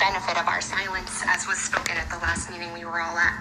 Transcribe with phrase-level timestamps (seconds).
[0.00, 3.36] benefit of our silence, as was spoken at the last meeting we were all at.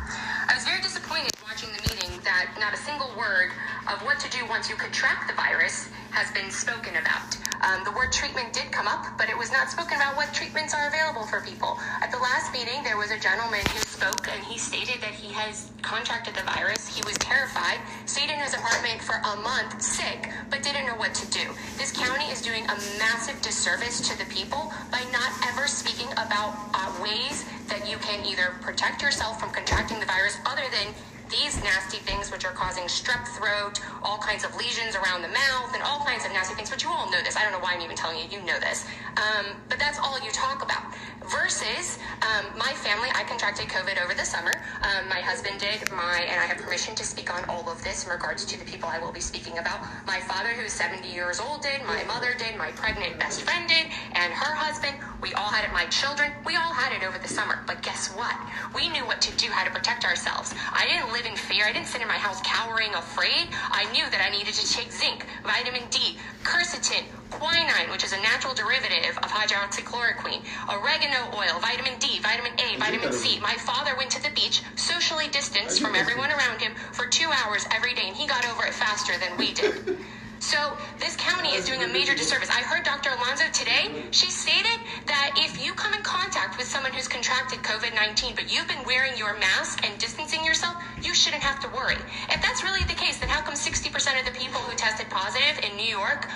[0.51, 3.55] I was very disappointed watching the meeting that not a single word
[3.87, 7.39] of what to do once you contract the virus has been spoken about.
[7.63, 10.73] Um, the word treatment did come up, but it was not spoken about what treatments
[10.73, 11.79] are available for people.
[12.03, 15.31] At the last meeting, there was a gentleman who spoke and he stated that he
[15.33, 16.87] has contracted the virus.
[16.87, 21.13] He was terrified, stayed in his apartment for a month sick, but didn't know what
[21.15, 21.47] to do.
[21.77, 24.68] This county is doing a massive disservice to the people
[25.07, 30.05] not ever speaking about uh, ways that you can either protect yourself from contracting the
[30.05, 30.93] virus other than
[31.29, 35.69] these nasty things which are causing strep throat, all kinds of lesions around the mouth,
[35.73, 36.69] and all kinds of nasty things.
[36.69, 37.37] But you all know this.
[37.37, 38.25] I don't know why I'm even telling you.
[38.29, 38.85] You know this.
[39.15, 40.81] Um, but that's all you talk about.
[41.27, 44.53] Versus um, my family, I contracted COVID over the summer.
[44.81, 45.91] Um, my husband did.
[45.91, 48.65] My and I have permission to speak on all of this in regards to the
[48.65, 49.81] people I will be speaking about.
[50.07, 51.83] My father, who's 70 years old, did.
[51.85, 52.57] My mother did.
[52.57, 54.95] My pregnant best friend did, and her husband.
[55.21, 55.73] We all had it.
[55.73, 56.31] My children.
[56.45, 57.63] We all had it over the summer.
[57.67, 58.35] But guess what?
[58.73, 60.55] We knew what to do, how to protect ourselves.
[60.71, 61.65] I didn't live in fear.
[61.65, 63.49] I didn't sit in my house cowering, afraid.
[63.51, 68.21] I knew that I needed to take zinc, vitamin D, quercetin, quinine, which is a
[68.21, 73.39] natural derivative of hydroxychloroquine, oregano oil, vitamin D, vitamin A, vitamin C.
[73.39, 77.65] My father went to the beach, socially distanced from everyone around him, for two hours
[77.71, 79.97] every day, and he got over it faster than we did.
[80.39, 82.49] So this county is doing a major disservice.
[82.49, 83.09] I heard Dr.
[83.11, 84.05] Alonso today.
[84.11, 88.67] She stated that if you come in contact with someone who's contracted COVID-19, but you've
[88.67, 91.97] been wearing your mask and distancing yourself, you shouldn't have to worry.
[92.29, 95.59] If that's really the case, then how come 60% of the people who tested positive
[95.63, 96.29] in New York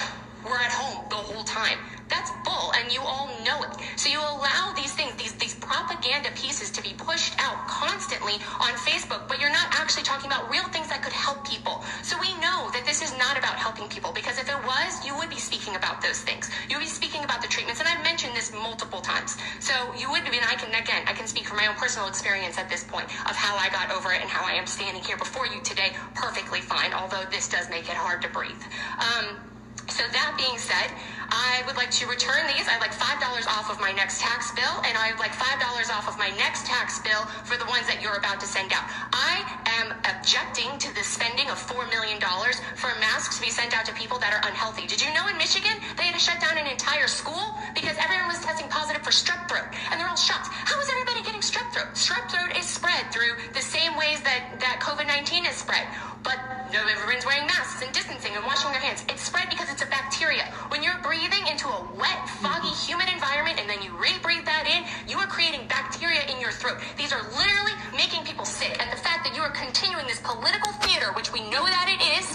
[0.43, 1.79] were at home the whole time?
[2.09, 3.73] That's bull, and you all know it.
[3.95, 8.73] So you allow these things, these these propaganda pieces, to be pushed out constantly on
[8.85, 11.81] Facebook, but you're not actually talking about real things that could help people.
[12.03, 15.15] So we know that this is not about helping people because if it was, you
[15.17, 16.51] would be speaking about those things.
[16.69, 19.37] You would be speaking about the treatments, and I've mentioned this multiple times.
[19.59, 22.07] So you would be, and I can again, I can speak from my own personal
[22.07, 25.03] experience at this point of how I got over it and how I am standing
[25.03, 26.93] here before you today, perfectly fine.
[26.93, 28.61] Although this does make it hard to breathe.
[28.99, 29.52] Um,
[29.89, 30.91] so that being said,
[31.33, 32.69] I would like to return these.
[32.69, 33.17] I'd like $5
[33.49, 35.57] off of my next tax bill, and I would like $5
[35.89, 38.85] off of my next tax bill for the ones that you're about to send out.
[39.09, 39.41] I
[39.81, 42.21] am objecting to the spending of $4 million
[42.77, 44.85] for masks to be sent out to people that are unhealthy.
[44.85, 48.29] Did you know in Michigan they had to shut down an entire school because everyone
[48.29, 49.73] was testing positive for strep throat?
[49.89, 50.53] And they're all shocked.
[50.53, 51.97] How is everybody getting strep throat?
[51.97, 55.89] Strep throat is spread through the same ways that, that COVID 19 is spread.
[56.21, 56.37] But
[56.71, 59.03] no, everyone's wearing masks and distancing and washing their hands.
[59.09, 60.45] It's spread because it's a bacteria.
[60.69, 64.83] When you're breathing into a wet, foggy, humid environment and then you re-breathe that in,
[65.07, 66.81] you are creating bacteria in your throat.
[66.97, 68.75] These are literally making people sick.
[68.81, 72.01] And the fact that you are continuing this political theater, which we know that it
[72.19, 72.25] is,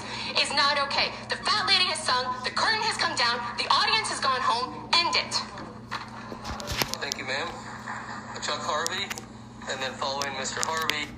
[0.40, 1.12] is not okay.
[1.28, 4.88] The fat lady has sung, the curtain has come down, the audience has gone home.
[4.96, 5.34] End it.
[7.02, 7.48] Thank you, ma'am.
[8.40, 9.04] Chuck Harvey,
[9.68, 10.62] and then following Mr.
[10.62, 11.10] Harvey.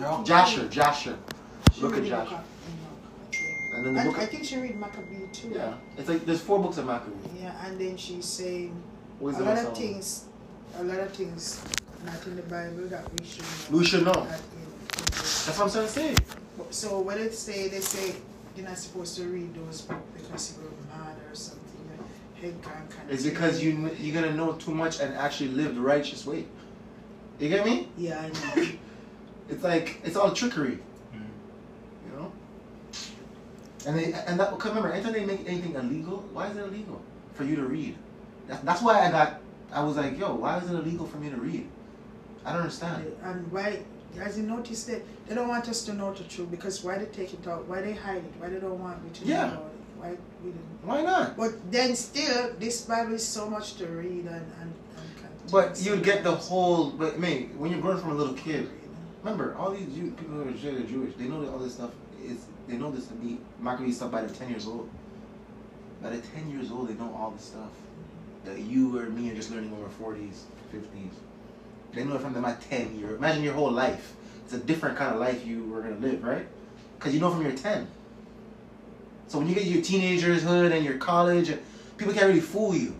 [0.00, 0.24] No.
[0.24, 1.16] Jasher, Jasher.
[1.80, 2.40] Look at Jasher.
[3.74, 4.18] And then the And book.
[4.22, 5.52] I think she read Maccabee too.
[5.54, 7.16] yeah, it's like there's four books of Maccabee.
[7.42, 8.74] Yeah, and then she's saying
[9.20, 10.24] a lot of things,
[10.78, 11.60] a lot of things
[12.06, 13.78] not in the Bible that we should know.
[13.78, 14.12] We should know.
[14.12, 16.14] Not in- in the- That's what I'm trying to say.
[16.70, 18.14] So when they say they say
[18.56, 22.62] you're not supposed to read those books because you were mad or something, your head
[22.62, 26.24] can't kind It's because you you're gonna know too much and actually live the righteous
[26.26, 26.46] way.
[27.40, 27.88] You get me?
[27.98, 28.68] Yeah, I know.
[29.50, 30.78] It's like it's all trickery.
[33.86, 37.00] And they and that remember anytime they make anything illegal, why is it illegal
[37.34, 37.96] for you to read?
[38.46, 39.40] That's, that's why I got
[39.72, 41.68] I was like, yo, why is it illegal for me to read?
[42.44, 43.12] I don't understand.
[43.22, 43.82] and why?
[44.20, 47.06] As you notice that they don't want us to know the truth because why they
[47.06, 47.66] take it out?
[47.66, 48.32] Why they hide it?
[48.38, 49.46] Why they don't want me to Yeah.
[49.46, 49.98] know about it?
[49.98, 50.10] Why
[50.44, 50.84] we didn't?
[50.84, 51.36] Why not?
[51.36, 54.46] But then still, this Bible is so much to read and and.
[54.60, 55.50] and.
[55.50, 56.90] But you get the whole.
[56.90, 58.68] But me, when you're growing from a little kid,
[59.22, 61.14] remember all these Jew, people who are Jewish.
[61.16, 61.90] They know all this stuff
[62.24, 62.46] is.
[62.66, 64.88] They know this to be Maccabee stuff by the ten years old.
[66.02, 67.70] By the ten years old, they know all the stuff
[68.44, 71.12] that you or me are just learning when we're forties, fifties.
[71.92, 73.16] They know it from them at ten years.
[73.18, 74.14] Imagine your whole life.
[74.44, 76.46] It's a different kind of life you were gonna live, right?
[76.98, 77.86] Because you know from your ten.
[79.28, 81.52] So when you get your teenagerhood and your college,
[81.96, 82.94] people can't really fool you.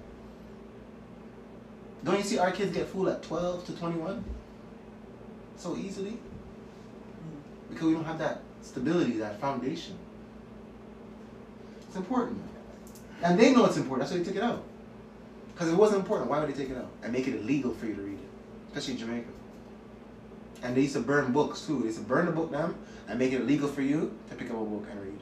[2.03, 4.23] Don't you see our kids get fooled at 12 to 21?
[5.56, 6.11] So easily?
[6.11, 6.19] Mm.
[7.71, 9.96] Because we don't have that stability, that foundation.
[11.87, 12.40] It's important.
[13.22, 14.00] And they know it's important.
[14.08, 14.64] That's why they took it out.
[15.52, 16.90] Because it wasn't important, why would they take it out?
[17.02, 18.28] And make it illegal for you to read it.
[18.69, 19.28] Especially in Jamaica.
[20.62, 21.81] And they used to burn books too.
[21.81, 22.75] They used to burn the book down
[23.08, 25.19] and make it illegal for you to pick up a book and read.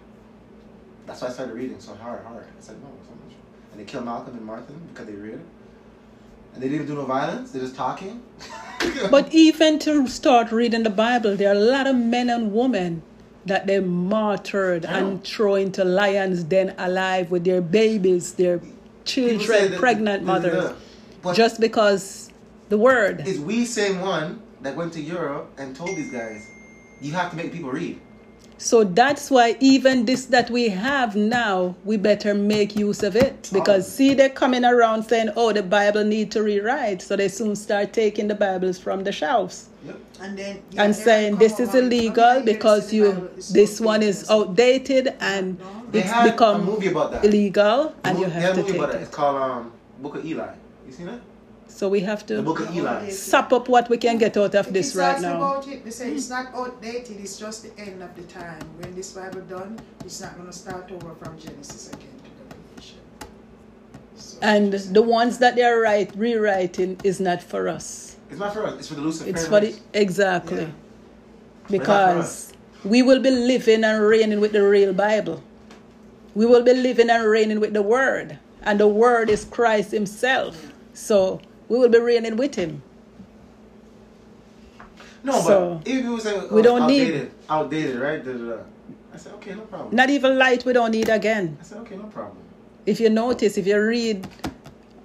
[1.06, 2.46] That's why I started reading so hard, hard.
[2.46, 3.36] I said, no, it's not true.
[3.72, 5.46] And they killed Malcolm and Martin because they read it.
[6.54, 7.50] And they didn't do no violence.
[7.50, 8.22] They're just talking.
[9.10, 13.02] But even to start reading the Bible, there are a lot of men and women
[13.46, 18.60] that they martyred and throw into lions' den alive with their babies, their
[19.04, 20.72] children, pregnant mothers,
[21.34, 22.30] just because
[22.68, 23.26] the word.
[23.26, 26.48] is we same one that went to Europe and told these guys,
[27.00, 28.00] you have to make people read.
[28.62, 33.50] So that's why even this that we have now, we better make use of it.
[33.52, 37.56] Because see, they're coming around saying, "Oh, the Bible need to rewrite," so they soon
[37.56, 39.96] start taking the Bibles from the shelves Yep.
[40.20, 45.58] And then and saying this is illegal because you this one is outdated and
[45.90, 47.24] They it's become that.
[47.24, 48.98] illegal and you they have to movie take about it.
[48.98, 49.02] it.
[49.02, 50.54] It's called um, Book of Eli.
[50.86, 51.20] You seen it?
[51.82, 53.08] So we have to Book of Eli.
[53.08, 55.36] Sap up what we can get out of The this kids right ask now.
[55.38, 58.62] about it, they say it's not outdated, it's just the end of the time.
[58.78, 62.98] When this Bible done, it's not going to start over from Genesis again to Revelation.
[64.14, 68.14] So, And the ones that they are right rewriting is not for us.
[68.30, 68.78] It's not for us.
[68.78, 69.34] It's for the Luciferian.
[69.34, 71.68] It's for the exactly Yeah.
[71.68, 72.52] because
[72.84, 75.42] we will be living and reigning with the real Bible.
[76.36, 80.68] We will be living and reigning with the Word, and the Word is Christ Himself.
[80.94, 81.40] So
[81.72, 82.82] we will be reigning with Him.
[85.24, 88.22] No, So, but if it was like, we oh, don't need- outdated, outdated, right?
[88.22, 88.62] Da, da, da.
[89.14, 89.96] I said, okay, no problem.
[89.96, 91.56] Not even light we don't need again.
[91.60, 92.36] I said, okay, no problem.
[92.84, 94.28] If you notice, if you read,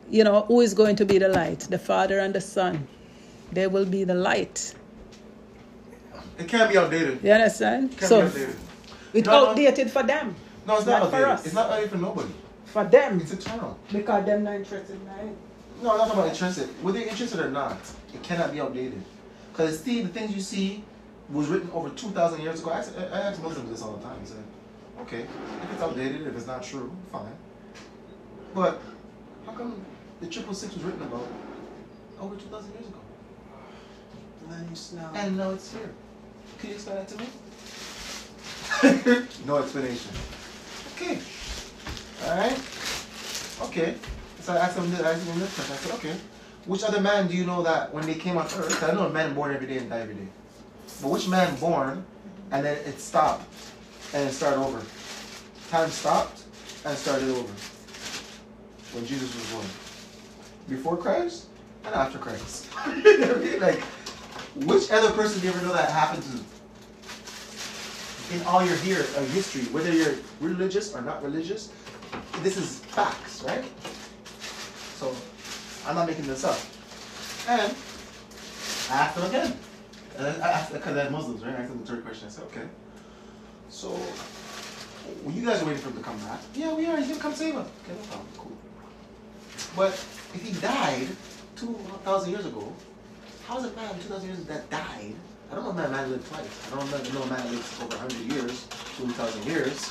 [0.09, 1.59] you know, who is going to be the light?
[1.61, 2.85] The Father and the Son.
[3.53, 4.73] They will be the light.
[6.37, 7.23] It can't be outdated.
[7.23, 7.91] You understand?
[7.93, 8.55] It can't So be outdated.
[9.13, 9.49] it's No, no.
[9.51, 10.35] outdated for them.
[10.67, 11.27] No, it's Not not, for outdated.
[11.29, 11.45] us.
[11.45, 12.29] It's not outdated for nobody.
[12.65, 13.21] For them.
[13.21, 13.77] It's eternal.
[13.89, 15.35] Because them not interested in it.
[15.81, 16.67] No, I'm not talking about interested.
[16.83, 17.77] Whether you're interested or not,
[18.13, 19.01] it cannot be outdated.
[19.51, 20.83] Because see, the things you see
[21.29, 22.71] was written over 2,000 years ago.
[22.71, 24.19] I, ask- I ask Muslims this all the time.
[24.21, 24.35] I say,
[25.01, 27.31] okay, if it's outdated, if it's not true, fine.
[28.55, 28.81] But
[29.45, 29.83] how come
[30.21, 31.27] the triple six was written about
[32.19, 32.99] over 2,000 years ago?
[35.15, 35.91] And now it's here.
[36.59, 37.27] Can you explain that to me?
[39.45, 40.11] no explanation.
[40.95, 41.19] Okay.
[42.23, 42.59] Alright.
[43.63, 43.95] Okay.
[44.47, 45.73] So I asked him this, question.
[45.73, 46.15] I said, okay.
[46.67, 49.09] Which other man do you know that when they came on earth, I know a
[49.09, 50.27] man born every day and die every day.
[51.01, 52.05] But which man born
[52.51, 53.45] and then it stopped
[54.13, 54.81] and it started over?
[55.69, 56.43] Time stopped
[56.85, 57.51] and started over.
[58.93, 59.65] When Jesus was born.
[60.69, 61.47] Before Christ
[61.83, 62.69] and after Christ.
[63.59, 63.81] Like
[64.63, 66.37] which other person do you ever know that happened to?
[68.33, 71.73] In all your here uh, history, whether you're religious or not religious,
[72.43, 73.65] this is facts, right?
[74.97, 75.15] So
[75.85, 76.57] I'm not making this up.
[77.47, 77.71] And
[78.89, 79.57] I asked them again.
[80.17, 81.53] And I asked because they're Muslims, right?
[81.53, 82.27] I asked them the third question.
[82.27, 82.67] I said, okay.
[83.69, 83.91] So
[85.23, 86.39] well, you guys are waiting for him to come back.
[86.55, 86.97] Yeah, we are.
[86.97, 87.69] He's gonna come save us.
[87.83, 88.27] Okay, no problem.
[88.37, 88.57] Cool.
[89.75, 89.93] But
[90.33, 91.07] if he died
[91.55, 91.73] two
[92.03, 92.73] thousand years ago,
[93.47, 95.13] how is a man 2,000 years that died?
[95.49, 96.71] I don't know if that man lived twice.
[96.71, 98.67] I don't know, know a man lives over 100 years,
[98.97, 99.89] 2,000 years.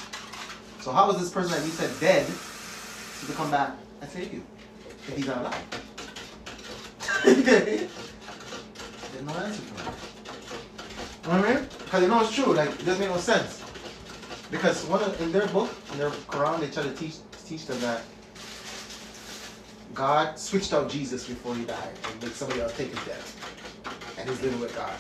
[0.81, 3.73] So how is this person that we said dead to come back
[4.03, 4.43] and save you
[5.09, 5.65] if he's alive?
[7.25, 7.91] There's
[9.25, 9.95] no answer for that.
[11.25, 11.69] You know what I mean?
[11.79, 12.55] Because you know it's true.
[12.55, 13.63] Like it doesn't make no sense.
[14.51, 17.81] Because one of, in their book, in their Quran, they try to teach teach them
[17.81, 18.03] that
[19.95, 24.17] God switched out Jesus before he died and made somebody else take his death.
[24.19, 24.93] And he's living with God.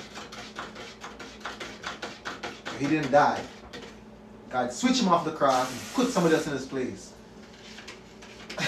[2.75, 3.41] If he didn't die,
[4.51, 7.13] God switched him off the cross and put somebody else in his place.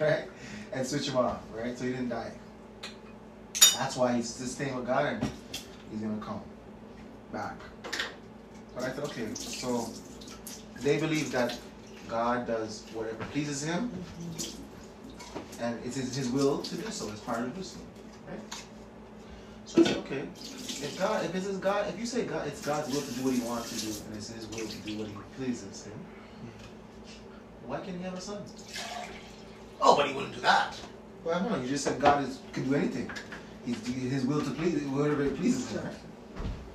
[0.00, 0.24] right?
[0.72, 1.76] And switch him off, right?
[1.76, 2.32] So he didn't die.
[3.76, 5.30] That's why he's just staying with God and
[5.90, 6.40] he's gonna come
[7.32, 7.56] back.
[8.74, 9.88] But I said, okay, so
[10.80, 11.58] they believe that
[12.08, 13.90] God does whatever pleases him
[15.60, 17.08] and it's his, his will to do so.
[17.10, 17.78] It's part of do so,
[18.28, 18.64] right?
[19.66, 22.64] So I said, okay, if God, if it's his God, if you say God, it's
[22.64, 24.98] God's will to do what He wants to do, and it's His will to do
[24.98, 25.92] what He pleases Him,
[27.66, 28.42] why can't He have a son?
[29.80, 30.76] Oh, but He wouldn't do that.
[31.24, 33.10] Well, hold on, you just said God is can do anything.
[33.64, 35.88] He's His will to please whatever it pleases Him.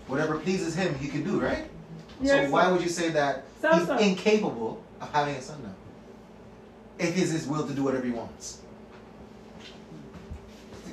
[0.08, 1.70] Whatever pleases Him, He can do, right?
[2.22, 3.98] Yes, so why would you say that So, He's so.
[3.98, 5.74] incapable of having a son now?
[6.98, 8.60] If it's His will to do whatever He wants.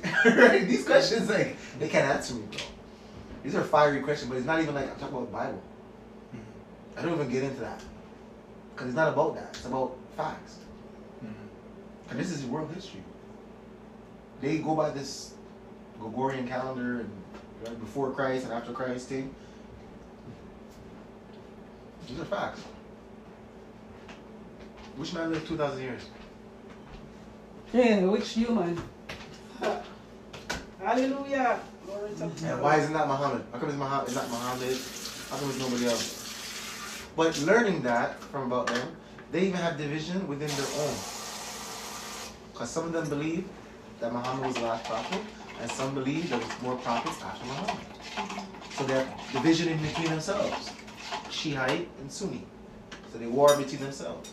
[0.25, 0.67] right?
[0.67, 2.59] These questions, like, they can't answer me, bro.
[3.43, 5.61] These are fiery questions, but it's not even like I'm talking about the Bible.
[6.35, 6.99] Mm-hmm.
[6.99, 7.81] I don't even get into that.
[8.73, 9.49] Because it's not about that.
[9.53, 10.57] It's about facts.
[12.09, 13.01] And this is world history.
[14.41, 15.33] They go by this
[15.99, 17.09] Gregorian calendar and
[17.65, 19.33] right, before Christ and after Christ thing.
[22.07, 22.61] These are facts.
[24.97, 26.01] Which man lived 2,000 years?
[27.73, 28.81] Yeah, which human?
[30.79, 31.59] Hallelujah.
[32.43, 33.43] And why isn't that Muhammad?
[33.51, 34.77] How come it's, Muhammad, it's not Muhammad?
[35.29, 37.03] How come it's nobody else?
[37.15, 38.95] But learning that from about them,
[39.31, 40.93] they even have division within their own.
[42.53, 43.45] Because some of them believe
[43.99, 45.21] that Muhammad was the last prophet,
[45.59, 47.83] and some believe there was more prophets after Muhammad.
[48.75, 50.69] So they have division in between themselves,
[51.31, 52.45] Shiite and Sunni.
[53.11, 54.31] So they war between themselves.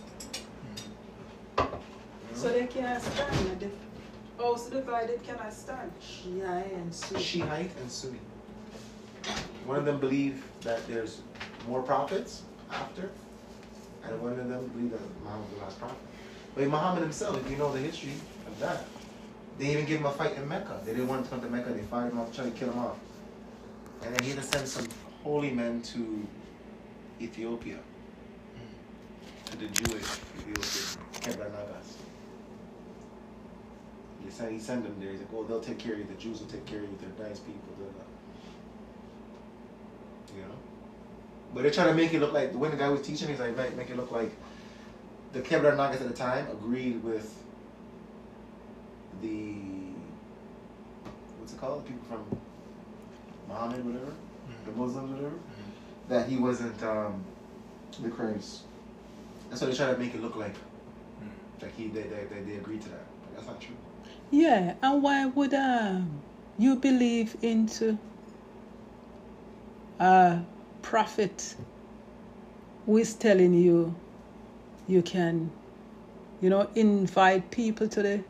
[2.35, 3.61] So they can't stand.
[3.61, 3.71] The
[4.43, 5.91] house oh, divided cannot stand.
[6.01, 7.23] Shia and Sunni.
[7.23, 8.21] Shiite and Sunni.
[9.65, 11.23] One of them believe that there's
[11.67, 13.11] more prophets after,
[14.05, 16.10] and one of them believe that Muhammad was the last prophet.
[16.61, 18.13] But Muhammad himself, if you know the history
[18.47, 18.85] of that,
[19.59, 20.79] they even gave him a fight in Mecca.
[20.85, 21.71] They didn't want him to come to Mecca.
[21.71, 22.99] They fired him off, tried to kill him off,
[24.03, 24.87] and then he had to send some
[25.25, 26.29] holy men to
[27.19, 27.79] Ethiopia,
[29.47, 30.05] to the Jewish
[30.39, 31.97] Ethiopia, Kebra Nagas.
[34.23, 35.13] He said he sent them there.
[35.13, 36.05] He's like, oh, they'll take care of you.
[36.05, 36.99] The Jews will take care of you.
[37.01, 37.73] They're nice people.
[40.37, 40.49] You know?
[41.55, 43.57] But they're trying to make it look like, when the guy was teaching, he's like,
[43.57, 44.31] make it look like
[45.33, 47.43] the Kebra Nagas at the time agreed with
[49.23, 49.55] the,
[51.39, 51.85] what's it called?
[51.85, 52.39] The people from
[53.49, 54.13] Muhammad, whatever,
[54.65, 55.37] the Muslims, whatever,
[56.09, 57.25] that he wasn't um,
[58.01, 58.63] the Christ.
[59.49, 60.55] That's what they're trying to make it look like.
[61.61, 63.05] Like he, they, they, they, they agreed to that.
[63.23, 63.77] But that's not true.
[64.31, 66.23] Yeah, and why would um,
[66.59, 67.99] you believe into
[69.99, 70.41] a
[70.83, 71.57] prophet
[72.87, 73.95] who is telling you
[74.91, 75.51] you can,
[76.41, 78.25] you know, invite people to the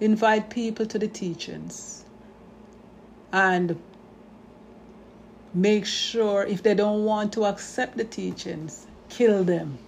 [0.00, 2.04] invite people to the teachings
[3.32, 3.78] and
[5.54, 9.78] make sure if they don't want to accept the teachings, kill them.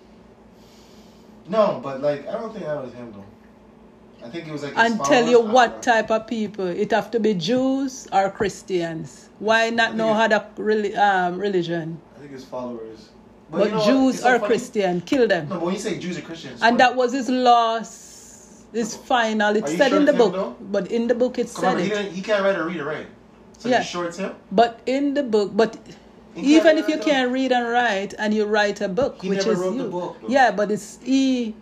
[1.48, 4.26] No, but like I don't think that was him though.
[4.26, 7.20] I think it was like and tell you what type of people it have to
[7.20, 9.28] be Jews or Christians.
[9.38, 12.00] Why not know think other reli- um, religion?
[12.16, 13.10] I think his followers.
[13.50, 13.84] But, you know?
[13.84, 14.46] Jews It's so funny.
[14.46, 15.48] Christian, kill them.
[15.48, 19.56] No, but when you say Jews are Christians, and that was his last, his final.
[19.56, 20.56] It's said sure in the book, though?
[20.60, 21.88] but in the book it said he, it.
[21.88, 23.06] didn't- he can't write or read or write.
[23.58, 23.82] So Yeah.
[23.82, 24.34] sure it's him?
[24.52, 25.76] But in the book, but
[26.34, 29.38] He even if you can't read and write and you write a book, He which
[29.38, 31.56] never is wrote the you, book, yeah, but it's he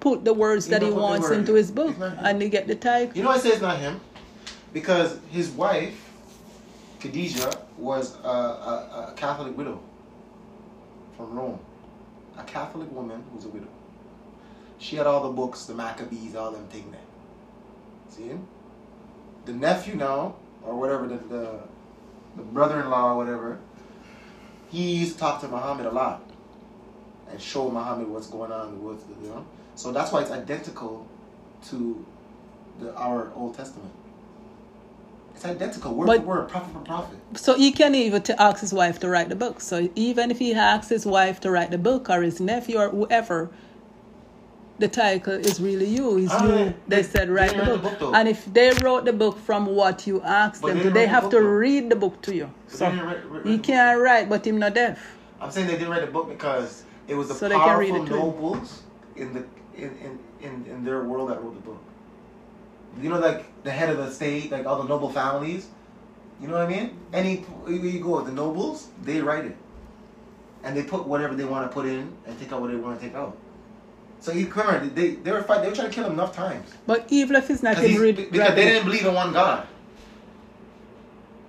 [0.00, 2.42] put the words He that he never put the wants into his book, It's and
[2.42, 3.16] you get the title.
[3.16, 4.00] You know, I say it's not him
[4.74, 5.94] because his wife,
[7.00, 9.80] Khadijah, was a, a, a Catholic widow
[11.16, 11.58] from Rome.
[12.36, 13.68] A Catholic woman who's a widow.
[14.78, 17.00] She had all the books, the Maccabees, all them thing there.
[18.10, 18.32] See?
[19.44, 21.60] The nephew now, or whatever, the, the,
[22.36, 23.58] the brother-in-law or whatever,
[24.70, 26.22] he used to talk to Muhammad a lot
[27.30, 29.44] and show Muhammad what's going on, what's you know.
[29.76, 31.06] So that's why it's identical
[31.68, 32.04] to
[32.80, 33.92] the our Old Testament.
[35.34, 37.18] It's identical, word But- for word, prophet for prophet.
[37.34, 39.60] So he can't even to ask his wife to write the book.
[39.60, 42.88] So even if he asks his wife to write the book or his nephew or
[42.90, 43.50] whoever,
[44.78, 46.18] the title is really you.
[46.18, 46.54] It's Ah, you.
[46.54, 46.72] yeah.
[46.88, 47.82] They They- said they write the book.
[47.82, 48.14] the book, though.
[48.14, 51.08] and if they wrote the book from what you asked But them they they the
[51.08, 51.46] have book, to though.
[51.46, 52.50] read the book to you.
[52.68, 54.98] So they write- write he can't write, but him not deaf.
[55.40, 58.82] I'm saying they didn't write the book because it was the So they powerful nobles
[59.16, 59.44] in the
[59.76, 61.78] in, in, in, in their world that wrote the book.
[63.00, 65.68] You know, like the head of the state, like all the noble families.
[66.40, 66.98] You know what I mean?
[67.12, 69.56] Any where you go, the nobles they write it,
[70.62, 73.00] and they put whatever they want to put in and take out what they want
[73.00, 73.36] to take out.
[74.20, 76.70] So you remember they they were fight, they were trying to kill him enough times
[76.86, 79.14] But even if it's not 'Cause him he's- read, because they the didn't believe in
[79.14, 79.66] one God.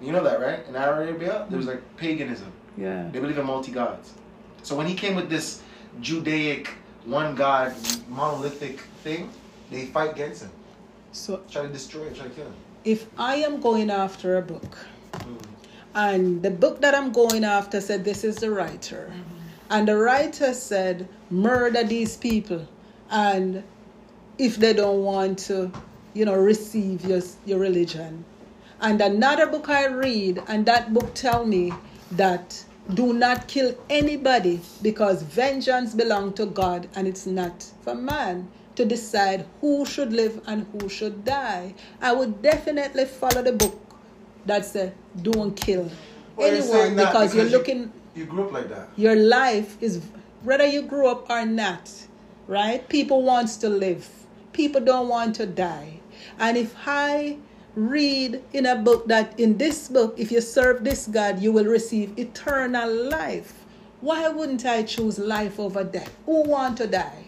[0.01, 0.59] You know that, right?
[0.67, 1.71] In Arabia, there was mm.
[1.71, 2.51] like paganism.
[2.77, 3.07] yeah.
[3.11, 4.13] They believe in multi gods.
[4.61, 5.61] So when he came with this
[6.01, 6.69] Judaic
[7.05, 7.73] one God
[8.09, 9.29] monolithic thing,
[9.71, 10.51] they fight against him,
[11.15, 12.53] So try to destroy him, try to kill him.
[12.83, 14.77] if I am going after a book,
[15.15, 15.35] hmm.
[15.95, 19.37] and the book that I'm going after said this is the writer, mm-hmm.
[19.69, 22.67] and the writer said murder these people,
[23.09, 23.63] and
[24.37, 25.71] if they don't want to,
[26.13, 28.25] you know, receive your your religion,
[28.81, 31.71] and another book I read, and that book tell me
[32.11, 32.61] that
[32.93, 38.85] do not kill anybody because vengeance belong to God and it's not for man to
[38.85, 41.73] decide who should live and who should die.
[42.01, 43.79] I would definitely follow the book
[44.45, 45.89] that said don't kill
[46.35, 48.89] Well, anyone saying because, you're you- looking You grew up like that.
[48.95, 50.01] your life is
[50.43, 51.89] whether you grew up or not
[52.47, 52.87] right?
[52.89, 54.07] People wants to live.
[54.53, 55.99] People don't want to die.
[56.39, 57.37] And if i
[57.75, 61.65] read in a book that in this book if you serve this god you will
[61.65, 63.65] receive eternal life.
[64.01, 66.13] Why wouldn't i choose life over death?
[66.25, 67.24] Who want to die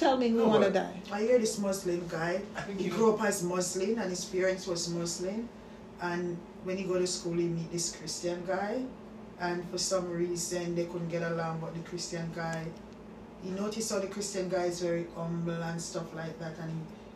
[0.00, 0.96] Tell me who No, wanna die.
[1.12, 2.40] I hear this Muslim guy.
[2.78, 5.46] He grew up as Muslim and his parents was Muslim.
[6.00, 8.80] And when he go to school, he meet this Christian guy.
[9.38, 11.60] And for some reason, they couldn't get along.
[11.60, 12.64] But the Christian guy,
[13.44, 16.56] he noticed how the Christian guy is very humble and stuff like that.
[16.56, 16.72] And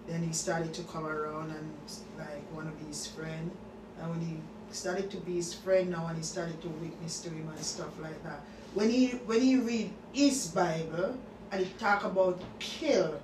[0.06, 1.72] then he started to come around and
[2.18, 3.50] like want to be his friend.
[3.98, 4.36] And when he
[4.72, 7.98] started to be his friend now, and he started to witness to him and stuff
[7.98, 8.44] like that.
[8.74, 11.16] When he when he read his Bible
[11.52, 13.20] and he talk about kill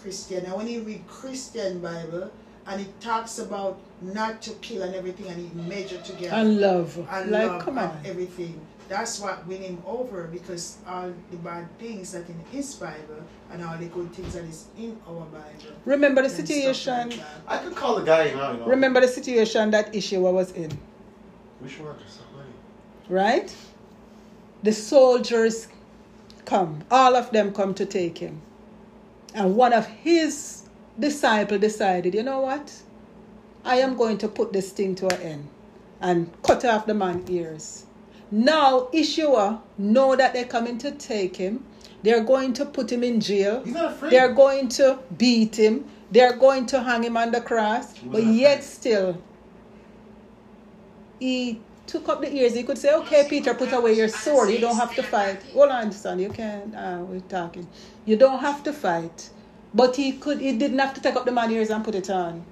[0.00, 2.30] Christian, and when he read Christian Bible
[2.68, 6.96] and it talks about not to kill and everything, and he measure together And love.
[7.10, 7.98] and like, love come and on.
[8.04, 8.60] everything.
[8.88, 13.64] That's what win him over because all the bad things that in his Bible and
[13.64, 15.74] all the good things that is in our Bible.
[15.84, 17.10] Remember the situation.
[17.10, 17.20] like.
[17.48, 18.66] I could call the guy now, you know.
[18.66, 20.70] Remember the situation that Ishua was in,
[21.60, 21.96] Which one?
[22.08, 22.50] Somebody.
[23.08, 23.54] right?
[24.62, 25.66] The soldiers
[26.46, 28.40] come, all of them come to take him.
[29.34, 30.62] And one of his
[30.98, 32.72] disciples decided, you know what?
[33.64, 35.48] I am going to put this thing to an end
[36.00, 37.84] and cut off the man's ears.
[38.30, 41.64] Now Ishua know that they're coming to take him.
[42.02, 43.62] They're going to put him in jail.
[43.64, 44.12] He's not afraid.
[44.12, 45.84] They're going to beat him.
[46.10, 47.98] They're going to hang him on the cross.
[47.98, 48.64] But yet afraid.
[48.64, 49.22] still,
[51.18, 52.54] he took up the ears.
[52.54, 54.50] He could say, okay, Peter, put away your sword.
[54.50, 55.42] You don't have to fight.
[55.52, 56.18] Hold on, son.
[56.18, 56.74] You can.
[56.74, 57.68] Uh, we're talking.
[58.06, 59.30] You don't have to fight.
[59.74, 60.40] But he could.
[60.40, 62.44] He didn't have to take up the man's ears and put it on.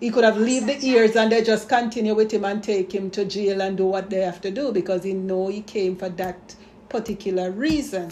[0.00, 3.10] He could have leave the ears and they just continue with him and take him
[3.12, 6.08] to jail and do what they have to do because he know he came for
[6.10, 6.54] that
[6.90, 8.10] particular reason.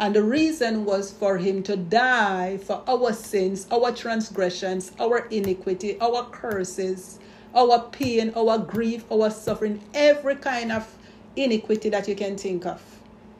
[0.00, 6.00] And the reason was for him to die for our sins, our transgressions, our iniquity,
[6.00, 7.18] our curses,
[7.54, 10.94] our pain, our grief, our suffering, every kind of
[11.36, 12.82] iniquity that you can think of.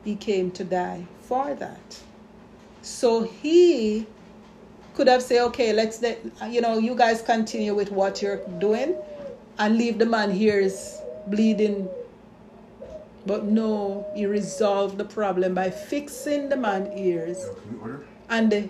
[0.05, 2.01] He came to die for that.
[2.83, 4.07] So he
[4.95, 8.95] could have said, okay, let's let you know, you guys continue with what you're doing
[9.59, 11.89] and leave the man here is bleeding.
[13.25, 17.39] But no, he resolved the problem by fixing the man's ears.
[17.39, 18.07] Yo, can we order?
[18.29, 18.69] And they,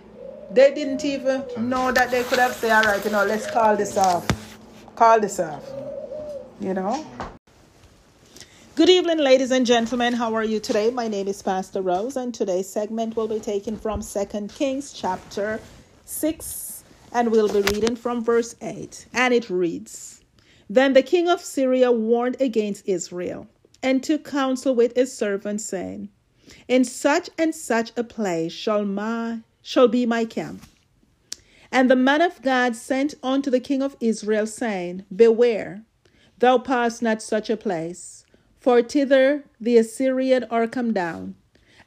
[0.51, 3.77] they didn't even know that they could have said, all right, you know, let's call
[3.77, 4.27] this off.
[4.97, 5.65] Call this off.
[6.61, 7.07] You know?
[8.75, 10.13] Good evening, ladies and gentlemen.
[10.13, 10.91] How are you today?
[10.91, 15.61] My name is Pastor Rose, and today's segment will be taken from Second Kings chapter
[16.05, 19.07] 6, and we'll be reading from verse 8.
[19.15, 20.21] And it reads
[20.69, 23.47] Then the king of Syria warned against Israel,
[23.83, 26.11] and took counsel with his servants, saying,
[26.69, 30.67] In such and such a place shall my shall be my camp.
[31.73, 35.83] And the man of God sent unto the king of Israel, saying, Beware,
[36.39, 38.27] thou pass not such a place,
[38.61, 41.35] for thither the Assyrian are come down.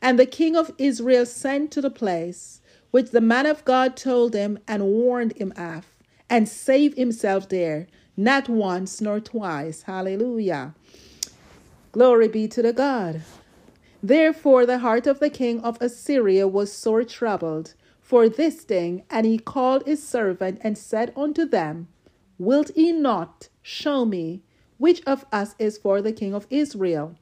[0.02, 4.34] And the king of Israel sent to the place which the man of God told
[4.34, 5.86] him and warned him of,
[6.32, 9.84] and saved himself there, not once nor twice.
[9.84, 10.74] Hallelujah.
[11.92, 13.22] Glory be to the God.
[14.02, 19.26] Therefore the heart of the king of Assyria was sore troubled for this thing, and
[19.26, 21.88] he called his servant and said unto them,
[22.38, 24.44] Wilt ye not show me
[24.78, 27.16] which of us is for the king of Israel?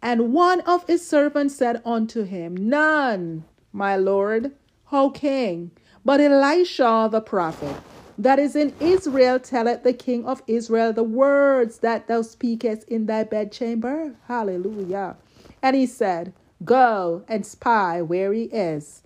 [0.00, 3.44] And one of his servants said unto him, None,
[3.74, 4.52] my lord,
[4.90, 5.70] O king,
[6.02, 7.76] but Elisha the prophet,
[8.16, 13.04] that is in Israel, telleth the king of Israel the words that thou speakest in
[13.04, 14.14] thy bedchamber.
[14.28, 15.16] Hallelujah.
[15.60, 16.32] And he said,
[16.64, 19.02] Go and spy where he is,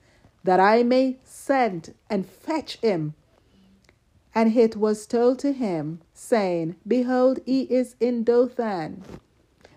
[0.48, 3.12] that I may send and fetch him.
[4.34, 9.02] And it was told to him, saying, Behold, he is in Dothan.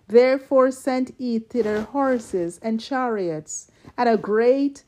[0.07, 4.85] Therefore sent he thither horses and chariots, and a great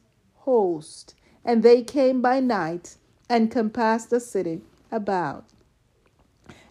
[0.47, 1.15] host.
[1.43, 2.95] And they came by night
[3.27, 5.47] and compassed the city about.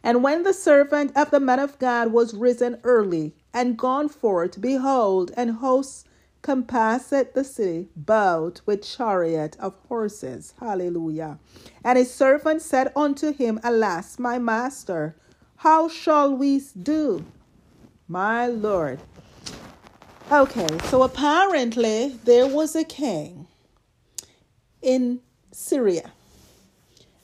[0.03, 4.59] And when the servant of the man of God was risen early and gone forth,
[4.59, 6.09] behold, an host
[6.43, 10.55] compassed the city about with chariot of horses.
[10.59, 11.39] Hallelujah.
[11.85, 15.17] And his servant said unto him, Alas, my master,
[15.57, 17.25] how shall we do?
[18.09, 19.01] My Lord.
[20.31, 23.47] Okay, so apparently there was a king
[24.81, 25.21] in
[25.53, 26.11] Syria,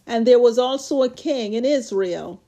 [0.07, 2.40] and there was also a king in Israel.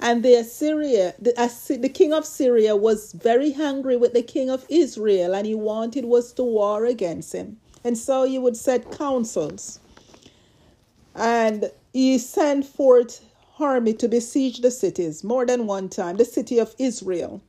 [0.00, 1.32] And the Assyria, the,
[1.80, 6.04] the king of Syria was very hungry with the king of Israel, and he wanted
[6.04, 7.58] was to war against him.
[7.82, 9.80] And so he would set councils.
[11.14, 13.24] And he sent forth
[13.58, 17.42] army to besiege the cities more than one time, the city of Israel.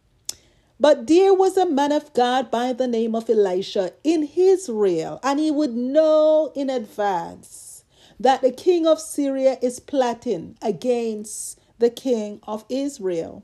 [0.80, 5.40] But there was a man of God by the name of Elisha in Israel, and
[5.40, 7.84] he would know in advance
[8.20, 13.44] that the king of Syria is plotting against the king of Israel.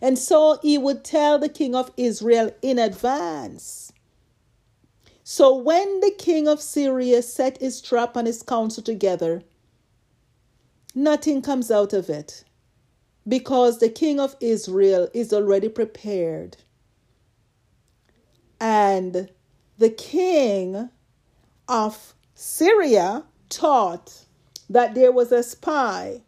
[0.00, 3.92] And so he would tell the king of Israel in advance.
[5.24, 9.42] So when the king of Syria set his trap and his counsel together,
[10.94, 12.44] nothing comes out of it
[13.28, 16.56] because the king of Israel is already prepared.
[18.60, 19.30] And
[19.78, 20.90] the king
[21.68, 24.26] of Syria thought
[24.70, 26.22] that there was a spy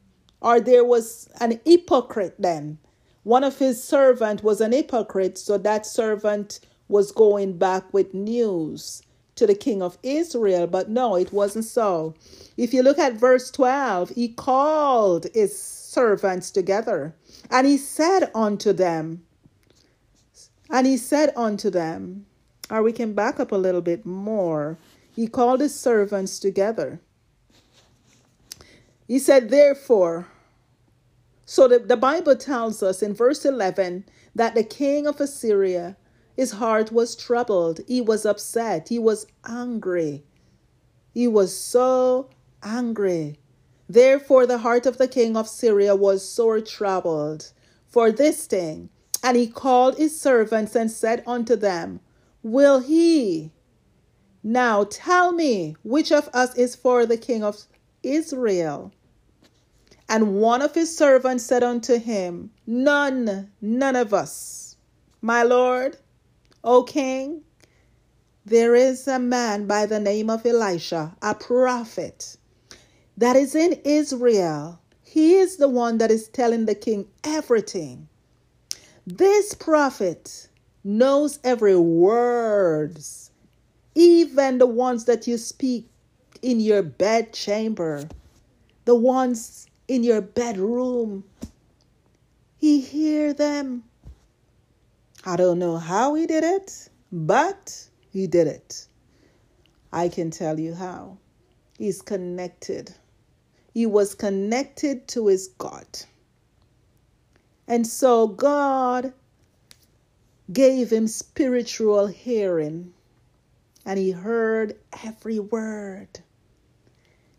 [0.44, 2.76] or there was an hypocrite then.
[3.22, 9.00] One of his servant was an hypocrite, so that servant was going back with news
[9.36, 12.14] to the king of Israel, but no, it wasn't so.
[12.58, 17.14] If you look at verse 12, he called his servants together
[17.50, 19.24] and he said unto them,
[20.70, 22.26] and he said unto them,
[22.70, 24.76] or we can back up a little bit more.
[25.16, 27.00] He called his servants together.
[29.06, 30.26] He said, Therefore,
[31.46, 34.04] so the, the Bible tells us in verse 11
[34.34, 35.96] that the king of Assyria,
[36.36, 37.80] his heart was troubled.
[37.86, 38.88] He was upset.
[38.88, 40.24] He was angry.
[41.12, 42.30] He was so
[42.62, 43.38] angry.
[43.88, 47.52] Therefore, the heart of the king of Syria was sore troubled
[47.86, 48.88] for this thing.
[49.22, 52.00] And he called his servants and said unto them,
[52.42, 53.52] Will he
[54.42, 57.64] now tell me which of us is for the king of
[58.02, 58.92] Israel?
[60.14, 64.76] And one of his servants said unto him, None, none of us.
[65.20, 65.96] My lord,
[66.62, 67.42] O king,
[68.46, 72.36] there is a man by the name of Elisha, a prophet,
[73.16, 74.78] that is in Israel.
[75.02, 78.06] He is the one that is telling the king everything.
[79.04, 80.48] This prophet
[80.84, 83.32] knows every words,
[83.96, 85.90] even the ones that you speak
[86.40, 88.08] in your bed chamber,
[88.84, 91.24] the ones in your bedroom.
[92.56, 93.84] He hear them.
[95.24, 98.86] I don't know how he did it, but he did it.
[99.92, 101.18] I can tell you how.
[101.78, 102.94] He's connected.
[103.72, 105.86] He was connected to his God.
[107.66, 109.12] And so God
[110.52, 112.92] gave him spiritual hearing,
[113.86, 116.20] and he heard every word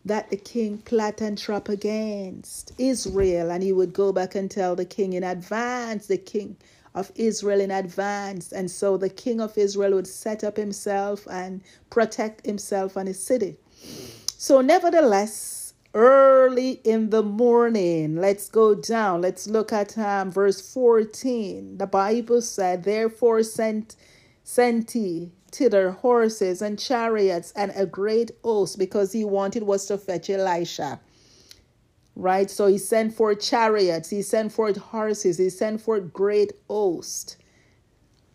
[0.05, 4.75] that the king plot and trap against Israel, and he would go back and tell
[4.75, 6.57] the king in advance, the king
[6.95, 8.53] of Israel in advance.
[8.53, 13.21] And so the king of Israel would set up himself and protect himself and his
[13.23, 13.57] city.
[14.37, 19.21] So, nevertheless, early in the morning, let's go down.
[19.21, 21.77] Let's look at um, verse 14.
[21.77, 23.95] The Bible said, Therefore sent,
[24.43, 29.97] sent he thither horses and chariots and a great host because he wanted was to
[29.97, 30.99] fetch Elisha.
[32.15, 32.49] Right?
[32.49, 37.37] So he sent forth chariots, he sent forth horses, he sent forth great host.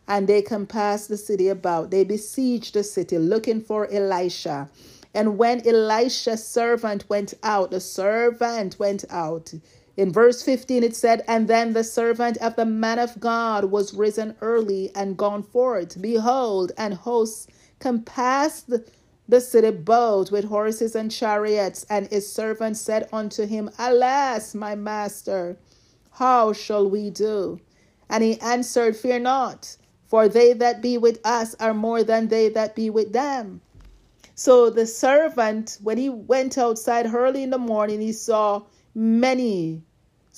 [0.06, 1.90] And they compassed the city about.
[1.90, 4.68] They besieged the city looking for Elisha.
[5.14, 9.52] And when Elisha's servant went out, the servant went out
[10.00, 13.92] in verse 15, it said, And then the servant of the man of God was
[13.92, 16.00] risen early and gone forth.
[16.00, 17.46] Behold, and hosts
[17.80, 18.72] compassed
[19.28, 21.84] the city both with horses and chariots.
[21.90, 25.58] And his servant said unto him, Alas, my master,
[26.12, 27.60] how shall we do?
[28.08, 32.48] And he answered, Fear not, for they that be with us are more than they
[32.48, 33.60] that be with them.
[34.34, 38.62] So the servant, when he went outside early in the morning, he saw
[38.94, 39.82] many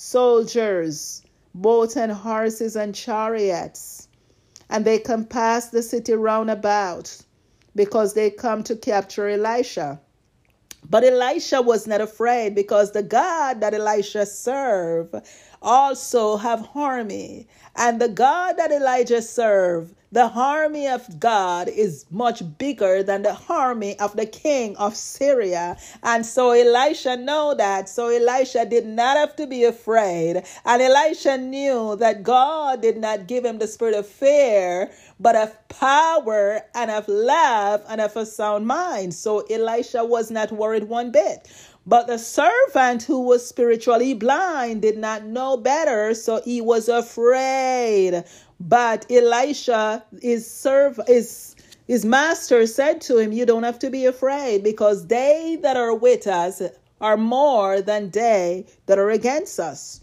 [0.03, 1.21] soldiers,
[1.55, 4.09] both and horses and chariots.
[4.69, 7.15] And they compassed the city round about
[7.73, 10.01] because they come to capture Elisha.
[10.89, 15.15] But Elisha was not afraid because the God that Elisha served
[15.61, 17.47] also have army.
[17.77, 23.35] And the God that Elijah served the army of God is much bigger than the
[23.49, 25.75] army of the king of Syria.
[26.03, 27.89] And so Elisha know that.
[27.89, 30.43] So Elisha did not have to be afraid.
[30.65, 35.67] And Elisha knew that God did not give him the spirit of fear, but of
[35.69, 39.15] power and of love and of a sound mind.
[39.15, 41.47] So Elisha was not worried one bit.
[41.85, 48.23] But the servant who was spiritually blind did not know better, so he was afraid.
[48.65, 54.05] But Elisha, his serve is his master said to him, You don't have to be
[54.05, 56.61] afraid, because they that are with us
[57.01, 59.99] are more than they that are against us.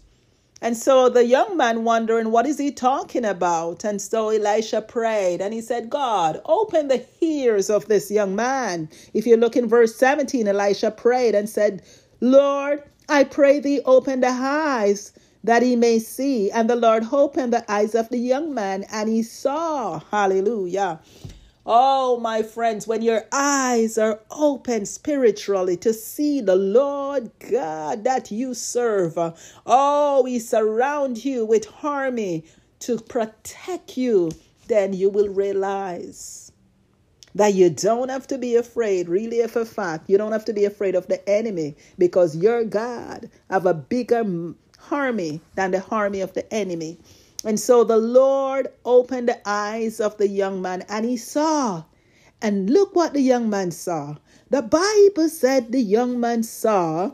[0.61, 3.83] And so the young man wondering, what is he talking about?
[3.83, 8.87] And so Elisha prayed and he said, God, open the ears of this young man.
[9.15, 11.81] If you look in verse 17, Elisha prayed and said,
[12.19, 16.51] Lord, I pray thee open the eyes that he may see.
[16.51, 19.99] And the Lord opened the eyes of the young man and he saw.
[20.11, 20.99] Hallelujah.
[21.65, 28.31] Oh, my friends, when your eyes are open spiritually to see the Lord God that
[28.31, 29.13] you serve,
[29.67, 32.45] oh, He surround you with army
[32.79, 34.31] to protect you,
[34.67, 36.51] then you will realize
[37.35, 40.53] that you don't have to be afraid, really, if a fact, you don't have to
[40.53, 44.23] be afraid of the enemy because your God have a bigger
[44.89, 46.97] army than the army of the enemy.
[47.43, 51.83] And so the Lord opened the eyes of the young man and he saw.
[52.41, 54.15] And look what the young man saw.
[54.49, 57.11] The Bible said the young man saw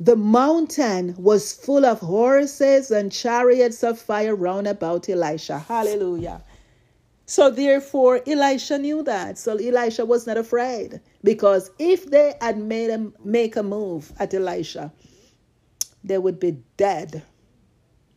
[0.00, 5.58] the mountain was full of horses and chariots of fire round about Elisha.
[5.58, 6.42] Hallelujah.
[7.26, 9.38] So therefore, Elisha knew that.
[9.38, 14.32] So Elisha was not afraid because if they had made him make a move at
[14.32, 14.90] Elisha,
[16.04, 17.22] they would be dead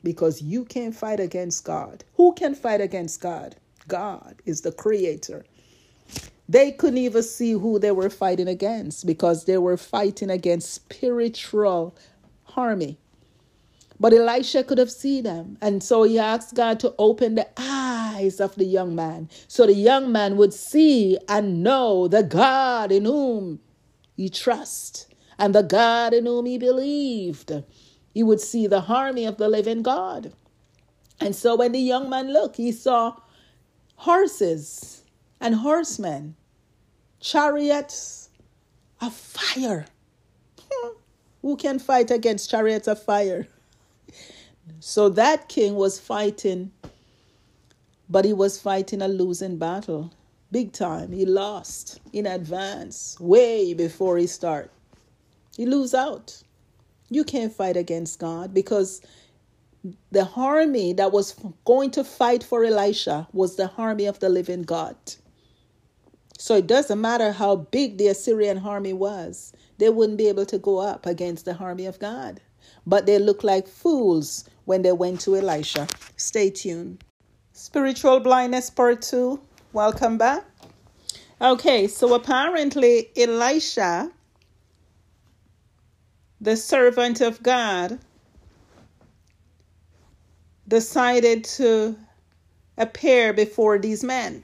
[0.04, 2.04] because you can't fight against God.
[2.16, 3.56] Who can fight against God?
[3.88, 5.46] God is the creator.
[6.48, 11.96] They couldn't even see who they were fighting against because they were fighting against spiritual
[12.56, 12.98] army.
[14.00, 15.58] But Elisha could have seen them.
[15.62, 19.74] And so he asked God to open the eyes of the young man so the
[19.74, 23.60] young man would see and know the God in whom
[24.18, 27.52] he trusts and the God in whom he believed
[28.14, 30.34] he would see the army of the living God.
[31.20, 33.16] And so when the young man looked, he saw
[33.96, 35.04] horses
[35.40, 36.36] and horsemen,
[37.20, 38.30] chariots
[39.02, 39.86] of fire.
[40.72, 40.90] Hmm.
[41.42, 43.48] Who can fight against chariots of fire?
[44.80, 46.72] So that king was fighting,
[48.10, 50.14] but he was fighting a losing battle.
[50.52, 51.12] Big time.
[51.12, 54.72] He lost in advance, way before he start.
[55.56, 56.42] He lose out.
[57.10, 59.02] You can't fight against God because
[60.12, 61.36] the army that was
[61.66, 64.96] going to fight for Elisha was the army of the living God.
[66.38, 70.58] So it doesn't matter how big the Assyrian army was, they wouldn't be able to
[70.58, 72.42] go up against the army of God.
[72.88, 75.88] But they looked like fools when they went to Elisha.
[76.18, 77.04] Stay tuned.
[77.52, 79.40] Spiritual blindness part two.
[79.74, 80.46] Welcome back.
[81.42, 84.12] Okay, so apparently Elisha
[86.44, 87.98] the servant of God,
[90.68, 91.96] decided to
[92.78, 94.44] appear before these men.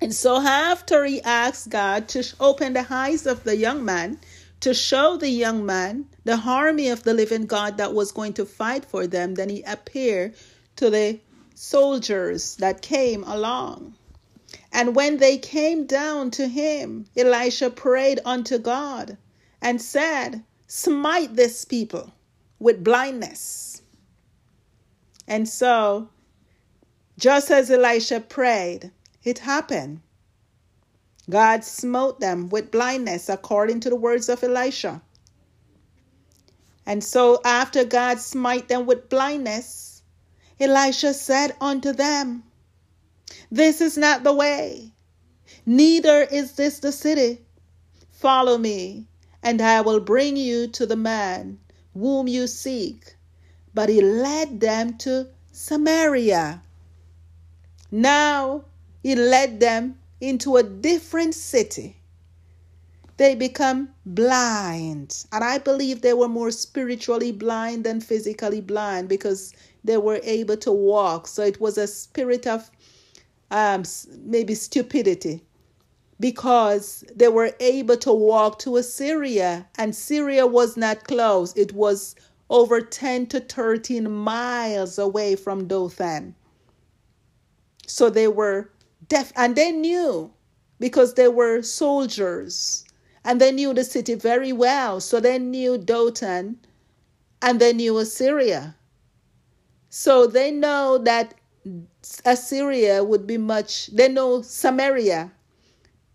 [0.00, 4.18] And so, after he asked God to open the eyes of the young man,
[4.60, 8.46] to show the young man the army of the living God that was going to
[8.46, 10.36] fight for them, then he appeared
[10.76, 11.20] to the
[11.54, 13.94] soldiers that came along.
[14.72, 19.18] And when they came down to him, Elisha prayed unto God
[19.64, 22.12] and said, Smite this people
[22.58, 23.80] with blindness.
[25.26, 26.10] And so,
[27.18, 28.90] just as Elisha prayed,
[29.22, 30.02] it happened.
[31.30, 35.00] God smote them with blindness according to the words of Elisha.
[36.84, 40.02] And so, after God smite them with blindness,
[40.60, 42.42] Elisha said unto them,
[43.50, 44.92] This is not the way,
[45.64, 47.40] neither is this the city.
[48.10, 49.08] Follow me,
[49.44, 51.58] and I will bring you to the man
[51.92, 53.14] whom you seek.
[53.74, 56.62] But he led them to Samaria.
[57.90, 58.64] Now
[59.02, 61.96] he led them into a different city.
[63.18, 65.26] They become blind.
[65.30, 69.52] And I believe they were more spiritually blind than physically blind because
[69.84, 71.28] they were able to walk.
[71.28, 72.70] So it was a spirit of
[73.50, 73.84] um,
[74.24, 75.44] maybe stupidity
[76.20, 81.56] because they were able to walk to Assyria, and Syria was not close.
[81.56, 82.14] It was
[82.50, 86.34] over 10 to 13 miles away from Dothan.
[87.86, 88.70] So they were
[89.08, 90.30] deaf, and they knew
[90.78, 92.84] because they were soldiers
[93.24, 95.00] and they knew the city very well.
[95.00, 96.58] So they knew Dothan
[97.40, 98.76] and they knew Assyria.
[99.88, 101.34] So they know that
[102.24, 105.32] Assyria would be much, they know Samaria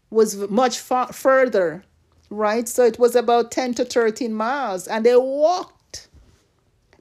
[0.09, 1.83] was much far further,
[2.29, 2.67] right?
[2.67, 4.87] So it was about 10 to 13 miles.
[4.87, 6.07] And they walked.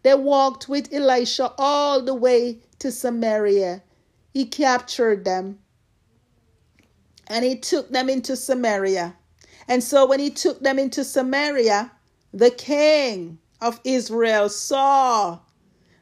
[0.03, 3.83] They walked with Elisha all the way to Samaria.
[4.33, 5.59] He captured them
[7.29, 9.15] and he took them into Samaria.
[9.69, 11.93] And so when he took them into Samaria,
[12.33, 15.41] the king of Israel saw.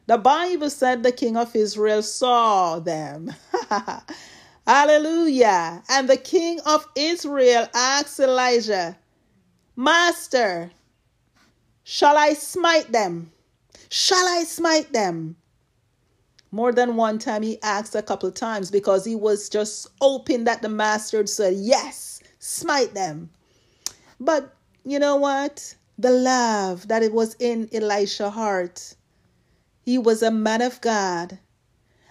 [0.05, 3.33] The Bible said the king of Israel saw them.
[4.67, 5.81] Hallelujah.
[5.89, 8.97] And the king of Israel asked Elijah,
[9.77, 10.71] Master,
[11.85, 13.31] shall I smite them?
[13.89, 15.37] Shall I smite them?
[16.51, 20.61] More than one time he asked a couple times because he was just hoping that
[20.61, 23.29] the master said, Yes, smite them.
[24.19, 24.53] But
[24.83, 25.75] you know what?
[25.97, 28.95] The love that it was in Elisha's heart.
[29.85, 31.39] He was a man of God,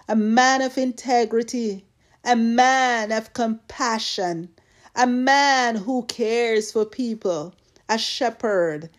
[0.07, 1.86] a man of integrity,
[2.23, 4.49] a man of compassion,
[4.95, 7.53] a man who cares for people,
[7.87, 8.89] a shepherd,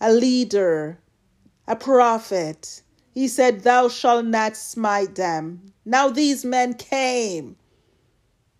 [0.00, 0.98] a leader,
[1.68, 2.82] a prophet.
[3.12, 5.72] He said, Thou shalt not smite them.
[5.84, 7.56] Now these men came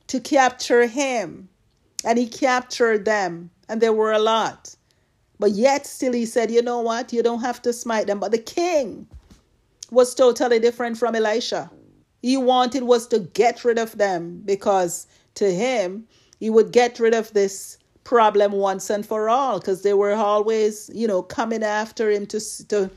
[0.06, 1.48] to capture him,
[2.04, 4.76] and he captured them, and there were a lot.
[5.38, 7.12] But yet, still, he said, You know what?
[7.12, 8.20] You don't have to smite them.
[8.20, 9.08] But the king
[9.90, 11.70] was totally different from Elisha
[12.22, 16.06] he wanted was to get rid of them because to him,
[16.38, 20.88] he would get rid of this problem once and for all because they were always,
[20.94, 22.90] you know, coming after him to, to,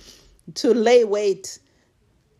[0.53, 1.57] to lay wait,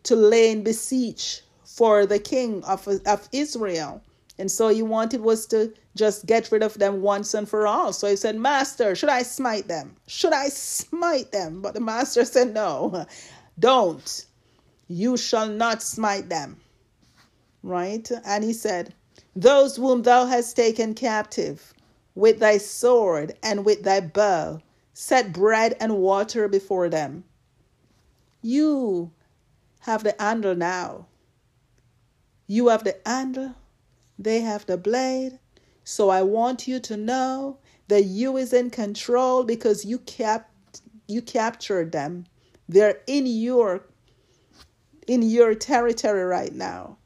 [0.04, 4.00] to lay in beseech for the king of, of Israel.
[4.38, 7.92] And so he wanted was to just get rid of them once and for all.
[7.92, 9.96] So he said, Master, should I smite them?
[10.06, 11.62] Should I smite them?
[11.62, 13.06] But the master said, No,
[13.58, 14.26] don't.
[14.88, 16.60] You shall not smite them
[17.66, 18.08] right?
[18.24, 18.94] And he said,
[19.34, 21.74] Those whom thou hast taken captive
[22.14, 24.60] with thy sword and with thy bow,
[24.94, 27.24] set bread and water before them.
[28.40, 29.10] You
[29.80, 31.06] have the handle now.
[32.46, 33.56] You have the handle,
[34.18, 35.38] they have the blade.
[35.82, 41.22] So I want you to know that you is in control because you kept you
[41.22, 42.26] captured them.
[42.68, 43.84] They're in your
[45.06, 46.98] in your territory right now.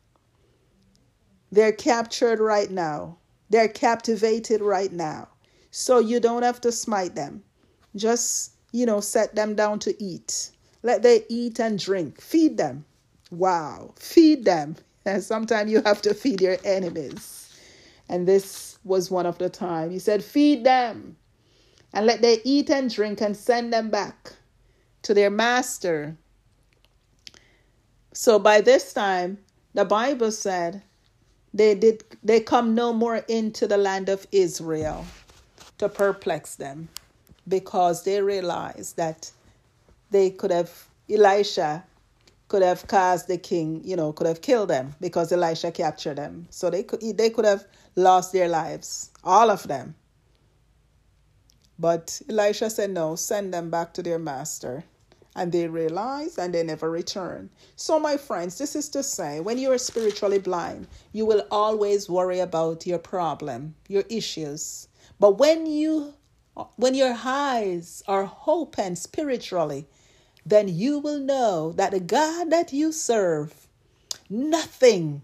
[1.52, 3.18] They're captured right now.
[3.48, 5.28] They're captivated right now.
[5.70, 7.42] So you don't have to smite them.
[7.96, 10.50] Just, you know, set them down to eat.
[10.82, 12.20] Let them eat and drink.
[12.20, 12.84] Feed them.
[13.30, 13.94] Wow.
[13.98, 14.76] Feed them.
[15.04, 17.54] And sometimes you have to feed your enemies.
[18.08, 19.90] And this was one of the time.
[19.90, 21.16] He said, Feed them
[21.92, 24.32] and let them eat and drink and send them back
[25.02, 26.16] to their master.
[28.12, 29.38] So by this time,
[29.74, 30.82] the Bible said
[31.52, 35.06] they did they come no more into the land of Israel
[35.78, 36.88] to perplex them
[37.48, 39.30] because they realized that
[40.10, 41.84] they could have Elisha
[42.48, 46.46] could have caused the king, you know, could have killed them because Elisha captured them.
[46.50, 47.64] So they could they could have
[47.96, 49.94] lost their lives, all of them.
[51.78, 54.84] But Elisha said, No, send them back to their master
[55.36, 57.50] and they realize and they never return.
[57.76, 62.08] So, my friends, this is to say when you are spiritually blind, you will always
[62.08, 64.88] worry about your problem, your issues.
[65.18, 66.14] But when you
[66.76, 69.86] when your eyes are open spiritually,
[70.44, 73.68] then you will know that the God that you serve,
[74.28, 75.22] nothing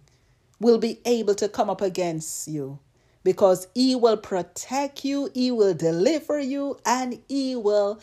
[0.61, 2.79] will be able to come up against you
[3.25, 8.01] because he will protect you, he will deliver you, and he will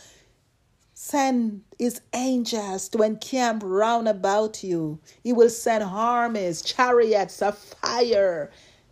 [1.06, 4.98] send his angels to encamp round about you.
[5.22, 8.50] He will send armies, chariots of fire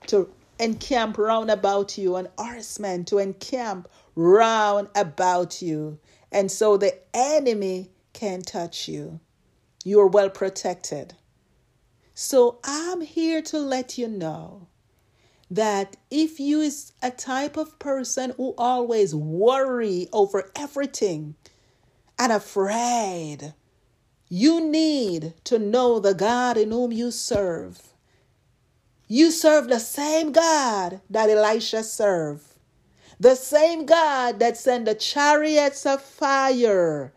[0.07, 5.99] to encamp round about you, and horsemen to encamp round about you.
[6.33, 9.21] And so the enemy can't touch you.
[9.85, 11.15] You are well protected.
[12.13, 14.67] So I'm here to let you know
[15.49, 21.35] that if you is a type of person who always worry over everything,
[22.21, 23.55] and afraid.
[24.29, 27.81] You need to know the God in whom you serve.
[29.07, 32.45] You serve the same God that Elisha served,
[33.19, 37.11] the same God that sent the chariots of fire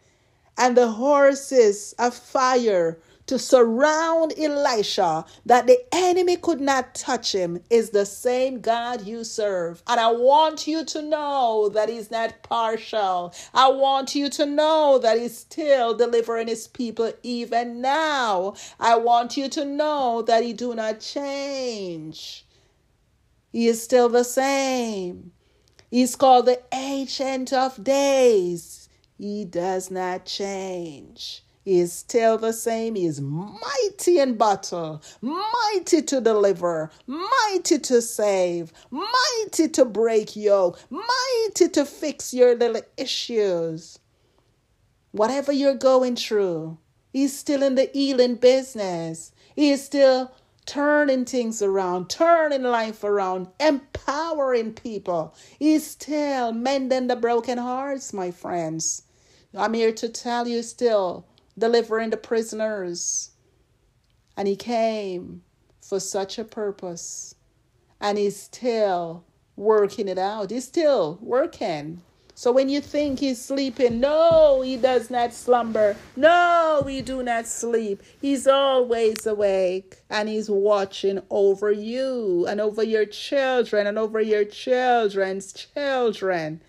[0.56, 7.62] and the horses of fire to surround Elisha that the enemy could not touch him
[7.70, 9.82] is the same God you serve.
[9.86, 13.34] And I want you to know that he's not partial.
[13.54, 18.54] I want you to know that he's still delivering his people even now.
[18.78, 22.46] I want you to know that he do not change.
[23.52, 25.32] He is still the same.
[25.90, 28.88] He's called the Ancient of Days.
[29.16, 32.94] He does not change is still the same.
[32.94, 40.78] He is mighty in battle, mighty to deliver, mighty to save, mighty to break yoke,
[40.90, 43.98] mighty to fix your little issues.
[45.12, 46.78] Whatever you're going through,
[47.14, 49.30] He's still in the healing business.
[49.54, 50.32] He is still
[50.66, 55.32] turning things around, turning life around, empowering people.
[55.60, 59.02] He's still mending the broken hearts, my friends.
[59.56, 61.24] I'm here to tell you still
[61.58, 63.30] delivering the prisoners.
[64.36, 65.42] And he came
[65.80, 67.34] for such a purpose.
[68.00, 69.24] And he's still
[69.56, 70.50] working it out.
[70.50, 72.02] He's still working.
[72.36, 75.96] So when you think he's sleeping, no, he does not slumber.
[76.16, 78.02] No, we do not sleep.
[78.20, 84.44] He's always awake and he's watching over you and over your children and over your
[84.44, 86.60] children's children.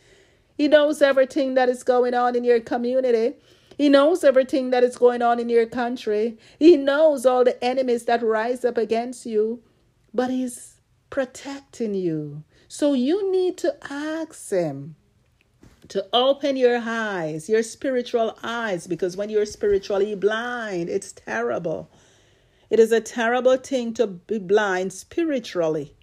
[0.56, 3.34] He knows everything that is going on in your community.
[3.78, 6.38] He knows everything that is going on in your country.
[6.58, 9.62] He knows all the enemies that rise up against you,
[10.14, 10.76] but he's
[11.10, 12.44] protecting you.
[12.68, 14.96] So you need to ask him
[15.90, 21.90] to open your eyes, your spiritual eyes, because when you're spiritually blind, it's terrible.
[22.70, 25.96] It is a terrible thing to be blind spiritually.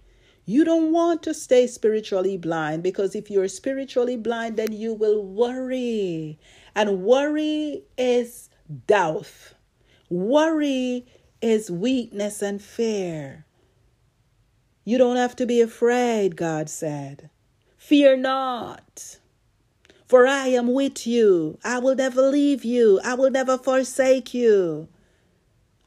[0.45, 5.23] You don't want to stay spiritually blind because if you're spiritually blind, then you will
[5.23, 6.39] worry.
[6.75, 8.49] And worry is
[8.87, 9.53] doubt.
[10.09, 11.05] Worry
[11.41, 13.45] is weakness and fear.
[14.85, 17.29] You don't have to be afraid, God said.
[17.77, 19.19] Fear not.
[20.07, 21.57] For I am with you.
[21.63, 22.99] I will never leave you.
[23.03, 24.87] I will never forsake you.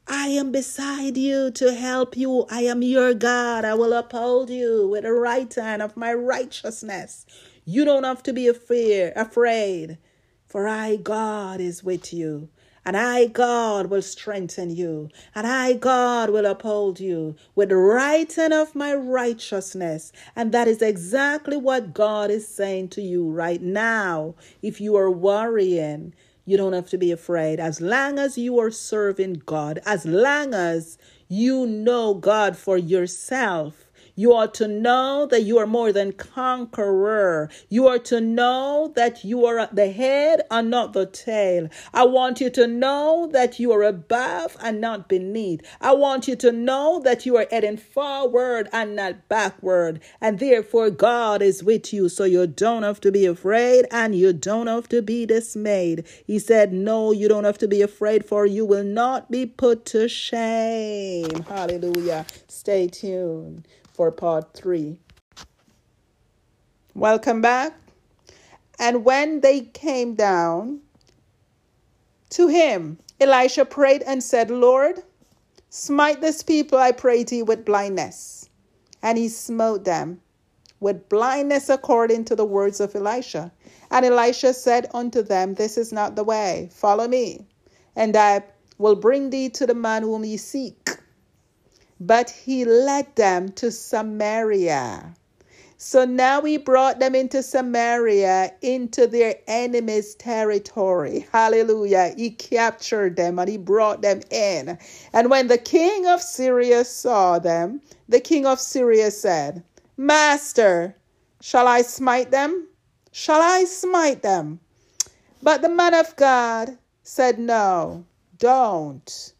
[0.07, 2.45] I am beside you to help you.
[2.49, 3.65] I am your God.
[3.65, 7.25] I will uphold you with the right hand of my righteousness.
[7.65, 9.97] You don't have to be afraid, afraid,
[10.47, 12.49] for I, God, is with you.
[12.85, 15.09] And I, God, will strengthen you.
[15.35, 20.13] And I, God, will uphold you with the right hand of my righteousness.
[20.37, 24.35] And that is exactly what God is saying to you right now.
[24.61, 26.13] If you are worrying,
[26.45, 27.59] you don't have to be afraid.
[27.59, 33.86] As long as you are serving God, as long as you know God for yourself,
[34.17, 37.51] you are to know that you are more than conqueror.
[37.69, 41.69] You are to know that you are at the head and not the tail.
[41.93, 45.61] I want you to know that you are above and not beneath.
[45.79, 50.01] I want you to know that you are heading forward and not backward.
[50.19, 52.09] And therefore, God is with you.
[52.09, 56.07] So you don't have to be afraid and you don't have to be dismayed.
[56.25, 59.85] He said, No, you don't have to be afraid, for you will not be put
[59.85, 61.43] to shame.
[61.43, 62.25] Hallelujah.
[62.47, 63.67] Stay tuned
[63.97, 64.99] for part three.
[66.93, 67.73] Welcome back.
[68.79, 70.81] And when they came down
[72.29, 75.01] to him, Elisha prayed and said, Lord,
[75.71, 78.47] smite this people, I pray thee, with blindness.
[79.01, 80.21] And he smote them
[80.79, 83.51] with blindness according to the words of Elisha.
[83.89, 87.47] And Elisha said unto them, This is not the way, follow me,
[87.95, 88.43] and I
[88.77, 90.87] will bring thee to the man whom ye seek.
[91.99, 95.15] But he led them to Samaria.
[95.79, 101.27] So now he brought them into Samaria, into their enemy's territory.
[101.31, 102.13] Hallelujah.
[102.17, 104.79] He captured them and he brought them in.
[105.13, 109.63] And when the king of Syria saw them, the king of Syria said,
[109.97, 110.95] Master,
[111.41, 112.67] shall I smite them?
[113.11, 114.59] Shall I smite them?
[115.43, 118.05] But the man of God said, No,
[118.39, 119.33] don't.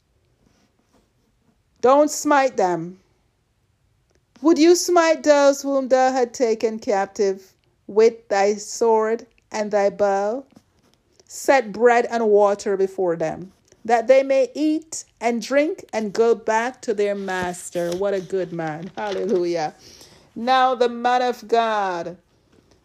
[1.88, 3.00] Don't smite them.
[4.42, 7.54] Would you smite those whom thou had taken captive
[7.88, 10.44] with thy sword and thy bow?
[11.28, 13.54] Set bread and water before them,
[13.86, 17.96] that they may eat and drink and go back to their master.
[17.96, 18.92] What a good man.
[18.98, 19.74] Hallelujah.
[20.36, 22.18] Now the man of God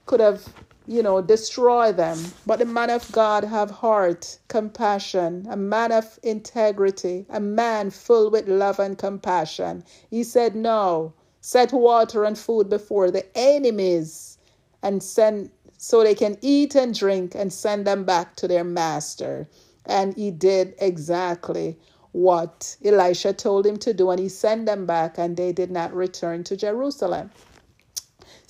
[0.07, 0.45] could have
[0.87, 2.19] you know, destroy them.
[2.47, 8.31] But the man of God have heart, compassion, a man of integrity, a man full
[8.31, 9.85] with love and compassion.
[10.11, 14.39] He said, No, set water and food before the enemies
[14.83, 19.49] and send so they can eat and drink and send them back to their master.
[19.85, 21.77] And he did exactly
[22.13, 25.93] what Elisha told him to do, and he sent them back, and they did not
[25.93, 27.31] return to Jerusalem.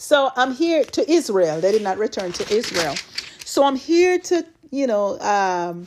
[0.02, 1.60] So I'm here to Israel.
[1.60, 2.96] They did not return to Israel.
[3.44, 5.86] So I'm here to, you know, um,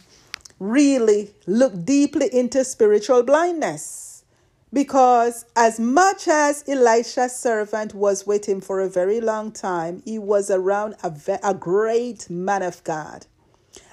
[0.57, 4.23] really look deeply into spiritual blindness.
[4.71, 10.17] Because as much as Elisha's servant was with him for a very long time, he
[10.17, 11.13] was around a,
[11.43, 13.25] a great man of God,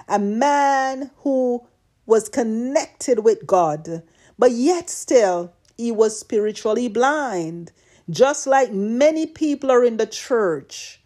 [0.07, 1.67] a man who
[2.05, 4.03] was connected with God,
[4.39, 7.73] but yet still he was spiritually blind.
[8.09, 11.01] Just like many people are in the church,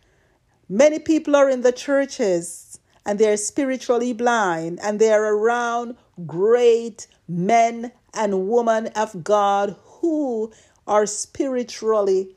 [0.68, 5.96] many people are in the churches and they're spiritually blind and they're around
[6.26, 10.52] great men and women of God who
[10.88, 12.36] are spiritually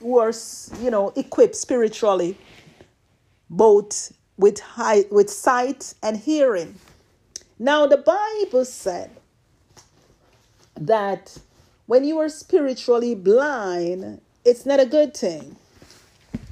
[0.00, 0.32] who are
[0.80, 2.36] you know equipped spiritually
[3.48, 6.74] both with high, with sight and hearing.
[7.58, 9.10] Now the bible said
[10.74, 11.38] that
[11.86, 15.56] when you are spiritually blind it's not a good thing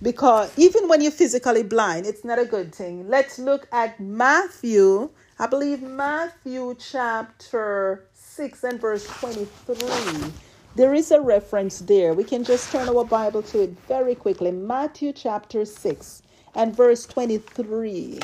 [0.02, 5.10] because even when you're physically blind it's not a good thing let's look at matthew
[5.38, 10.32] i believe matthew chapter 6 and verse 23
[10.76, 12.14] there is a reference there.
[12.14, 14.52] We can just turn our Bible to it very quickly.
[14.52, 16.22] Matthew chapter 6
[16.54, 18.20] and verse 23.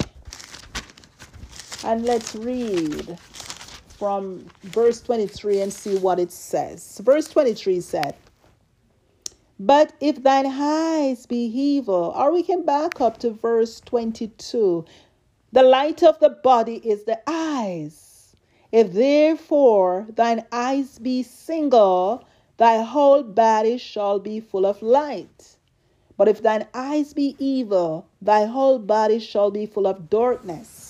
[1.85, 3.19] And let's read
[3.99, 7.01] from verse 23 and see what it says.
[7.03, 8.15] Verse 23 said,
[9.59, 14.85] But if thine eyes be evil, or we can back up to verse 22.
[15.53, 18.37] The light of the body is the eyes.
[18.73, 22.25] If therefore thine eyes be single,
[22.59, 25.57] thy whole body shall be full of light.
[26.19, 30.86] But if thine eyes be evil, thy whole body shall be full of darkness.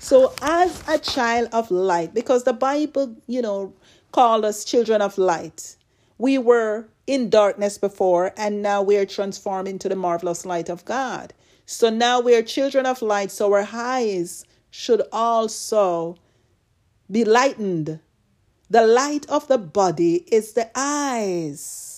[0.00, 3.72] So, as a child of light, because the Bible, you know,
[4.12, 5.76] called us children of light,
[6.18, 10.84] we were in darkness before, and now we are transformed into the marvelous light of
[10.84, 11.32] God.
[11.66, 16.16] So now we are children of light, so our eyes should also
[17.10, 18.00] be lightened
[18.70, 21.89] the light of the body is the eyes.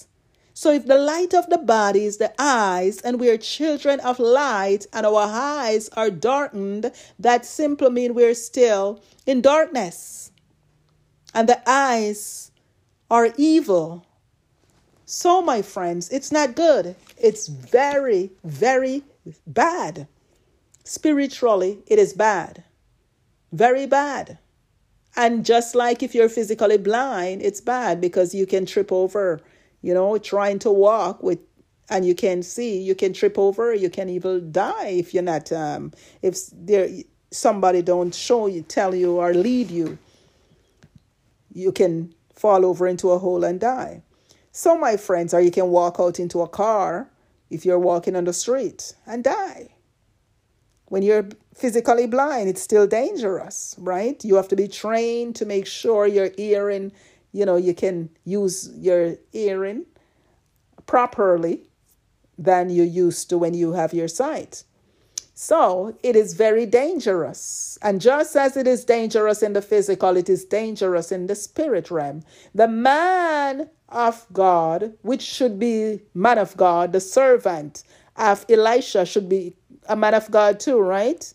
[0.62, 4.20] So, if the light of the body is the eyes, and we are children of
[4.20, 10.30] light, and our eyes are darkened, that simply means we're still in darkness.
[11.34, 12.52] And the eyes
[13.10, 14.06] are evil.
[15.04, 16.94] So, my friends, it's not good.
[17.20, 19.02] It's very, very
[19.44, 20.06] bad.
[20.84, 22.62] Spiritually, it is bad.
[23.50, 24.38] Very bad.
[25.16, 29.40] And just like if you're physically blind, it's bad because you can trip over,
[29.82, 31.38] you know, trying to walk with
[31.90, 35.52] and you can see, you can trip over, you can even die if you're not
[35.52, 36.88] um if there
[37.30, 39.98] somebody don't show you, tell you or lead you.
[41.52, 44.02] You can fall over into a hole and die.
[44.52, 47.10] So my friends, or you can walk out into a car
[47.50, 49.68] if you're walking on the street and die.
[50.86, 54.22] When you're physically blind, it's still dangerous, right?
[54.24, 56.92] You have to be trained to make sure your hearing,
[57.32, 59.86] you know, you can use your hearing
[60.86, 61.68] properly
[62.38, 64.64] than you used to when you have your sight.
[65.34, 67.78] So it is very dangerous.
[67.82, 71.90] And just as it is dangerous in the physical, it is dangerous in the spirit
[71.90, 72.22] realm.
[72.54, 77.82] The man of God, which should be man of God, the servant
[78.16, 79.56] of Elisha should be
[79.88, 81.32] a man of God too, right?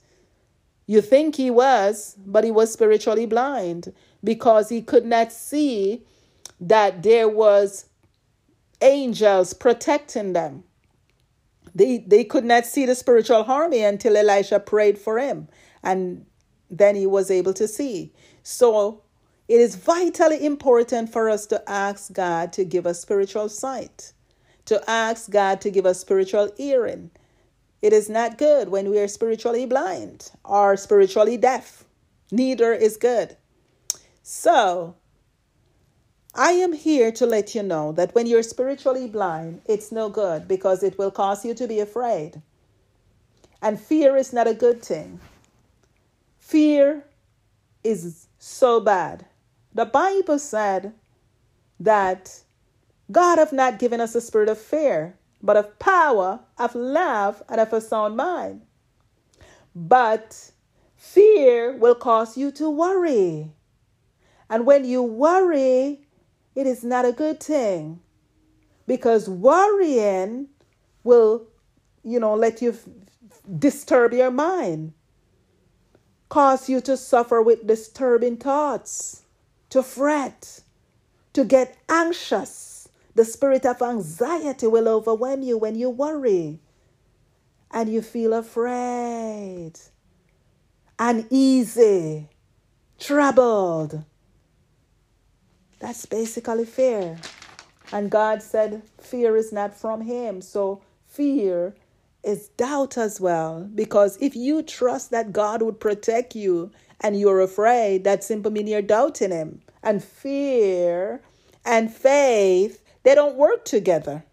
[0.85, 3.93] You think he was, but he was spiritually blind
[4.27, 6.03] because he could not see
[6.59, 7.85] that there was
[8.81, 10.65] angels protecting them.
[11.73, 15.47] They they could not see the spiritual army until Elisha prayed for him
[15.81, 16.25] and
[16.69, 18.11] then he was able to see.
[18.43, 19.01] So
[19.47, 24.11] it is vitally important for us to ask God to give us spiritual sight,
[24.65, 27.11] to ask God to give us spiritual hearing,
[27.81, 31.85] it is not good when we are spiritually blind or spiritually deaf.
[32.29, 33.37] Neither is good.
[34.29, 34.95] So,
[36.35, 40.49] I am here to let you know that when you're spiritually blind, it's no good
[40.49, 42.41] because it will cause you to be afraid.
[43.61, 45.21] And fear is not a good thing.
[46.39, 47.05] Fear
[47.85, 49.25] is so bad.
[49.73, 50.91] The Bible said
[51.79, 52.41] that
[53.09, 57.61] God have not given us a spirit of fear, but of power, of love, and
[57.61, 58.63] of a sound mind.
[59.73, 60.51] But
[60.97, 63.53] fear will cause you to worry.
[64.49, 66.01] And when you worry,
[66.55, 67.99] it is not a good thing.
[68.85, 70.47] Because worrying
[71.03, 71.47] will,
[72.03, 72.87] you know, let you f-
[73.59, 74.93] disturb your mind,
[76.29, 79.23] cause you to suffer with disturbing thoughts,
[79.69, 80.61] to fret,
[81.33, 82.89] to get anxious.
[83.15, 86.59] The spirit of anxiety will overwhelm you when you worry.
[87.71, 89.73] And you feel afraid,
[90.97, 92.29] uneasy,
[92.97, 94.05] troubled.
[95.79, 97.17] That's basically fear.
[97.91, 100.41] And God said fear is not from Him.
[100.41, 101.75] So fear
[102.23, 103.69] is doubt as well.
[103.73, 106.71] Because if you trust that God would protect you
[107.01, 109.61] and you're afraid, that simply means you're doubting Him.
[109.83, 111.21] And fear
[111.63, 114.25] and faith they don't work together.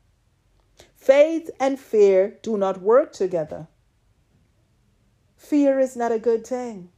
[0.97, 3.69] Faith and fear do not work together.
[5.37, 6.89] Fear is not a good thing.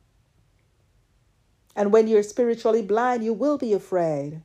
[1.76, 4.40] And when you're spiritually blind, you will be afraid.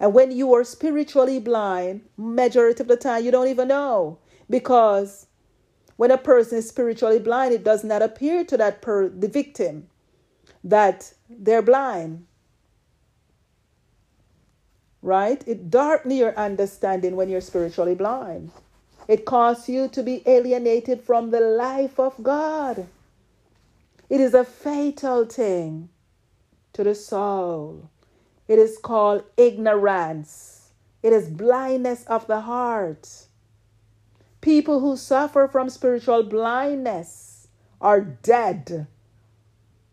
[0.00, 4.18] And when you are spiritually blind, majority of the time you don't even know.
[4.50, 5.26] Because
[5.96, 9.86] when a person is spiritually blind, it does not appear to that per the victim
[10.64, 12.26] that they're blind.
[15.00, 15.46] Right?
[15.46, 18.50] It darkens your understanding when you're spiritually blind.
[19.06, 22.88] It causes you to be alienated from the life of God.
[24.08, 25.88] It is a fatal thing
[26.72, 27.90] to the soul.
[28.46, 30.72] It is called ignorance.
[31.02, 33.26] It is blindness of the heart.
[34.40, 37.48] People who suffer from spiritual blindness
[37.80, 38.86] are dead.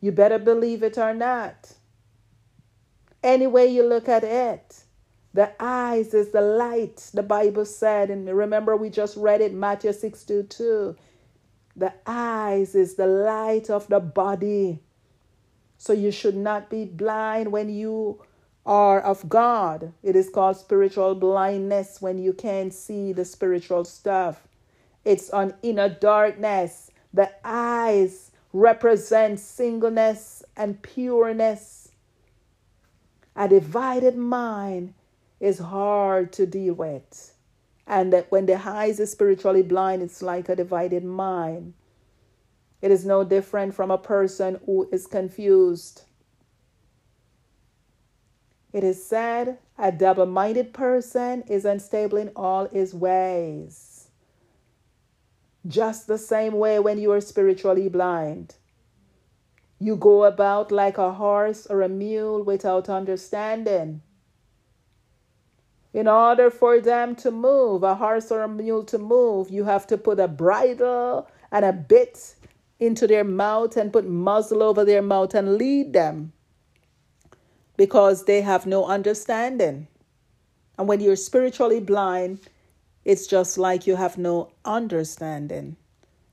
[0.01, 1.74] You better believe it or not.
[3.24, 4.84] Any way you look at it,
[5.34, 8.09] the eyes is the light, the Bible said.
[8.09, 10.95] And remember, we just read it, Matthew 6 2 2.
[11.76, 14.80] The eyes is the light of the body.
[15.78, 18.22] So you should not be blind when you
[18.65, 19.93] are of God.
[20.03, 24.47] It is called spiritual blindness when you can't see the spiritual stuff.
[25.03, 26.91] It's on inner darkness.
[27.13, 31.89] The eyes represent singleness and pureness.
[33.36, 34.93] A divided mind
[35.39, 37.31] is hard to deal with.
[37.92, 41.74] And that when the eyes is spiritually blind, it's like a divided mind.
[42.82, 46.04] It is no different from a person who is confused.
[48.72, 54.08] It is said, a double minded person is unstable in all his ways.
[55.68, 58.56] Just the same way when you are spiritually blind.
[59.80, 64.02] You go about like a horse or a mule without understanding.
[65.94, 69.86] In order for them to move, a horse or a mule to move, you have
[69.88, 72.36] to put a bridle and a bit
[72.80, 76.32] into their mouth and put muzzle over their mouth and lead them
[77.76, 79.88] because they have no understanding.
[80.78, 82.39] And when you're spiritually blind,
[83.04, 85.76] it's just like you have no understanding.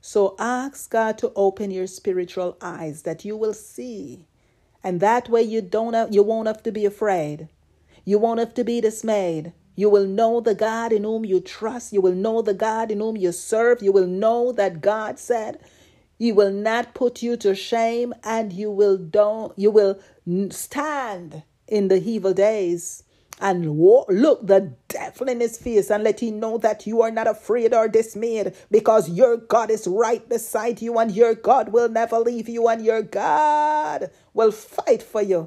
[0.01, 4.27] So ask God to open your spiritual eyes that you will see.
[4.85, 7.49] And that way you don't have, you won't have to be afraid.
[8.09, 9.53] You won't have to be dismayed.
[9.77, 11.93] You will know the God in whom you trust.
[11.93, 13.83] You will know the God in whom you serve.
[13.83, 15.59] You will know that God said,
[16.19, 20.01] He will not put you to shame, and you will don't you will
[20.49, 23.03] stand in the evil days
[23.43, 27.27] and look the devil in his face and let him know that you are not
[27.27, 32.19] afraid or dismayed because your God is right beside you and your God will never
[32.19, 35.47] leave you and your God will fight for you.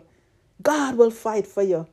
[0.62, 1.88] God will fight for you.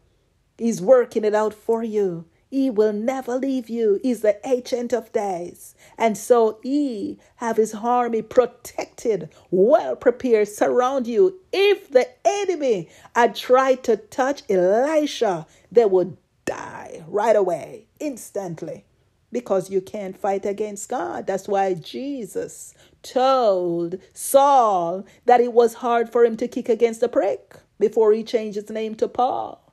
[0.58, 2.26] He's working it out for you.
[2.50, 4.00] He will never leave you.
[4.02, 5.74] He's the ancient of days.
[5.98, 11.40] And so he have his army protected, well prepared, surround you.
[11.52, 18.84] If the enemy had tried to touch Elisha, they would die right away, instantly.
[19.30, 21.26] Because you can't fight against God.
[21.26, 27.10] That's why Jesus told Saul that it was hard for him to kick against the
[27.10, 29.67] prick before he changed his name to Paul.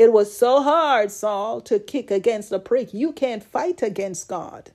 [0.00, 2.94] It was so hard, Saul, to kick against the prick.
[2.94, 4.70] You can't fight against God.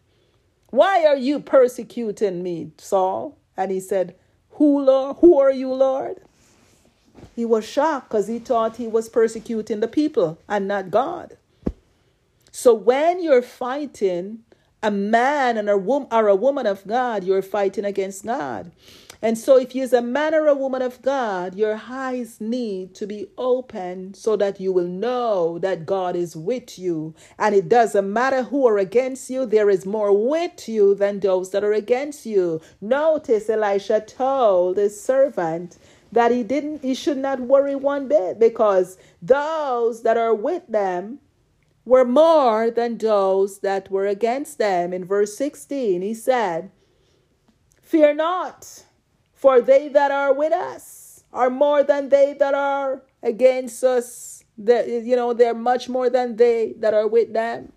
[0.69, 3.35] Why are you persecuting me, Saul?
[3.57, 4.13] And he said,
[4.51, 5.17] Who, Lord?
[5.21, 6.17] Who are you, Lord?
[7.35, 11.37] He was shocked because he thought he was persecuting the people and not God.
[12.51, 14.43] So when you're fighting
[14.83, 18.71] a man and a woman or a woman of God, you're fighting against God.
[19.25, 23.07] And so, if you're a man or a woman of God, your eyes need to
[23.07, 27.15] be open so that you will know that God is with you.
[27.39, 31.49] And it doesn't matter who are against you, there is more with you than those
[31.53, 32.61] that are against you.
[32.79, 35.79] Notice Elisha told his servant
[36.11, 41.17] that he didn't he should not worry one bit because those that are with them
[41.83, 44.93] were more than those that were against them.
[44.93, 46.69] In verse 16, he said,
[47.81, 48.84] Fear not.
[49.45, 54.43] For they that are with us are more than they that are against us.
[54.57, 57.71] That you know, they're much more than they that are with them.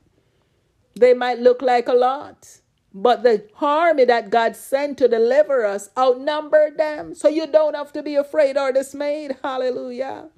[0.99, 2.63] They might look like a lot,
[2.95, 7.15] but the army that God sent to deliver us outnumbered them.
[7.15, 9.37] So you don't have to be afraid or dismayed.
[9.45, 10.31] Hallelujah.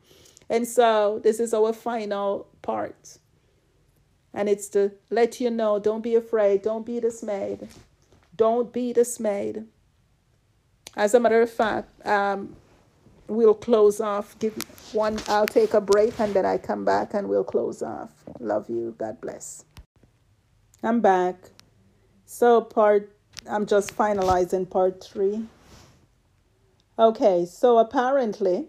[0.49, 3.19] And so this is our final part.
[4.35, 7.69] And it's to let you know don't be afraid, don't be dismayed.
[8.35, 9.67] Don't be dismayed.
[10.97, 12.57] As a matter of fact, um,
[13.29, 14.39] we'll close off.
[14.39, 14.55] Give
[14.93, 15.19] one.
[15.29, 18.11] I'll take a break and then I come back and we'll close off.
[18.39, 18.95] Love you.
[18.99, 19.65] God bless.
[20.83, 21.51] I'm back.
[22.27, 23.17] So part
[23.49, 25.45] I'm just finalizing part three.
[26.99, 28.69] Okay, so apparently,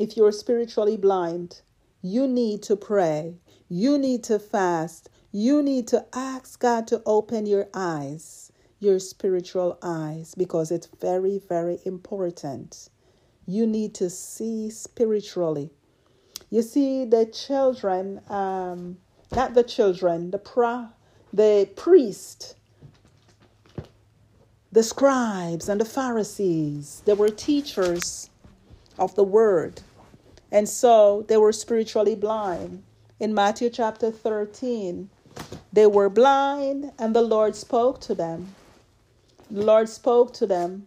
[0.00, 1.62] if you're spiritually blind,
[2.02, 3.36] you need to pray,
[3.68, 8.47] you need to fast, you need to ask God to open your eyes,
[8.80, 12.88] your spiritual eyes, because it's very, very important.
[13.46, 15.70] You need to see spiritually.
[16.50, 18.98] You see, the children, um,
[19.34, 20.92] not the children, the pra,
[21.32, 22.56] the priest,
[24.70, 28.30] the scribes and the Pharisees, they were teachers
[28.98, 29.80] of the word.
[30.50, 32.82] And so they were spiritually blind.
[33.20, 35.10] In Matthew chapter 13,
[35.72, 38.54] they were blind, and the Lord spoke to them.
[39.50, 40.86] The Lord spoke to them.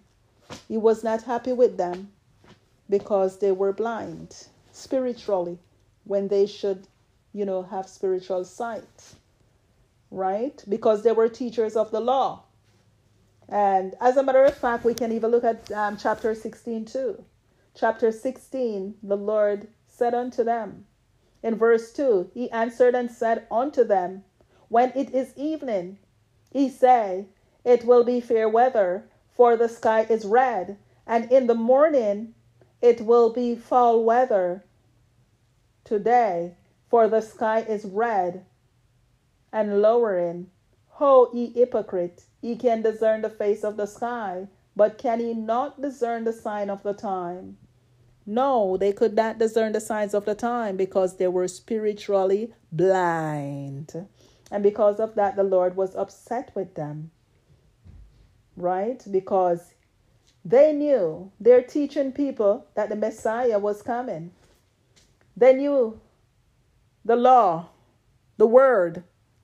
[0.67, 2.11] He was not happy with them
[2.89, 5.57] because they were blind spiritually
[6.03, 6.87] when they should,
[7.33, 9.15] you know, have spiritual sight,
[10.11, 10.63] right?
[10.69, 12.43] Because they were teachers of the law.
[13.49, 17.23] And as a matter of fact, we can even look at um, chapter 16 too.
[17.73, 20.85] Chapter 16, the Lord said unto them,
[21.43, 24.23] in verse 2, He answered and said unto them,
[24.69, 25.97] When it is evening,
[26.51, 27.25] he say,
[27.63, 32.33] It will be fair weather, for the sky is red, and in the morning
[32.81, 34.65] it will be foul weather.
[35.83, 36.55] Today,
[36.89, 38.45] for the sky is red
[39.51, 40.49] and lowering.
[40.95, 45.81] Ho, ye hypocrite, ye can discern the face of the sky, but can ye not
[45.81, 47.57] discern the sign of the time?
[48.25, 54.07] No, they could not discern the signs of the time because they were spiritually blind.
[54.51, 57.11] And because of that, the Lord was upset with them.
[58.61, 59.03] Right?
[59.09, 59.73] Because
[60.45, 64.31] they knew they're teaching people that the Messiah was coming.
[65.35, 65.99] They knew
[67.03, 67.69] the law,
[68.37, 69.03] the word,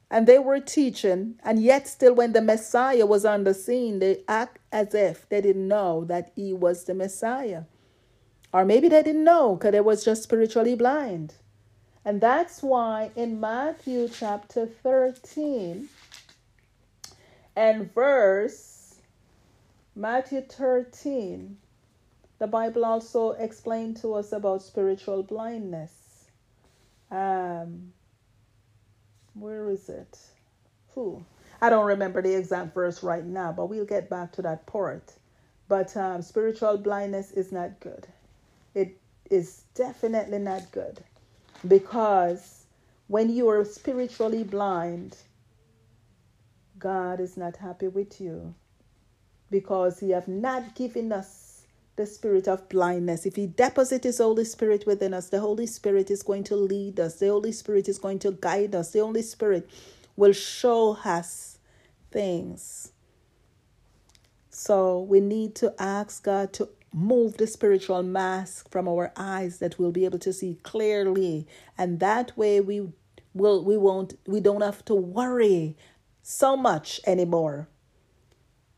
[0.09, 4.24] and they were teaching, and yet still when the Messiah was on the scene, they
[4.28, 7.63] act as if they didn't know that he was the Messiah.
[8.53, 11.34] Or maybe they didn't know because they was just spiritually blind.
[12.05, 15.89] And that's why in Matthew chapter 13
[17.55, 18.77] and verse
[19.98, 21.58] Matthew 13,
[22.39, 25.91] the Bible also explained to us about spiritual blindness.
[27.10, 27.93] Um,
[29.34, 30.20] where is it?
[30.93, 31.26] Who?
[31.60, 35.14] I don't remember the exact verse right now, but we'll get back to that part.
[35.68, 38.08] But um, spiritual blindness is not good
[38.78, 38.98] it
[39.32, 41.00] is definitely not good
[41.68, 42.66] because
[43.08, 45.18] when you are spiritually blind,
[46.78, 48.54] God is not happy with you
[49.50, 53.26] because He have not given us the spirit of blindness.
[53.26, 57.00] If He deposits His Holy Spirit within us, the Holy Spirit is going to lead
[57.00, 57.16] us.
[57.16, 58.91] The Holy Spirit is going to guide us.
[58.91, 59.70] The Holy Spirit
[60.16, 61.58] will show us
[62.12, 62.91] things.
[64.50, 69.78] So we need to ask God to move the spiritual mask from our eyes that
[69.78, 71.45] we'll be able to see clearly
[71.78, 72.88] and that way we
[73.34, 75.76] will we won't we don't have to worry
[76.24, 77.68] so much anymore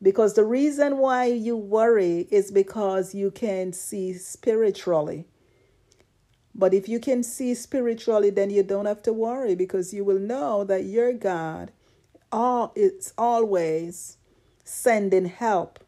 [0.01, 5.25] because the reason why you worry is because you can see spiritually
[6.55, 10.19] but if you can see spiritually then you don't have to worry because you will
[10.19, 11.71] know that your god
[12.31, 14.17] all it's always
[14.63, 15.79] sending help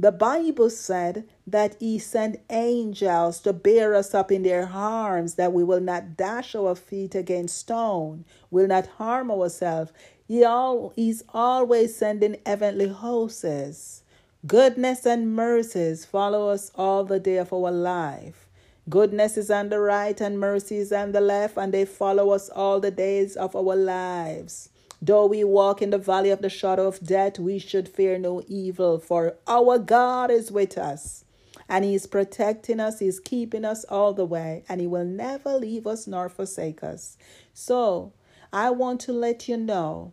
[0.00, 5.52] the Bible said that He sent angels to bear us up in their arms, that
[5.52, 9.92] we will not dash our feet against stone, will not harm ourselves.
[10.30, 14.04] He all, he's always sending heavenly hosts.
[14.46, 18.48] Goodness and mercies follow us all the day of our life.
[18.88, 22.48] Goodness is on the right and mercy is on the left, and they follow us
[22.48, 24.68] all the days of our lives.
[25.02, 28.44] Though we walk in the valley of the shadow of death, we should fear no
[28.46, 31.24] evil, for our God is with us.
[31.68, 35.54] And He is protecting us, He's keeping us all the way, and He will never
[35.54, 37.16] leave us nor forsake us.
[37.52, 38.12] So,
[38.52, 40.12] I want to let you know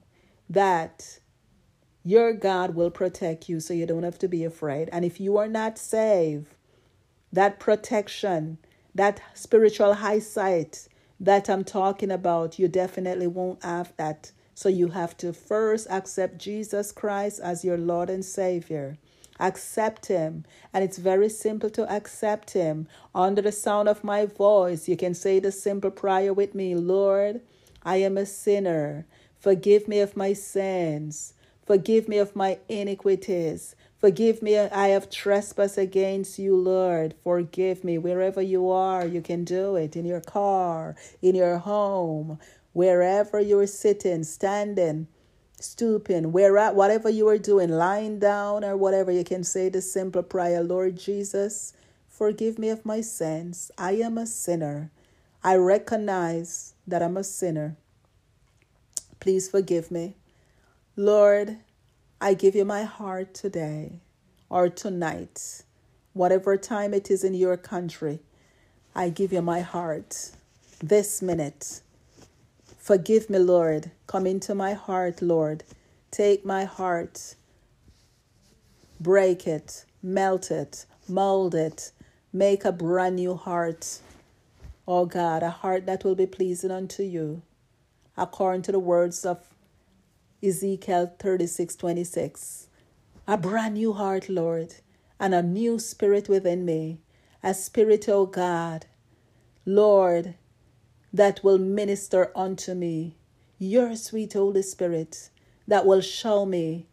[0.49, 1.19] that
[2.03, 4.89] your God will protect you, so you don't have to be afraid.
[4.91, 6.53] And if you are not saved,
[7.33, 8.57] that protection,
[8.95, 10.87] that spiritual high sight
[11.19, 16.39] that I'm talking about, you definitely won't have that so you have to first accept
[16.39, 18.97] Jesus Christ as your Lord and Savior.
[19.39, 20.45] Accept Him.
[20.73, 22.87] And it's very simple to accept Him.
[23.13, 27.41] Under the sound of my voice, you can say the simple prayer with me Lord,
[27.83, 29.05] I am a sinner.
[29.39, 31.33] Forgive me of my sins.
[31.65, 33.75] Forgive me of my iniquities.
[33.99, 37.15] Forgive me, I have trespassed against you, Lord.
[37.23, 39.05] Forgive me wherever you are.
[39.05, 42.39] You can do it in your car, in your home,
[42.73, 45.07] wherever you're sitting, standing,
[45.59, 50.23] stooping, where whatever you are doing, lying down or whatever, you can say the simple
[50.23, 51.73] prayer, Lord Jesus,
[52.07, 53.71] forgive me of my sins.
[53.77, 54.91] I am a sinner.
[55.43, 57.75] I recognize that I'm a sinner.
[59.19, 60.15] Please forgive me.
[60.95, 61.57] Lord,
[62.21, 63.99] I give you my heart today
[64.49, 65.63] or tonight,
[66.13, 68.19] whatever time it is in your country.
[68.95, 70.31] I give you my heart
[70.79, 71.81] this minute.
[72.77, 73.91] Forgive me, Lord.
[74.07, 75.63] Come into my heart, Lord.
[76.11, 77.35] Take my heart,
[78.99, 81.91] break it, melt it, mold it,
[82.33, 83.99] make a brand new heart.
[84.87, 87.41] Oh God, a heart that will be pleasing unto you,
[88.17, 89.39] according to the words of
[90.43, 92.67] Ezekiel 36 26.
[93.27, 94.75] A brand new heart, Lord,
[95.19, 96.99] and a new spirit within me.
[97.43, 98.85] A spirit, O God,
[99.65, 100.35] Lord,
[101.13, 103.15] that will minister unto me.
[103.59, 105.29] Your sweet Holy Spirit
[105.67, 106.87] that will show me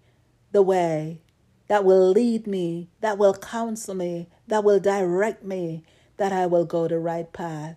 [0.53, 1.21] the way,
[1.69, 5.85] that will lead me, that will counsel me, that will direct me,
[6.17, 7.77] that I will go the right path.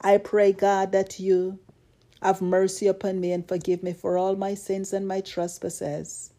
[0.00, 1.58] I pray, God, that you
[2.22, 6.32] have mercy upon me and forgive me for all my sins and my trespasses.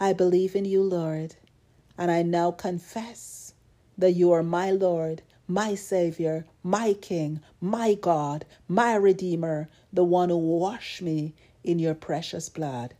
[0.00, 1.36] I believe in you, Lord,
[1.96, 3.54] and I now confess
[3.96, 10.30] that you are my Lord, my Savior, my King, my God, my Redeemer, the one
[10.30, 12.94] who washed me in your precious blood.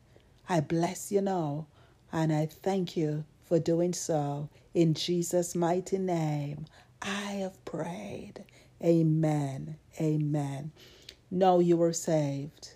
[0.49, 1.66] I bless you now,
[2.12, 4.49] and I thank you for doing so.
[4.75, 6.66] In Jesus' mighty name,
[7.03, 8.45] I have prayed.
[8.83, 9.77] Amen.
[10.01, 10.72] Amen.
[11.31, 12.75] Know you were saved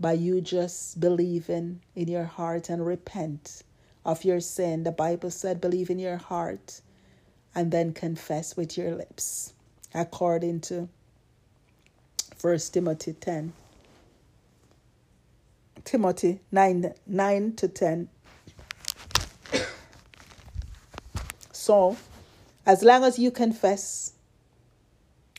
[0.00, 3.62] by you just believing in your heart and repent
[4.04, 4.82] of your sin.
[4.82, 6.80] The Bible said, believe in your heart
[7.54, 9.54] and then confess with your lips,
[9.94, 10.88] according to
[12.40, 13.52] 1 Timothy 10.
[15.84, 18.08] Timothy 9, 9 to 10.
[21.52, 21.96] so,
[22.66, 24.13] as long as you confess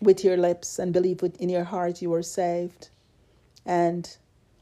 [0.02, 2.90] with your lips and believe in your heart you are saved,
[3.66, 4.18] and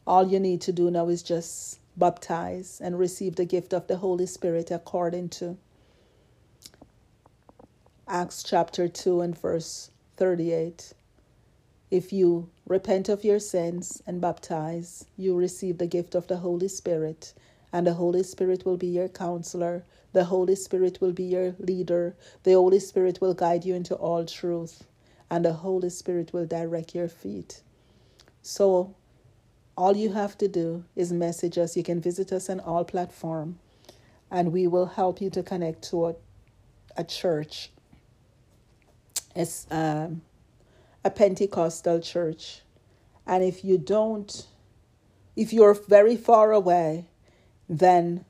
[0.06, 3.98] all you need to do now is just baptize and receive the gift of the
[3.98, 5.58] Holy Spirit according to
[8.08, 10.94] Acts chapter 2 and verse 38.
[11.90, 16.68] If you repent of your sins and baptize, you receive the gift of the Holy
[16.68, 17.34] Spirit,
[17.72, 19.84] and the Holy Spirit will be your counselor.
[20.12, 22.16] The Holy Spirit will be your leader.
[22.44, 24.84] The Holy Spirit will guide you into all truth,
[25.34, 27.64] and the Holy Spirit will direct your feet.
[28.44, 28.94] So,
[29.76, 31.76] all you have to do is message us.
[31.76, 33.58] You can visit us on all platform,
[34.30, 36.16] and we will help you to connect to a,
[36.96, 37.72] a church.
[39.36, 40.22] It's um,
[41.04, 42.62] a Pentecostal church.
[43.26, 44.46] And if you don't,
[45.36, 47.06] if you're very far away,
[47.68, 48.24] then,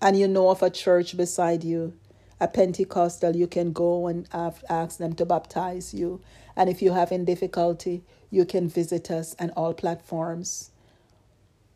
[0.00, 1.94] and you know of a church beside you,
[2.40, 4.28] a Pentecostal, you can go and
[4.68, 6.20] ask them to baptize you.
[6.54, 10.70] And if you're having difficulty, you can visit us on all platforms.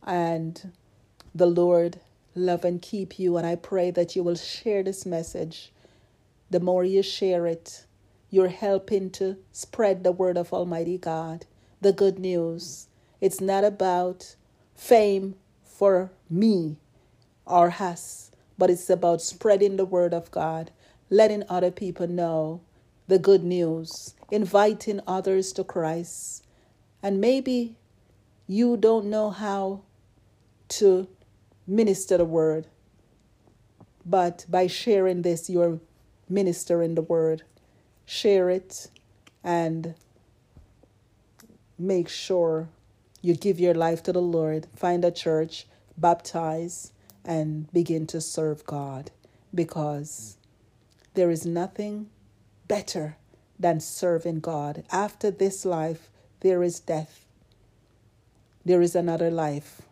[0.07, 0.73] And
[1.35, 2.01] the Lord
[2.35, 3.37] love and keep you.
[3.37, 5.73] And I pray that you will share this message.
[6.51, 7.85] The more you share it,
[8.31, 11.47] you're helping to spread the word of Almighty God,
[11.81, 12.87] the good news.
[13.21, 14.37] It's not about
[14.75, 15.35] fame
[15.65, 16.77] for me
[17.47, 18.30] or us,
[18.61, 20.71] but it's about spreading the word of God,
[21.11, 22.61] letting other people know
[23.09, 26.45] the good news, inviting others to Christ.
[27.03, 27.75] And maybe
[28.47, 29.83] you don't know how
[30.69, 31.09] to
[31.67, 32.69] minister the word,
[34.07, 35.81] but by sharing this, you're
[36.29, 37.43] ministering the word
[38.11, 38.89] share it,
[39.45, 39.95] and
[41.79, 42.69] make sure
[43.23, 44.67] you give your life to the Lord.
[44.75, 46.93] Find a church, baptize,
[47.25, 49.11] and begin to serve God
[49.55, 50.37] because
[51.14, 52.11] there is nothing
[52.68, 53.16] better
[53.59, 54.85] than serving God.
[54.91, 56.09] After this life,
[56.41, 57.27] there is death.
[58.64, 59.83] There is another life.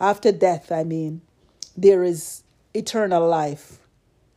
[0.00, 1.22] After death, I mean,
[1.76, 2.42] there is
[2.74, 3.78] eternal life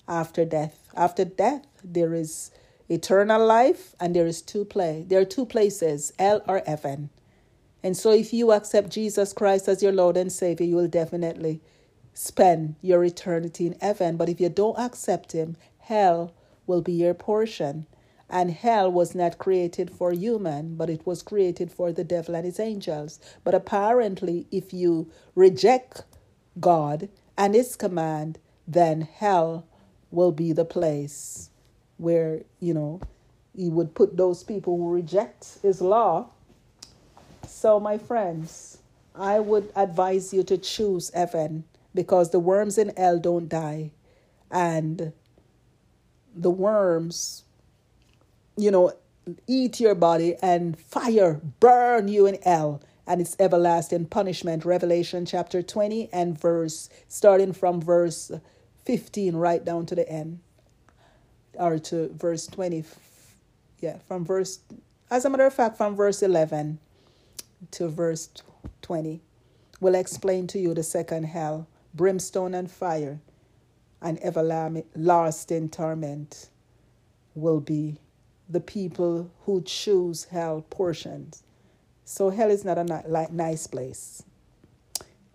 [0.07, 0.89] after death.
[0.95, 2.51] After death, there is
[2.87, 5.03] eternal life and there is two play.
[5.07, 7.09] There are two places, hell or heaven.
[7.85, 11.61] And so if you accept Jesus Christ as your Lord and Savior, you will definitely
[12.15, 14.17] spend your eternity in heaven.
[14.17, 16.33] But if you don't accept him, hell
[16.65, 17.85] will be your portion.
[18.27, 22.43] And hell was not created for human, but it was created for the devil and
[22.43, 23.19] his angels.
[23.43, 26.05] But apparently, if you reject
[26.59, 27.07] God
[27.37, 29.67] and his command, then hell
[30.09, 31.51] will be the place
[31.97, 33.01] where, you know,
[33.55, 36.31] he would put those people who reject his law.
[37.65, 38.77] So, my friends,
[39.15, 41.63] I would advise you to choose heaven
[41.95, 43.89] because the worms in hell don't die.
[44.51, 45.13] And
[46.35, 47.43] the worms,
[48.55, 48.93] you know,
[49.47, 54.63] eat your body and fire burn you in hell and it's everlasting punishment.
[54.63, 58.31] Revelation chapter 20 and verse, starting from verse
[58.83, 60.37] 15 right down to the end,
[61.55, 62.83] or to verse 20.
[63.79, 64.59] Yeah, from verse,
[65.09, 66.77] as a matter of fact, from verse 11
[67.71, 68.29] to verse
[68.81, 69.21] 20
[69.79, 73.19] will explain to you the second hell, brimstone and fire,
[74.01, 76.49] and everlasting torment
[77.33, 77.97] will be
[78.49, 81.43] the people who choose hell portions.
[82.03, 84.23] So hell is not a ni- nice place.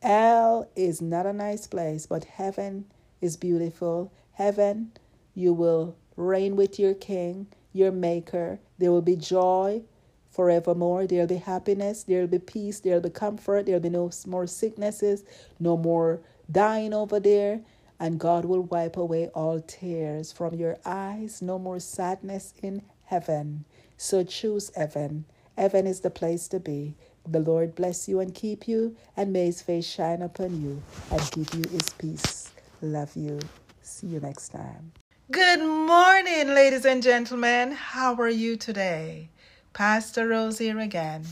[0.02, 2.86] Hell is not a nice place, but heaven
[3.20, 4.12] is beautiful.
[4.32, 4.92] Heaven,
[5.34, 8.60] you will reign with your king, your maker.
[8.78, 9.82] There will be joy
[10.30, 11.06] forevermore.
[11.06, 15.24] There'll be happiness, there'll be peace, there'll be comfort, there'll be no more sicknesses,
[15.58, 16.20] no more
[16.50, 17.60] dying over there.
[17.98, 21.42] And God will wipe away all tears from your eyes.
[21.42, 23.66] No more sadness in heaven.
[23.98, 25.26] So choose heaven.
[25.58, 26.94] Heaven is the place to be.
[27.28, 31.30] The Lord bless you and keep you, and may his face shine upon you and
[31.32, 32.50] give you his peace.
[32.80, 33.38] Love you.
[33.82, 34.92] See you next time.
[35.30, 37.72] Good morning, ladies and gentlemen.
[37.72, 39.28] How are you today?
[39.72, 41.24] Pastor Rose here again.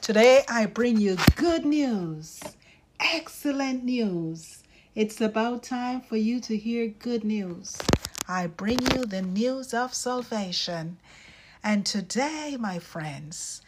[0.00, 2.40] Today I bring you good news,
[3.00, 4.62] excellent news.
[4.94, 7.76] It's about time for you to hear good news.
[8.28, 10.98] I bring you the news of salvation.
[11.64, 13.60] And today, my friends,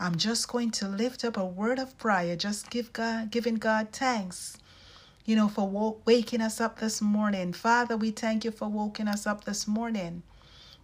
[0.00, 3.88] I'm just going to lift up a word of prayer, just give God, giving God
[3.92, 4.56] thanks,
[5.26, 7.52] you know, for waking us up this morning.
[7.52, 10.22] Father, we thank you for waking us up this morning.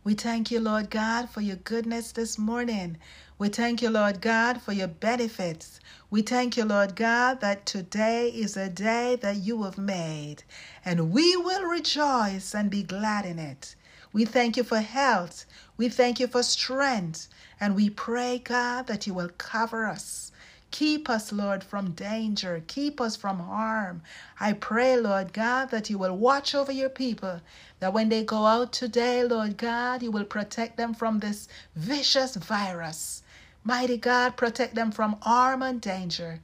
[0.05, 2.97] We thank you, Lord God, for your goodness this morning.
[3.39, 5.79] We thank you, Lord God, for your benefits.
[6.11, 10.43] We thank you, Lord God, that today is a day that you have made,
[10.85, 13.77] and we will rejoice and be glad in it.
[14.13, 15.47] We thank you for health.
[15.77, 17.29] We thank you for strength.
[17.61, 20.32] And we pray, God, that you will cover us
[20.73, 22.65] Keep us, Lord, from danger.
[22.67, 24.03] Keep us from harm.
[24.41, 27.41] I pray, Lord God, that you will watch over your people,
[27.81, 32.37] that when they go out today, Lord God, you will protect them from this vicious
[32.37, 33.23] virus.
[33.65, 36.41] Mighty God, protect them from harm and danger.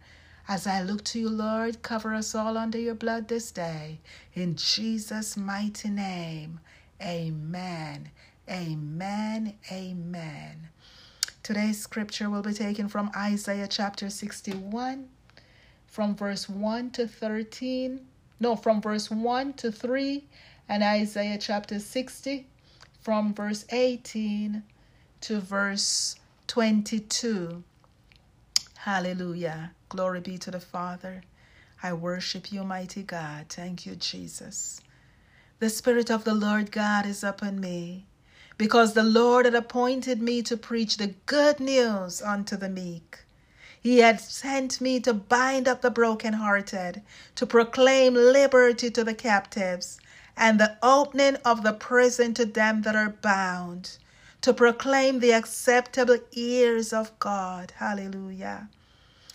[0.49, 4.01] As I look to you, Lord, cover us all under your blood this day.
[4.35, 6.61] In Jesus' mighty name,
[7.03, 8.11] amen.
[8.51, 9.55] Amen.
[9.71, 10.69] Amen.
[11.49, 15.09] Today's scripture will be taken from Isaiah chapter 61,
[15.87, 18.07] from verse 1 to 13.
[18.39, 20.25] No, from verse 1 to 3,
[20.69, 22.47] and Isaiah chapter 60,
[23.01, 24.63] from verse 18
[25.23, 26.17] to verse
[26.49, 27.65] 22.
[28.81, 29.71] Hallelujah.
[29.89, 31.23] Glory be to the Father.
[31.83, 33.47] I worship you, mighty God.
[33.49, 34.83] Thank you, Jesus.
[35.61, 38.05] The Spirit of the Lord God is upon me
[38.59, 43.21] because the Lord had appointed me to preach the good news unto the meek.
[43.81, 47.03] He had sent me to bind up the brokenhearted,
[47.37, 50.01] to proclaim liberty to the captives,
[50.37, 53.99] and the opening of the prison to them that are bound,
[54.41, 57.73] to proclaim the acceptable ears of God.
[57.77, 58.69] Hallelujah.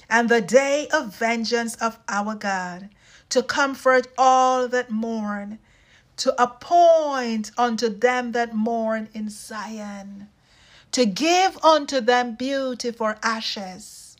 [0.09, 2.89] And the day of vengeance of our God,
[3.29, 5.59] to comfort all that mourn
[6.23, 10.29] to appoint unto them that mourn in Zion,
[10.93, 14.15] to give unto them beauty for ashes,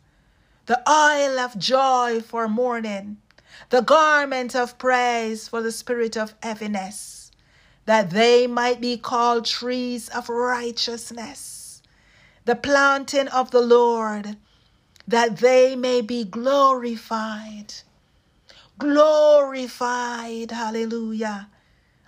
[0.66, 3.16] the oil of joy for mourning,
[3.70, 7.32] the garment of praise for the spirit of heaviness,
[7.86, 11.82] that they might be called trees of righteousness,
[12.44, 14.36] the planting of the Lord,
[15.08, 17.76] that they may be glorified.
[18.78, 21.48] Glorified, hallelujah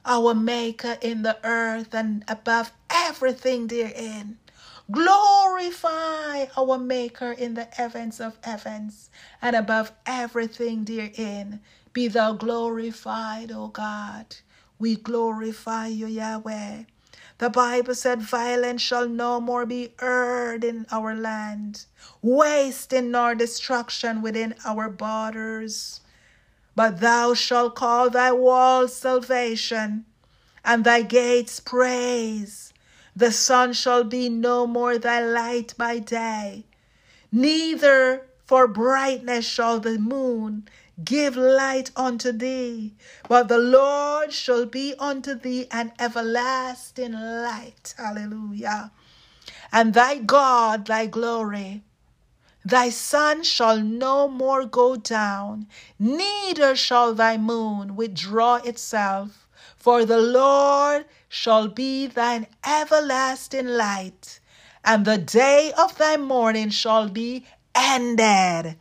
[0.06, 4.38] our Maker in the earth and above everything therein.
[4.92, 9.10] Glorify our Maker in the heavens of heavens
[9.42, 11.60] and above everything therein.
[11.92, 14.36] Be thou glorified, O God.
[14.78, 16.84] We glorify you, Yahweh.
[17.38, 21.86] The Bible said, Violence shall no more be heard in our land,
[22.22, 26.02] wasting nor destruction within our borders.
[26.76, 30.06] But thou shalt call thy walls salvation,
[30.64, 32.74] and thy gates praise.
[33.16, 36.66] The sun shall be no more thy light by day,
[37.32, 40.68] neither for brightness shall the moon
[41.04, 42.94] give light unto thee,
[43.28, 47.94] but the Lord shall be unto thee an everlasting light.
[47.98, 48.92] Hallelujah.
[49.72, 51.84] And thy God, thy glory,
[52.66, 55.68] Thy sun shall no more go down,
[56.00, 59.48] neither shall thy moon withdraw itself.
[59.78, 64.40] For the Lord shall be thine everlasting light,
[64.84, 67.46] and the day of thy mourning shall be
[67.76, 68.78] ended.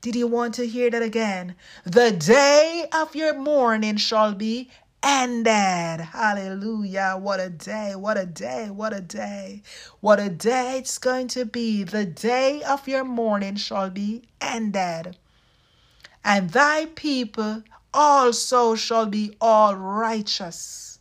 [0.00, 1.56] Did you want to hear that again?
[1.84, 4.70] The day of your mourning shall be
[5.06, 6.00] ended.
[6.04, 7.16] Hallelujah.
[7.18, 7.94] What a day.
[7.94, 8.70] What a day.
[8.70, 9.62] What a day.
[10.00, 11.84] What a day it's going to be.
[11.84, 15.16] The day of your mourning shall be ended.
[16.24, 17.62] And thy people
[17.94, 20.98] also shall be all righteous,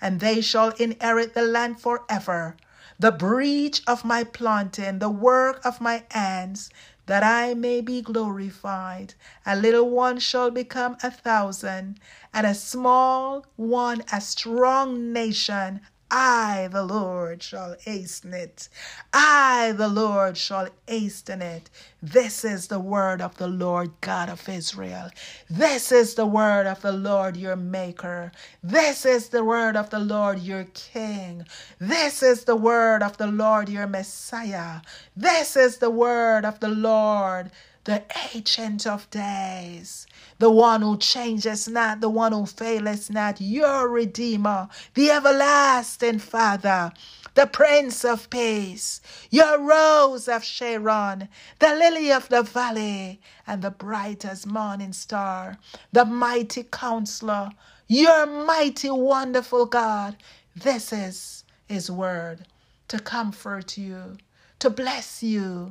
[0.00, 2.56] and they shall inherit the land forever.
[3.00, 6.70] The breach of my planting, the work of my hands,
[7.06, 9.14] that I may be glorified.
[9.46, 11.98] A little one shall become a thousand,
[12.32, 15.80] and a small one a strong nation.
[16.10, 18.68] I, the Lord, shall hasten it.
[19.12, 21.70] I, the Lord, shall hasten it.
[22.02, 25.10] This is the word of the Lord God of Israel.
[25.48, 28.32] This is the word of the Lord your Maker.
[28.62, 31.46] This is the word of the Lord your King.
[31.78, 34.80] This is the word of the Lord your Messiah.
[35.16, 37.50] This is the word of the Lord
[37.84, 38.04] the
[38.34, 40.06] ancient of days,
[40.38, 46.92] the one who changes not, the one who faileth not, your Redeemer, the everlasting Father,
[47.34, 49.00] the Prince of Peace,
[49.30, 51.28] your Rose of Sharon,
[51.58, 55.58] the Lily of the Valley, and the brightest morning star,
[55.92, 57.50] the mighty Counselor,
[57.88, 60.16] your mighty, wonderful God.
[60.54, 62.46] This is His word
[62.88, 64.18] to comfort you,
[64.58, 65.70] to bless you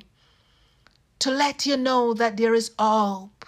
[1.19, 3.45] to let you know that there is hope.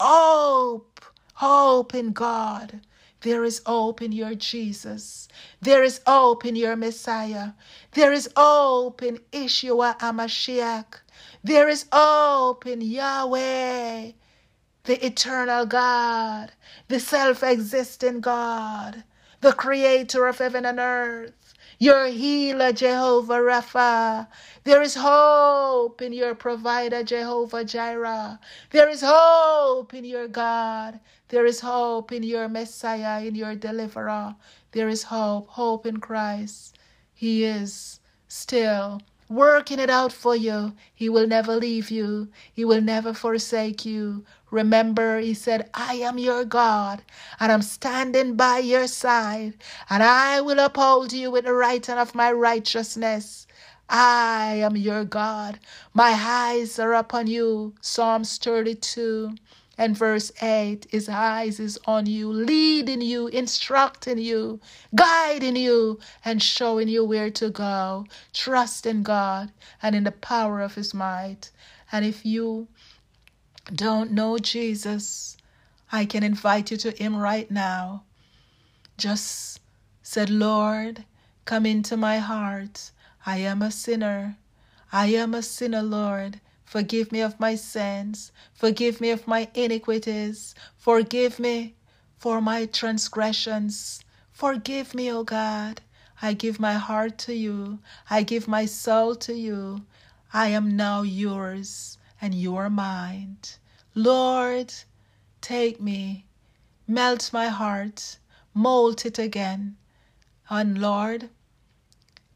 [0.00, 1.04] Hope.
[1.34, 2.80] Hope in God.
[3.22, 5.28] There is hope in your Jesus.
[5.60, 7.50] There is hope in your Messiah.
[7.92, 11.00] There is hope in Yeshua Amashiach.
[11.42, 14.12] There is hope in Yahweh,
[14.84, 16.52] the eternal God,
[16.86, 19.02] the self existing God,
[19.40, 21.47] the creator of heaven and earth,
[21.78, 24.26] your healer, Jehovah Rapha.
[24.64, 28.40] There is hope in your provider, Jehovah Jireh.
[28.70, 31.00] There is hope in your God.
[31.28, 34.34] There is hope in your Messiah, in your deliverer.
[34.72, 36.76] There is hope, hope in Christ.
[37.14, 40.74] He is still working it out for you.
[40.94, 44.24] He will never leave you, He will never forsake you.
[44.50, 47.02] Remember, He said, I am your God,
[47.40, 49.54] and I'm standing by your side,
[49.90, 53.46] and I will uphold you with the right hand of my righteousness.
[53.88, 55.60] I am your God.
[55.94, 57.74] My eyes are upon you.
[57.80, 59.34] Psalms 32
[59.78, 64.60] and verse 8 His eyes is on you, leading you, instructing you,
[64.94, 68.04] guiding you, and showing you where to go.
[68.34, 71.52] Trust in God and in the power of His might.
[71.92, 72.66] And if you
[73.72, 75.36] don't know Jesus,
[75.92, 78.02] I can invite you to Him right now.
[78.98, 79.60] Just
[80.02, 81.04] said, Lord,
[81.44, 82.90] come into my heart.
[83.24, 84.36] I am a sinner.
[84.90, 86.40] I am a sinner, Lord.
[86.68, 88.30] Forgive me of my sins.
[88.52, 90.54] Forgive me of my iniquities.
[90.76, 91.74] Forgive me
[92.18, 94.04] for my transgressions.
[94.32, 95.80] Forgive me, O God.
[96.20, 97.78] I give my heart to you.
[98.10, 99.86] I give my soul to you.
[100.32, 103.38] I am now yours and you are mine.
[103.94, 104.74] Lord,
[105.40, 106.26] take me,
[106.86, 108.18] melt my heart,
[108.52, 109.76] mold it again.
[110.50, 111.30] And Lord,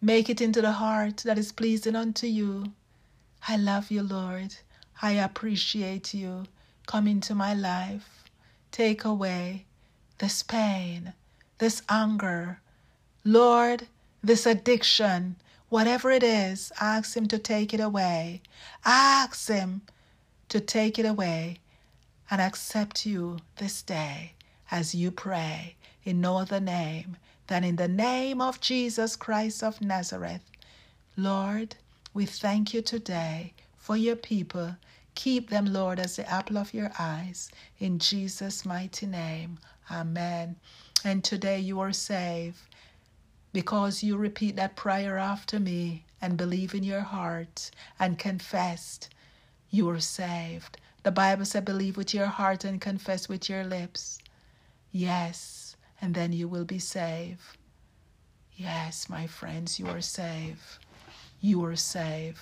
[0.04, 2.72] Make it into the heart that is pleasing unto you.
[3.48, 4.54] I love you, Lord.
[5.00, 6.44] I appreciate you.
[6.86, 8.24] Come into my life.
[8.70, 9.66] Take away
[10.18, 11.12] this pain,
[11.58, 12.60] this anger.
[13.24, 13.88] Lord,
[14.22, 15.36] this addiction,
[15.68, 18.42] whatever it is, ask Him to take it away.
[18.84, 19.82] Ask Him
[20.48, 21.58] to take it away
[22.30, 24.34] and accept you this day
[24.70, 25.74] as you pray
[26.04, 27.16] in no other name
[27.48, 30.42] than in the name of Jesus Christ of Nazareth.
[31.16, 31.74] Lord,
[32.14, 34.76] we thank you today for your people.
[35.14, 37.50] Keep them, Lord, as the apple of your eyes.
[37.78, 39.58] In Jesus' mighty name.
[39.90, 40.56] Amen.
[41.04, 42.58] And today you are saved
[43.52, 49.08] because you repeat that prayer after me and believe in your heart and confessed.
[49.70, 50.78] You are saved.
[51.02, 54.18] The Bible said, believe with your heart and confess with your lips.
[54.92, 55.62] Yes
[56.02, 57.56] and then you will be saved.
[58.56, 60.81] Yes, my friends, you are saved.
[61.42, 62.40] You are saved.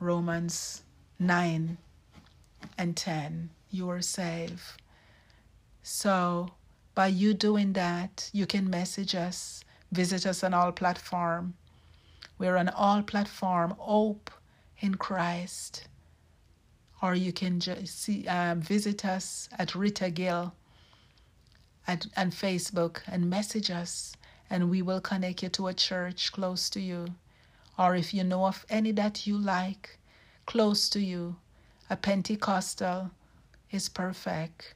[0.00, 0.82] Romans
[1.20, 1.78] 9
[2.78, 3.50] and 10.
[3.70, 4.62] You are saved.
[5.82, 6.50] So,
[6.94, 11.54] by you doing that, you can message us, visit us on all platform.
[12.38, 14.30] We're on all platform, hope
[14.80, 15.88] in Christ.
[17.02, 20.54] or you can just see um, visit us at Rita Gill
[21.86, 24.14] at, and Facebook and message us,
[24.50, 27.08] and we will connect you to a church close to you.
[27.78, 29.98] Or if you know of any that you like
[30.46, 31.36] close to you,
[31.90, 33.10] a Pentecostal
[33.70, 34.74] is perfect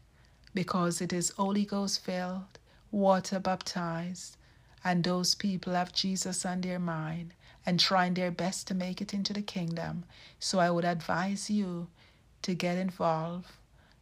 [0.55, 2.59] because it is Holy Ghost filled,
[2.91, 4.37] water baptized,
[4.85, 7.35] and those people have Jesus on their mind
[7.65, 10.05] and trying their best to make it into the kingdom.
[10.41, 11.89] So I would advise you
[12.43, 13.51] to get involved,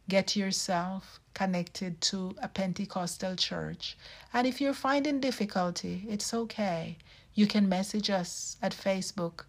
[0.07, 3.97] get yourself connected to a Pentecostal church.
[4.33, 6.97] And if you're finding difficulty, it's okay.
[7.37, 9.45] You can message us at Facebook,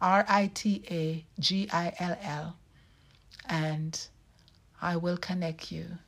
[0.00, 2.56] R I T A G I L L,
[3.46, 4.08] and
[4.80, 5.98] I will connect you.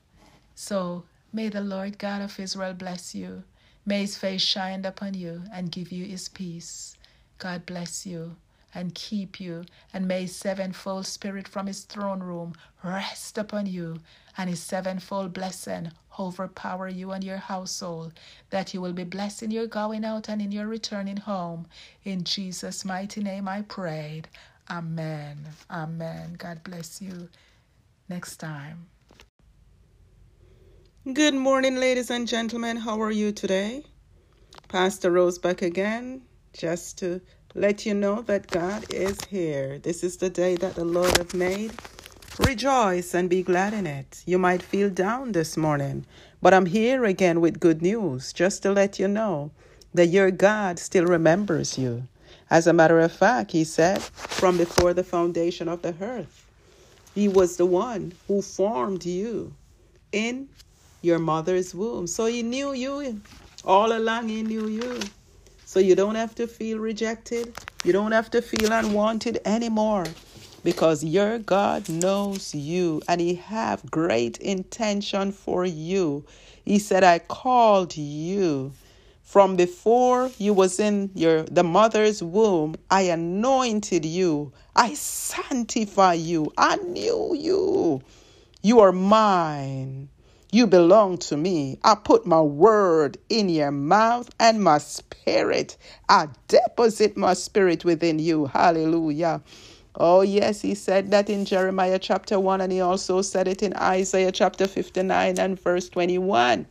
[0.54, 3.44] So may the Lord God of Israel bless you.
[3.84, 6.96] May his face shine upon you and give you his peace.
[7.36, 8.36] God bless you
[8.74, 14.00] and keep you, and may his sevenfold spirit from his throne room rest upon you,
[14.36, 18.12] and his sevenfold blessing overpower you and your household,
[18.50, 21.66] that you will be blessed in your going out and in your returning home.
[22.04, 24.28] In Jesus' mighty name I prayed.
[24.70, 25.38] Amen.
[25.70, 26.34] Amen.
[26.38, 27.28] God bless you.
[28.08, 28.86] Next time.
[31.12, 32.76] Good morning, ladies and gentlemen.
[32.76, 33.84] How are you today?
[34.68, 36.22] Pastor Rose back again,
[36.56, 37.20] just to
[37.54, 39.78] let you know that God is here.
[39.78, 41.72] This is the day that the Lord have made.
[42.38, 44.22] Rejoice and be glad in it.
[44.24, 46.06] You might feel down this morning,
[46.40, 49.50] but I'm here again with good news, just to let you know
[49.92, 52.08] that your God still remembers you.
[52.48, 56.46] As a matter of fact, He said, from before the foundation of the earth,
[57.14, 59.52] He was the one who formed you
[60.10, 60.48] in
[61.02, 62.06] your mother's womb.
[62.06, 63.20] So he knew you.
[63.62, 65.00] All along, he knew you.
[65.66, 67.54] So you don't have to feel rejected.
[67.84, 70.06] You don't have to feel unwanted anymore
[70.64, 76.24] because your God knows you and he have great intention for you.
[76.64, 78.72] He said, I called you
[79.22, 82.76] from before you was in your the mother's womb.
[82.90, 84.52] I anointed you.
[84.76, 86.52] I sanctify you.
[86.58, 88.02] I knew you.
[88.62, 90.08] You are mine.
[90.52, 91.78] You belong to me.
[91.82, 95.78] I put my word in your mouth and my spirit.
[96.08, 98.46] I deposit my spirit within you.
[98.46, 99.42] Hallelujah.
[99.96, 103.74] Oh, yes, he said that in Jeremiah chapter 1, and he also said it in
[103.74, 106.66] Isaiah chapter 59 and verse 21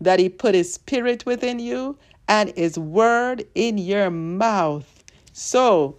[0.00, 1.96] that he put his spirit within you
[2.28, 5.02] and his word in your mouth.
[5.32, 5.96] So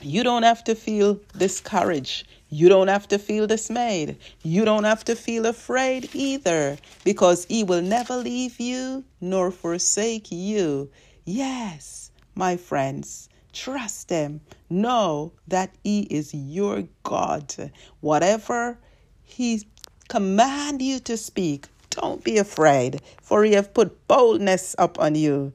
[0.00, 2.26] you don't have to feel discouraged.
[2.50, 4.18] You don't have to feel dismayed.
[4.42, 10.30] You don't have to feel afraid either, because He will never leave you nor forsake
[10.30, 10.90] you.
[11.24, 14.40] Yes, my friends, trust Him.
[14.74, 17.70] Know that He is your God.
[18.00, 18.76] Whatever
[19.22, 19.62] He
[20.08, 25.52] command you to speak, don't be afraid, for He have put boldness upon you.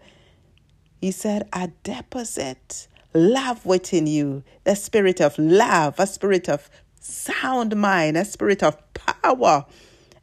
[1.02, 6.70] He said, I deposit love within you, the spirit of love, a spirit of
[7.02, 9.66] sound mind, a spirit of power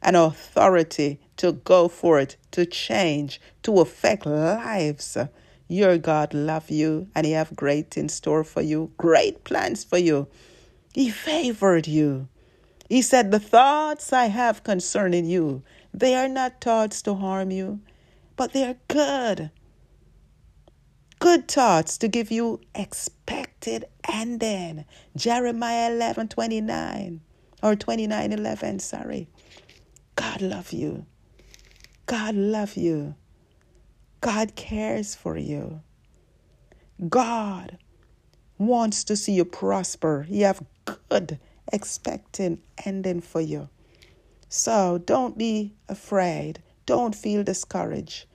[0.01, 5.17] and authority to go for it, to change, to affect lives.
[5.67, 9.97] Your God love you and he have great in store for you, great plans for
[9.97, 10.27] you.
[10.93, 12.27] He favored you.
[12.89, 15.63] He said, The thoughts I have concerning you,
[15.93, 17.81] they are not thoughts to harm you,
[18.35, 19.51] but they are good
[21.19, 24.85] good thoughts to give you expected ending.
[25.15, 27.21] Jeremiah 11 29
[27.63, 29.27] or 29 11, sorry.
[30.15, 31.05] God love you.
[32.05, 33.15] God love you.
[34.27, 35.79] God cares for you.
[37.07, 37.77] God
[38.57, 40.23] wants to see you prosper.
[40.23, 41.39] He have good
[41.71, 43.69] expecting ending for you.
[44.49, 46.61] So don't be afraid.
[46.85, 48.25] Don't feel discouraged.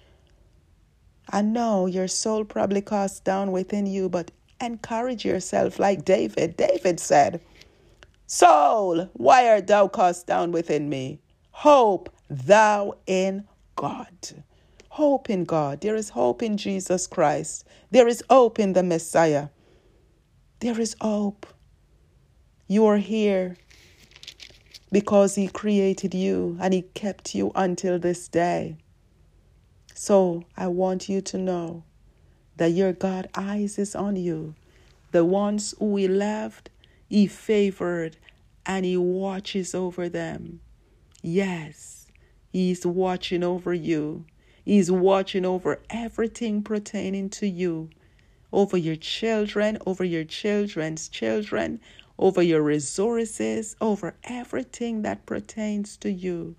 [1.28, 4.31] I know your soul probably cast down within you, but
[4.62, 6.56] encourage yourself like David.
[6.56, 7.43] David said,
[8.27, 11.20] Soul, why art thou cast down within me?
[11.51, 13.47] Hope thou in
[13.77, 14.43] God.
[14.97, 15.81] Hope in God.
[15.81, 17.66] There is hope in Jesus Christ.
[17.90, 19.48] There is hope in the Messiah.
[20.60, 21.47] There is hope.
[22.66, 23.56] You are here
[24.90, 28.77] because He created you and He kept you until this day.
[29.94, 31.85] So I want you to know
[32.59, 34.55] that your God eyes is on you.
[35.12, 36.69] The ones who he loved,
[37.09, 38.19] he favored,
[38.66, 40.60] and he watches over them.
[41.23, 42.09] Yes,
[42.52, 44.27] he's watching over you.
[44.64, 47.90] He's watching over everything pertaining to you,
[48.52, 51.80] over your children, over your children's children,
[52.16, 56.55] over your resources, over everything that pertains to you.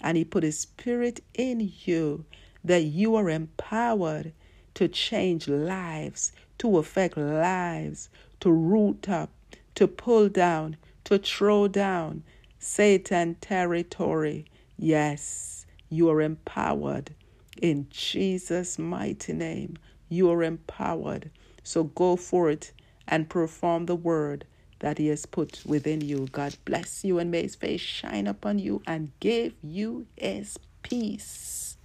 [0.00, 2.24] And He put His Spirit in you
[2.64, 4.32] that you are empowered
[4.74, 8.08] to change lives, to affect lives,
[8.40, 9.30] to root up,
[9.74, 12.22] to pull down, to throw down
[12.58, 14.46] Satan territory.
[14.78, 17.14] Yes, you are empowered
[17.60, 19.78] in Jesus' mighty name.
[20.08, 21.30] You are empowered.
[21.62, 22.72] So go forth
[23.06, 24.46] and perform the word
[24.80, 26.28] that He has put within you.
[26.32, 31.76] God bless you and may His face shine upon you and give you His peace.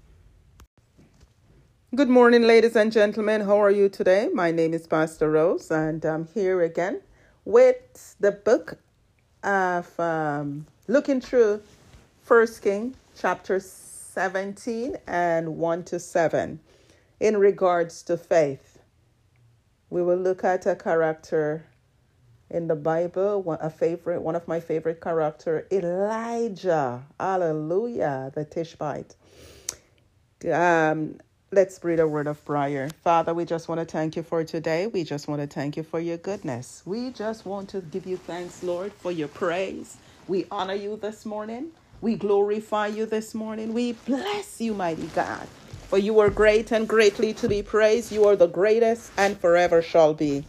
[1.96, 3.42] Good morning, ladies and gentlemen.
[3.42, 4.30] How are you today?
[4.34, 7.02] My name is Pastor Rose, and I'm here again
[7.46, 8.80] with the book
[9.44, 11.62] of um, looking through
[12.24, 13.60] First King chapter
[14.14, 16.60] 17 and 1 to 7
[17.20, 18.78] in regards to faith.
[19.90, 21.66] We will look at a character
[22.52, 27.04] in the Bible, a favorite, one of my favorite character, Elijah.
[27.20, 29.16] Hallelujah, the Tishbite.
[30.54, 31.20] Um,
[31.52, 32.90] let's read a word of prayer.
[33.04, 34.86] Father, we just want to thank you for today.
[34.86, 36.84] We just want to thank you for your goodness.
[36.86, 39.98] We just want to give you thanks, Lord, for your praise.
[40.28, 41.72] We honor you this morning.
[42.04, 43.74] We glorify you this morning.
[43.74, 45.48] We bless you, mighty God.
[45.88, 48.12] For you are great and greatly to be praised.
[48.12, 50.44] You are the greatest and forever shall be.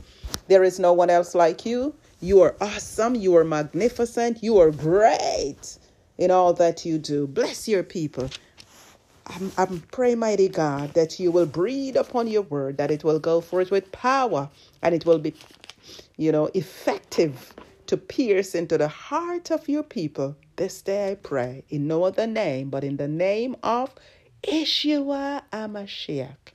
[0.49, 1.95] There is no one else like you.
[2.21, 3.15] You are awesome.
[3.15, 4.43] You are magnificent.
[4.43, 5.79] You are great
[6.19, 7.29] in all that you do.
[7.29, 8.31] Bless your people.
[9.57, 13.41] I'm, pray, mighty God, that you will breathe upon your word, that it will go
[13.41, 14.51] forth with power
[14.83, 15.35] and it will be,
[16.17, 17.54] you know, effective
[17.87, 20.37] to pierce into the heart of your people.
[20.57, 23.95] This day I pray in no other name but in the name of
[24.43, 26.53] Yeshua Amashiach,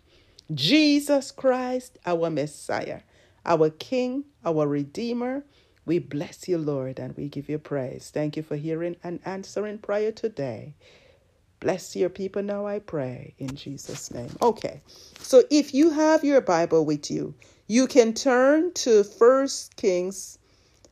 [0.53, 3.01] Jesus Christ, our Messiah
[3.45, 5.43] our King, our Redeemer.
[5.85, 8.11] We bless you, Lord, and we give you praise.
[8.14, 10.76] Thank you for hearing and answering prayer today.
[11.60, 14.30] Bless your people now, I pray, in Jesus' name.
[14.41, 14.81] Okay,
[15.19, 17.34] so if you have your Bible with you,
[17.68, 20.39] you can turn to First Kings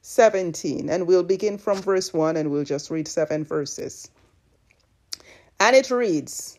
[0.07, 4.09] 17, and we'll begin from verse 1 and we'll just read seven verses.
[5.59, 6.57] And it reads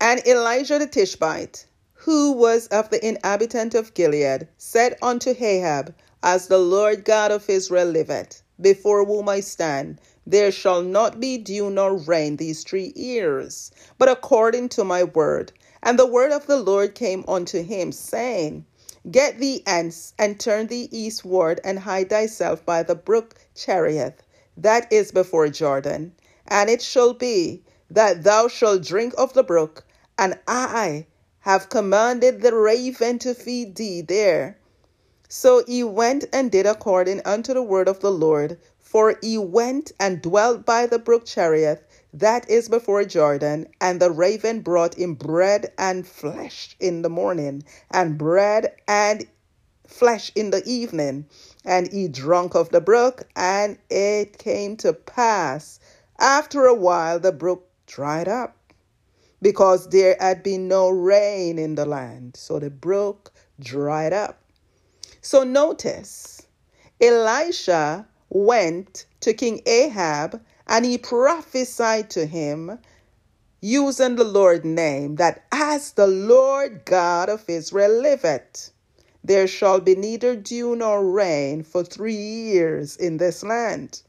[0.00, 1.66] And Elijah the Tishbite
[2.02, 5.92] who was of the inhabitant of Gilead, said unto Ahab,
[6.22, 11.38] As the Lord God of Israel liveth, before whom I stand, there shall not be
[11.38, 15.52] dew nor rain these three years, but according to my word.
[15.82, 18.64] And the word of the Lord came unto him, saying,
[19.10, 24.22] Get thee hence, and turn thee eastward, and hide thyself by the brook Cherith,
[24.56, 26.12] that is before Jordan.
[26.46, 29.84] And it shall be that thou shalt drink of the brook,
[30.18, 31.06] and I
[31.40, 34.58] have commanded the raven to feed thee there.
[35.28, 39.92] So he went and did according unto the word of the Lord, for he went
[40.00, 45.14] and dwelt by the brook Cherith, that is before Jordan, and the raven brought him
[45.14, 49.26] bread and flesh in the morning, and bread and
[49.86, 51.26] flesh in the evening.
[51.64, 55.80] And he drank of the brook, and it came to pass
[56.18, 58.56] after a while the brook dried up
[59.40, 62.36] because there had been no rain in the land.
[62.36, 64.40] So the brook dried up.
[65.20, 66.46] So notice,
[67.00, 72.78] Elisha went to King Ahab and he prophesied to him
[73.60, 78.70] using the Lord's name that as the Lord God of Israel liveth,
[79.24, 84.02] there shall be neither dew nor rain for three years in this land.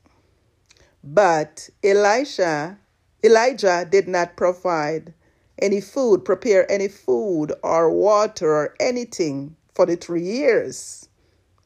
[1.03, 2.77] But Elisha,
[3.23, 5.13] Elijah did not provide
[5.57, 11.07] any food, prepare any food or water or anything for the three years.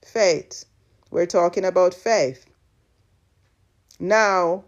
[0.06, 0.66] Faith.
[1.12, 2.46] We're talking about faith.
[4.00, 4.66] Now,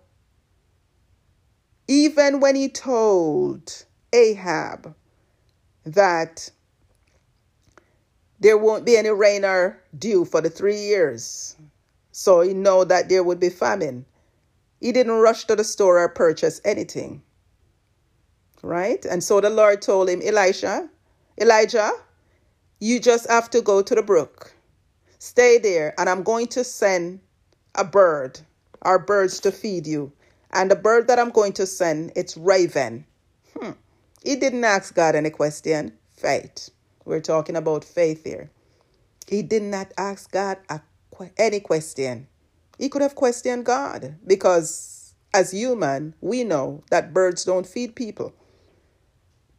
[1.87, 4.95] even when he told Ahab
[5.85, 6.49] that
[8.39, 11.55] there won't be any rain or dew for the three years,
[12.11, 14.05] so he know that there would be famine,
[14.79, 17.21] he didn't rush to the store or purchase anything
[18.65, 19.05] right?
[19.05, 20.89] And so the Lord told him, Elisha,
[21.39, 21.91] Elijah,
[22.79, 24.53] you just have to go to the brook.
[25.19, 27.19] Stay there, and I'm going to send
[27.75, 28.39] a bird,
[28.81, 30.11] our birds to feed you.
[30.51, 33.05] And the bird that I'm going to send, it's raven.
[33.57, 33.71] Hmm.
[34.23, 35.93] He didn't ask God any question.
[36.15, 36.69] Faith.
[37.05, 38.49] We're talking about faith here.
[39.27, 40.81] He did not ask God a,
[41.37, 42.27] any question.
[42.79, 48.33] He could have questioned God because as human, we know that birds don't feed people.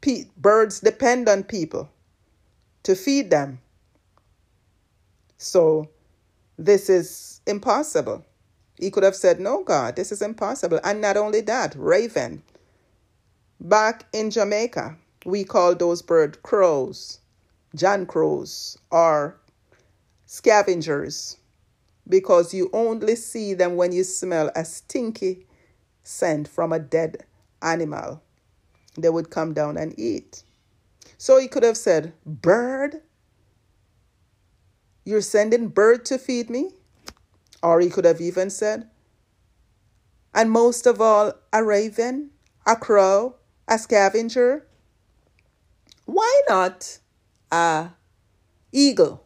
[0.00, 1.90] Pe- birds depend on people
[2.84, 3.60] to feed them.
[5.38, 5.90] So
[6.58, 8.24] this is impossible.
[8.78, 10.80] He could have said, No, God, this is impossible.
[10.84, 12.42] And not only that, raven.
[13.60, 17.20] Back in Jamaica, we call those birds crows,
[17.74, 19.38] John crows, or
[20.26, 21.38] scavengers,
[22.08, 25.46] because you only see them when you smell a stinky
[26.02, 27.24] scent from a dead
[27.62, 28.22] animal.
[28.96, 30.42] They would come down and eat.
[31.18, 33.00] So he could have said, Bird,
[35.04, 36.75] you're sending bird to feed me?
[37.62, 38.90] Or he could have even said,
[40.34, 42.30] and most of all, a raven,
[42.66, 44.66] a crow, a scavenger.
[46.04, 46.98] Why not
[47.50, 47.90] a
[48.70, 49.24] eagle?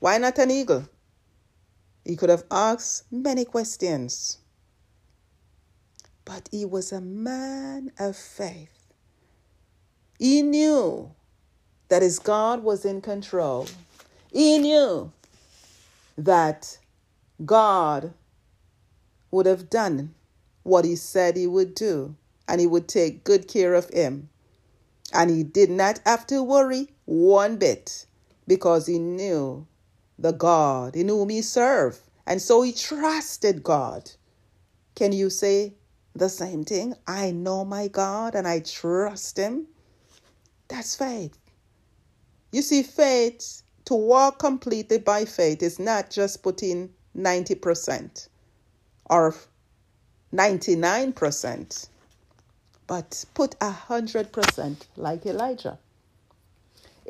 [0.00, 0.86] Why not an eagle?
[2.04, 4.38] He could have asked many questions.
[6.26, 8.92] But he was a man of faith.
[10.18, 11.12] He knew
[11.88, 13.66] that his God was in control.
[14.30, 15.10] He knew
[16.18, 16.78] that
[17.44, 18.12] God
[19.30, 20.14] would have done
[20.62, 22.14] what he said he would do,
[22.46, 24.28] and he would take good care of him.
[25.12, 28.06] And he did not have to worry one bit
[28.46, 29.66] because he knew
[30.18, 32.00] the God in whom he served.
[32.26, 34.10] And so he trusted God.
[34.94, 35.74] Can you say
[36.14, 36.94] the same thing?
[37.06, 39.66] I know my God and I trust him.
[40.68, 41.36] That's faith.
[42.52, 48.28] You see, faith to walk completely by faith is not just putting 90%
[49.10, 49.34] or
[50.34, 51.88] 99%,
[52.86, 55.78] but put 100% like Elijah.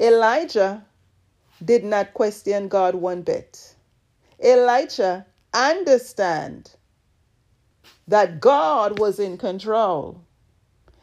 [0.01, 0.85] Elijah
[1.65, 3.75] did not question God one bit.
[4.43, 6.73] Elijah understand
[8.09, 10.21] that God was in control.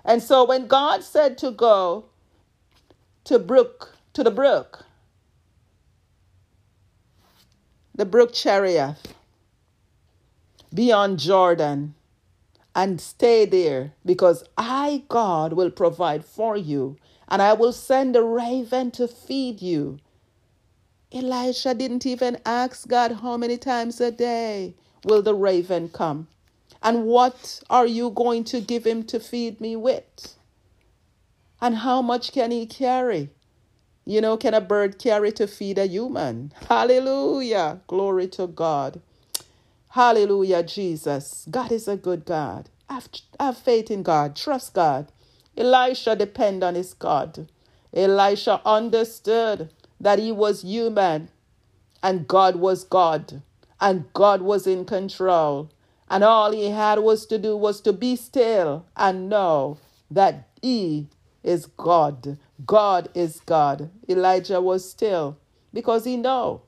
[0.05, 2.05] And so when God said to go
[3.25, 4.85] to brook to the brook
[7.93, 9.13] the brook Cherith
[10.73, 11.95] beyond Jordan
[12.75, 16.97] and stay there because I, God, will provide for you
[17.27, 19.99] and I will send a raven to feed you.
[21.11, 26.27] Elisha didn't even ask God how many times a day will the raven come
[26.81, 30.35] and what are you going to give him to feed me with?
[31.61, 33.29] And how much can he carry?
[34.05, 36.53] You know, can a bird carry to feed a human?
[36.67, 37.81] Hallelujah.
[37.87, 39.01] Glory to God.
[39.89, 41.45] Hallelujah, Jesus.
[41.51, 42.69] God is a good God.
[42.89, 43.09] Have,
[43.39, 44.35] have faith in God.
[44.35, 45.11] Trust God.
[45.57, 47.47] Elisha depend on his God.
[47.93, 49.69] Elisha understood
[49.99, 51.29] that he was human
[52.01, 53.41] and God was God
[53.79, 55.69] and God was in control.
[56.09, 59.77] And all he had was to do was to be still and know
[60.09, 61.07] that he
[61.43, 62.37] is God.
[62.65, 63.89] God is God.
[64.07, 65.37] Elijah was still
[65.73, 66.61] because he knew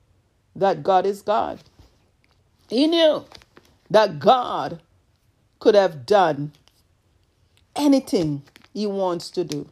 [0.55, 1.59] that God is God.
[2.69, 3.25] He knew
[3.89, 4.81] that God
[5.59, 6.51] could have done
[7.75, 8.43] anything
[8.73, 9.69] he wants to do.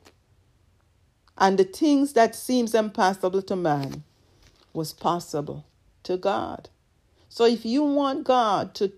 [1.38, 4.03] And the things that seems impossible to man
[4.73, 5.65] was possible
[6.03, 6.69] to God.
[7.30, 8.91] So if you want God to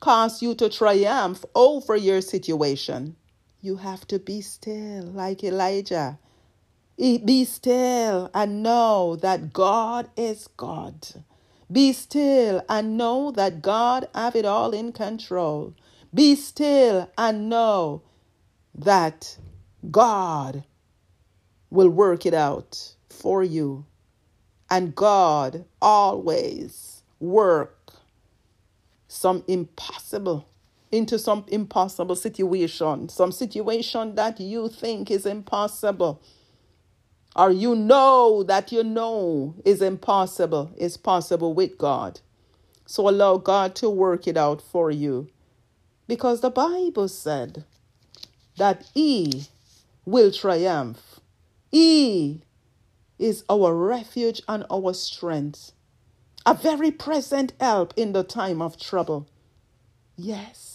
[0.00, 3.16] cause you to triumph over your situation,
[3.62, 6.18] you have to be still like Elijah.
[6.98, 11.06] Be still and know that God is God.
[11.70, 15.74] Be still and know that God have it all in control.
[16.12, 18.02] Be still and know
[18.74, 19.38] that
[19.90, 20.64] God
[21.70, 23.86] will work it out for you.
[24.68, 27.92] And God always work
[29.06, 30.48] some impossible
[30.92, 36.22] into some impossible situation, some situation that you think is impossible,
[37.34, 42.20] or you know that you know is impossible, is possible with God.
[42.86, 45.28] So allow God to work it out for you.
[46.06, 47.64] Because the Bible said
[48.58, 49.46] that He
[50.04, 51.20] will triumph.
[51.70, 52.42] He
[53.18, 55.72] is our refuge and our strength,
[56.44, 59.26] a very present help in the time of trouble.
[60.16, 60.71] Yes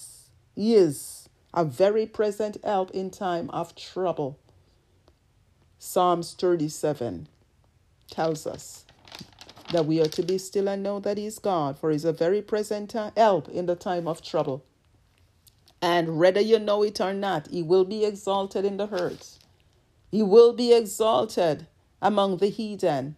[0.57, 4.39] is a very present help in time of trouble.
[5.79, 7.27] Psalms 37
[8.09, 8.85] tells us
[9.71, 12.05] that we are to be still and know that He is God, for He is
[12.05, 14.63] a very present help in the time of trouble.
[15.81, 19.37] And whether you know it or not, He will be exalted in the hurt.
[20.09, 21.67] He will be exalted
[22.01, 23.15] among the heathen.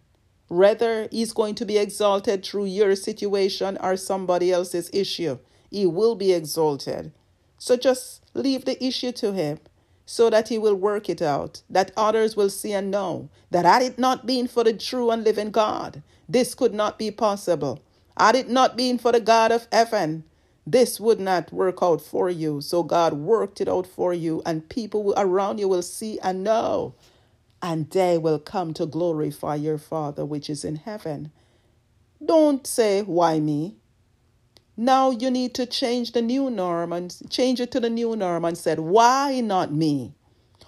[0.48, 5.38] Whether He's going to be exalted through your situation or somebody else's issue,
[5.70, 7.12] He will be exalted.
[7.60, 9.60] So just leave the issue to Him
[10.06, 13.82] so that He will work it out, that others will see and know that had
[13.82, 17.82] it not been for the true and living God, this could not be possible.
[18.18, 20.24] Had it not been for the God of heaven,
[20.66, 22.62] this would not work out for you.
[22.62, 26.94] So God worked it out for you, and people around you will see and know,
[27.62, 31.32] and they will come to glorify your Father which is in heaven.
[32.24, 33.79] Don't say, Why me?
[34.82, 38.46] Now you need to change the new norm and change it to the new norm
[38.46, 40.14] and said, Why not me?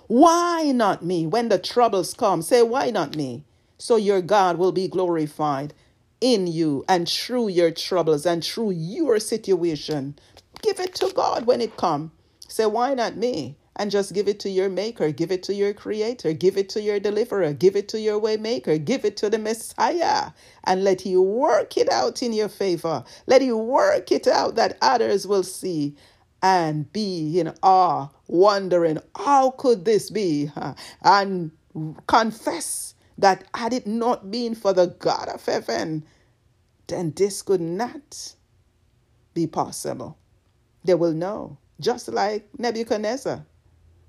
[0.07, 1.27] Why not me?
[1.27, 3.47] When the troubles come, say, Why not me?
[3.79, 5.73] So your God will be glorified
[6.21, 10.19] in you and through your troubles and through your situation.
[10.61, 12.11] Give it to God when it comes.
[12.47, 13.57] Say, Why not me?
[13.77, 16.83] And just give it to your maker, give it to your creator, give it to
[16.83, 20.33] your deliverer, give it to your way maker, give it to the Messiah,
[20.65, 23.05] and let you work it out in your favor.
[23.27, 25.97] Let you work it out that others will see
[26.43, 30.51] and be in awe, wondering, how could this be?
[31.03, 31.53] And
[32.09, 36.05] confess that had it not been for the God of heaven,
[36.89, 38.35] then this could not
[39.35, 40.19] be possible.
[40.85, 43.47] They will know, just like Nebuchadnezzar.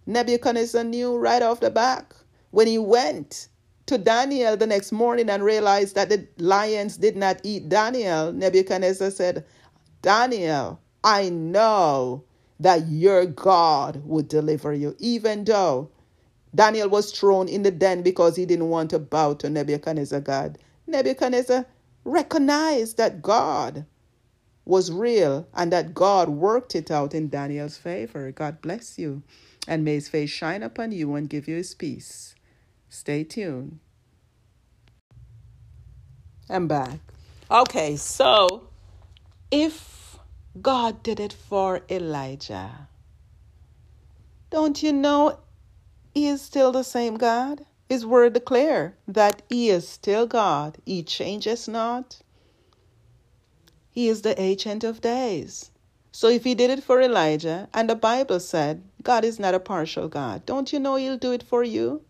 [0.06, 2.16] Nebuchadnezzar knew right off the back
[2.52, 3.50] when he went
[3.88, 8.32] to Daniel the next morning and realized that the lions did not eat Daniel.
[8.34, 9.46] Nebuchadnezzar said,
[10.02, 12.26] Daniel, I know
[12.60, 15.92] that your God would deliver you, even though
[16.56, 20.60] Daniel was thrown in the den because he didn't want to bow to Nebuchadnezzar God.
[20.88, 21.66] Nebuchadnezzar
[22.06, 23.86] recognized that God
[24.66, 28.32] was real and that God worked it out in Daniel's favor.
[28.32, 29.24] God bless you
[29.68, 32.36] and may his face shine upon you and give you his peace.
[32.90, 33.80] Stay tuned.
[36.50, 37.00] I'm back.
[37.50, 38.68] Okay, so
[39.52, 40.18] if
[40.62, 42.88] God did it for Elijah,
[44.50, 45.40] don't you know
[46.14, 47.66] he is still the same God?
[47.90, 50.78] His word declare that he is still God.
[50.86, 52.22] He changes not.
[53.92, 55.72] He is the ancient of days.
[56.12, 59.60] So if he did it for Elijah, and the Bible said God is not a
[59.60, 62.02] partial God, don't you know he'll do it for you?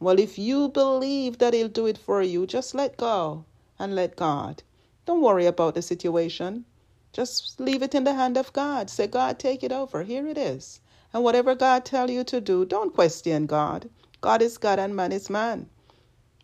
[0.00, 3.44] Well, if you believe that he'll do it for you, just let go
[3.78, 4.62] and let God.
[5.04, 6.64] Don't worry about the situation.
[7.12, 8.88] Just leave it in the hand of God.
[8.88, 10.04] Say, God, take it over.
[10.04, 10.80] Here it is.
[11.12, 13.90] And whatever God tell you to do, don't question God.
[14.20, 15.68] God is God and man is man.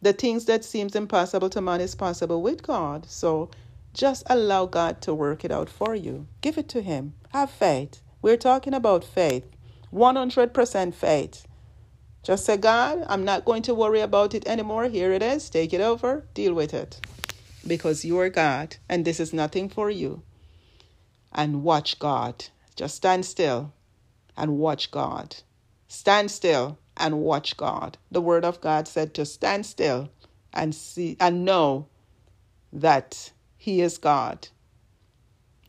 [0.03, 3.07] The things that seems impossible to man is possible with God.
[3.09, 3.49] So
[3.95, 6.27] just allow God to work it out for you.
[6.43, 7.15] Give it to Him.
[7.31, 8.03] Have faith.
[8.21, 9.45] We're talking about faith.
[9.93, 11.47] 100% faith.
[12.23, 14.87] Just say, God, I'm not going to worry about it anymore.
[14.87, 15.49] Here it is.
[15.49, 16.27] Take it over.
[16.35, 17.01] Deal with it.
[17.67, 20.23] Because you are God and this is nothing for you.
[21.33, 22.47] And watch God.
[22.75, 23.73] Just stand still
[24.37, 25.37] and watch God.
[25.89, 27.97] Stand still and watch God.
[28.11, 30.11] The word of God said to stand still
[30.53, 31.87] and see and know
[32.73, 34.49] that he is God.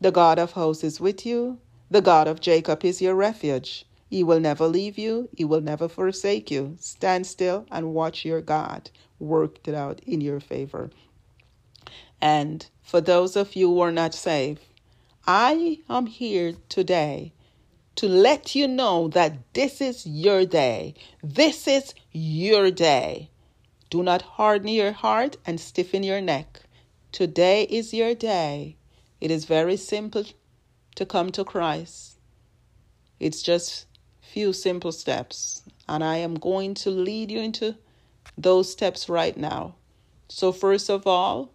[0.00, 1.58] The God of hosts is with you.
[1.90, 3.84] The God of Jacob is your refuge.
[4.10, 5.28] He will never leave you.
[5.36, 6.76] He will never forsake you.
[6.80, 10.90] Stand still and watch your God work it out in your favor.
[12.20, 14.62] And for those of you who are not saved,
[15.26, 17.32] I am here today
[17.96, 20.94] to let you know that this is your day.
[21.22, 23.30] This is your day.
[23.90, 26.60] Do not harden your heart and stiffen your neck.
[27.12, 28.76] Today is your day.
[29.20, 30.24] It is very simple
[30.94, 32.18] to come to Christ.
[33.18, 33.86] It's just
[34.32, 37.76] few simple steps, and I am going to lead you into
[38.36, 39.74] those steps right now.
[40.28, 41.50] So first of all,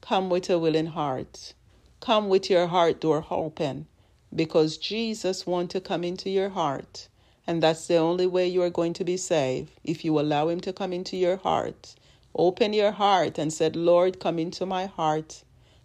[0.00, 1.52] come with a willing heart.
[2.00, 3.86] Come with your heart door open
[4.34, 7.08] because Jesus wants to come into your heart.
[7.46, 10.60] And that's the only way you are going to be saved if you allow him
[10.62, 11.94] to come into your heart.
[12.34, 15.42] Open your heart and said, Lord, come into my heart.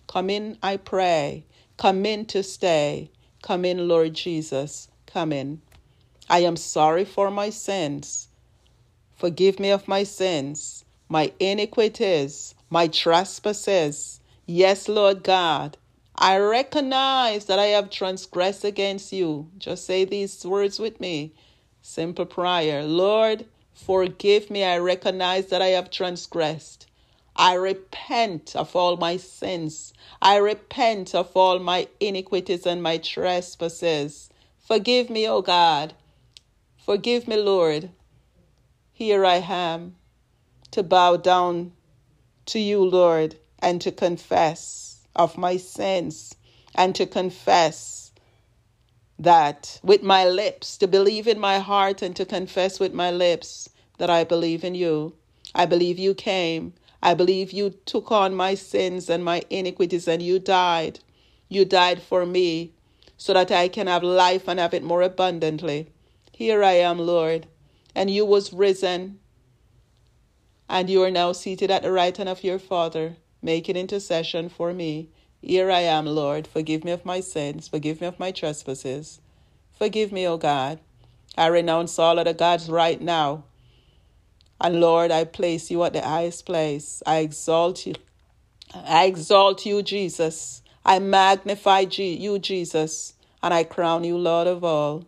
[0.07, 1.45] Come in, I pray.
[1.77, 3.09] Come in to stay.
[3.41, 4.88] Come in, Lord Jesus.
[5.05, 5.61] Come in.
[6.31, 8.29] I am sorry for my sins.
[9.15, 14.21] Forgive me of my sins, my iniquities, my trespasses.
[14.47, 15.77] Yes, Lord God.
[16.15, 19.49] I recognize that I have transgressed against you.
[19.59, 21.33] Just say these words with me.
[21.83, 22.83] Simple prayer.
[22.85, 26.87] Lord, Forgive me, I recognize that I have transgressed.
[27.35, 29.93] I repent of all my sins.
[30.21, 34.29] I repent of all my iniquities and my trespasses.
[34.59, 35.93] Forgive me, O God.
[36.85, 37.91] Forgive me, Lord.
[38.91, 39.95] Here I am
[40.71, 41.73] to bow down
[42.47, 46.35] to you, Lord, and to confess of my sins
[46.75, 48.11] and to confess
[49.19, 53.69] that with my lips, to believe in my heart and to confess with my lips
[53.97, 55.13] that I believe in you.
[55.53, 60.21] I believe you came I believe you took on my sins and my iniquities and
[60.21, 60.99] you died.
[61.49, 62.73] You died for me
[63.17, 65.89] so that I can have life and have it more abundantly.
[66.41, 67.45] Here I am, Lord.
[67.93, 69.19] And you was risen
[70.68, 74.73] and you are now seated at the right hand of your Father, making intercession for
[74.73, 75.11] me.
[75.43, 76.47] Here I am, Lord.
[76.47, 77.68] Forgive me of my sins.
[77.68, 79.22] Forgive me of my trespasses.
[79.77, 80.80] Forgive me, O God.
[81.38, 83.43] I renounce all other gods right now.
[84.59, 87.03] And Lord, I place you at the highest place.
[87.05, 87.93] I exalt you.
[88.73, 90.63] I exalt you, Jesus.
[90.84, 93.13] I magnify you, Jesus.
[93.43, 95.05] And I crown you, Lord of all.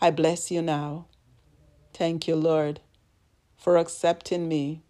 [0.00, 1.06] I bless you now.
[1.94, 2.80] Thank you, Lord
[3.58, 4.82] for accepting me.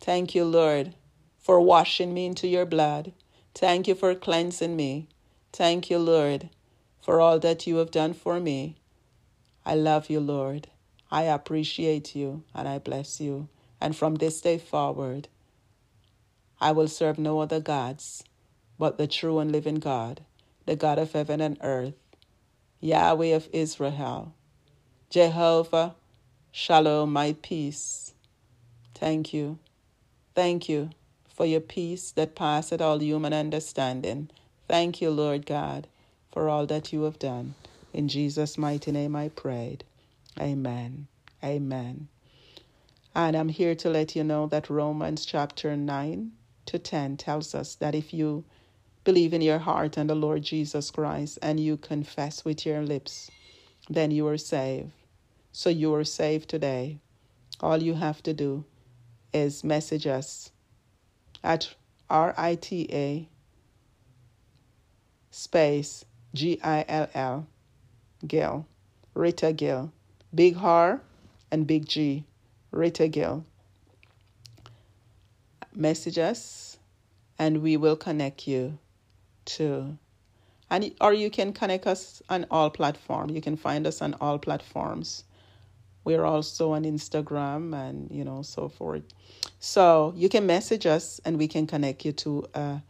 [0.00, 0.94] Thank you, Lord,
[1.38, 3.12] for washing me into your blood.
[3.54, 5.08] Thank you for cleansing me.
[5.52, 6.50] Thank you, Lord,
[7.02, 8.76] for all that you have done for me.
[9.64, 10.68] I love you, Lord.
[11.10, 13.48] I appreciate you and I bless you.
[13.80, 15.28] And from this day forward,
[16.60, 18.24] I will serve no other gods
[18.78, 20.24] but the true and living God,
[20.66, 21.94] the God of heaven and earth,
[22.84, 24.34] Yahweh of Israel,
[25.10, 25.94] Jehovah
[26.52, 28.14] Shalom, my peace.
[28.94, 29.58] Thank you.
[30.34, 30.90] Thank you
[31.28, 34.30] for your peace that passeth all human understanding.
[34.68, 35.88] Thank you, Lord God,
[36.32, 37.54] for all that you have done.
[37.92, 39.84] In Jesus' mighty name I prayed.
[40.40, 41.08] Amen.
[41.44, 42.08] Amen.
[43.14, 46.32] And I'm here to let you know that Romans chapter 9
[46.66, 48.44] to 10 tells us that if you
[49.04, 53.30] believe in your heart in the Lord Jesus Christ and you confess with your lips,
[53.88, 54.90] then you are saved.
[55.52, 56.98] So you are saved today.
[57.60, 58.64] All you have to do
[59.32, 60.50] is message us
[61.42, 61.74] at
[62.10, 63.26] RITA
[65.30, 66.04] space
[66.34, 67.46] G I L L
[68.26, 68.66] Gill,
[69.12, 69.92] Rita Gill,
[70.34, 71.00] Big R
[71.50, 72.24] and Big G,
[72.70, 73.44] Rita Gill.
[75.74, 76.78] Message us
[77.38, 78.78] and we will connect you
[79.46, 79.98] to
[80.70, 83.32] and or you can connect us on all platforms.
[83.32, 85.24] You can find us on all platforms.
[86.04, 89.04] We're also on Instagram and you know so forth.
[89.60, 92.82] So you can message us and we can connect you to a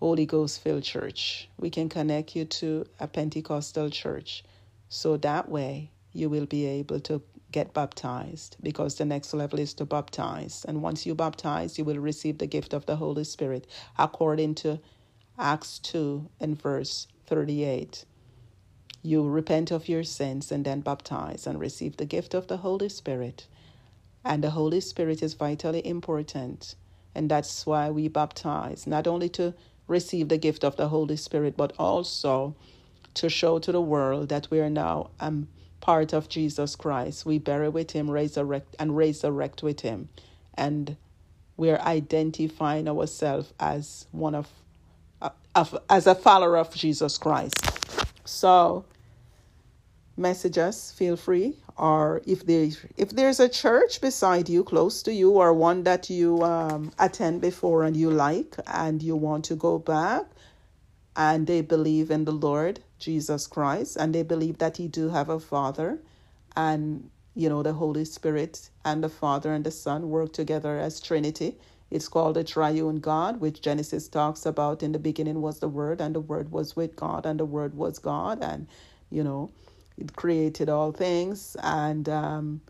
[0.00, 1.48] Holy Ghost filled church.
[1.58, 4.44] We can connect you to a Pentecostal church.
[4.88, 7.22] So that way you will be able to
[7.52, 10.64] get baptized because the next level is to baptize.
[10.68, 13.66] And once you baptize, you will receive the gift of the Holy Spirit
[13.98, 14.80] according to
[15.40, 18.04] Acts 2 and verse 38
[19.02, 22.88] you repent of your sins and then baptize and receive the gift of the Holy
[22.88, 23.46] Spirit.
[24.24, 26.74] And the Holy Spirit is vitally important.
[27.14, 29.54] And that's why we baptize, not only to
[29.88, 32.54] receive the gift of the Holy Spirit, but also
[33.14, 35.48] to show to the world that we are now um,
[35.80, 37.24] part of Jesus Christ.
[37.24, 40.10] We bury with him, resurrect, and resurrect with him.
[40.54, 40.96] And
[41.56, 44.48] we're identifying ourselves as one of,
[45.54, 47.56] as a follower of Jesus Christ.
[48.24, 48.84] So
[50.16, 51.56] message us, feel free.
[51.76, 56.10] Or if there if there's a church beside you, close to you, or one that
[56.10, 60.26] you um, attend before and you like, and you want to go back,
[61.16, 65.30] and they believe in the Lord Jesus Christ, and they believe that He do have
[65.30, 65.98] a Father,
[66.54, 71.00] and you know the Holy Spirit and the Father and the Son work together as
[71.00, 71.56] Trinity.
[71.90, 74.82] It's called the triune God, which Genesis talks about.
[74.82, 77.74] In the beginning was the Word, and the Word was with God, and the Word
[77.74, 78.40] was God.
[78.42, 78.68] And,
[79.10, 79.50] you know,
[79.98, 81.56] it created all things.
[81.62, 82.62] And um,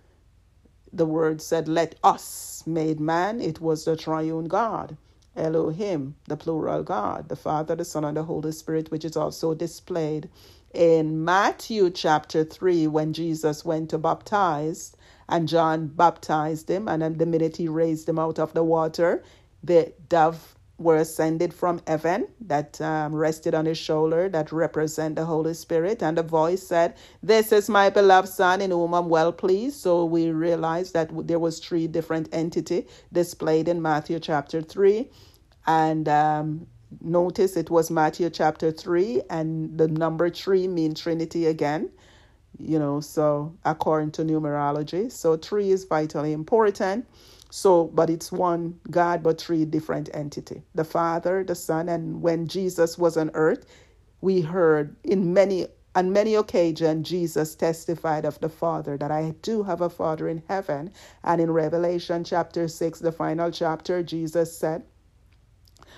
[0.93, 3.41] the Word said, Let us made man.
[3.41, 4.97] It was the triune God.
[5.37, 9.55] Elohim, the plural God, the Father, the Son, and the Holy Spirit, which is also
[9.55, 10.29] displayed
[10.75, 14.97] in Matthew chapter 3 when Jesus went to baptize
[15.31, 19.23] and John baptized him, and then the minute he raised him out of the water,
[19.63, 25.27] the dove were ascended from heaven that um, rested on his shoulder that represent the
[25.27, 26.03] holy spirit.
[26.03, 29.77] And the voice said this is my beloved son in whom i'm well pleased.
[29.79, 35.11] So we realized that there was three different entity displayed in matthew chapter 3
[35.67, 36.67] and um,
[37.03, 41.91] notice it was matthew chapter 3 and the number 3 mean trinity again
[42.61, 45.13] you know, so according to numerology.
[45.13, 47.07] So three is vitally important.
[47.51, 50.63] So, but it's one God, but three different entity.
[50.75, 53.67] The Father, the Son, and when Jesus was on earth,
[54.23, 59.65] we heard in many on many occasions Jesus testified of the Father that I do
[59.65, 60.93] have a Father in heaven.
[61.25, 64.85] And in Revelation chapter six, the final chapter, Jesus said,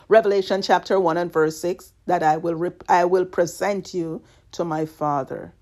[0.09, 4.23] Revelation chapter one and verse six, that I will rep- I will present you
[4.53, 5.55] to my Father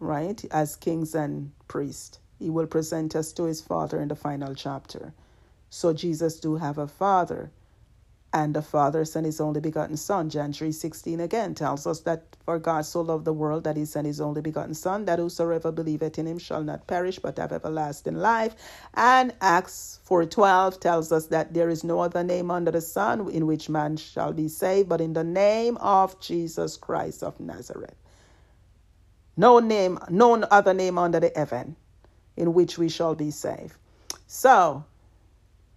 [0.00, 2.18] right, as kings and priests.
[2.38, 5.12] He will present us to his Father in the final chapter.
[5.70, 7.50] So Jesus do have a father.
[8.30, 10.28] And the Father sent his only begotten Son.
[10.28, 13.86] John 3 16 again tells us that for God so loved the world that he
[13.86, 17.52] sent his only begotten Son, that whosoever believeth in him shall not perish but have
[17.52, 18.54] everlasting life.
[18.92, 23.30] And Acts 4 12 tells us that there is no other name under the sun
[23.30, 27.96] in which man shall be saved, but in the name of Jesus Christ of Nazareth.
[29.38, 31.76] No name, no other name under the heaven
[32.36, 33.74] in which we shall be saved.
[34.26, 34.84] So,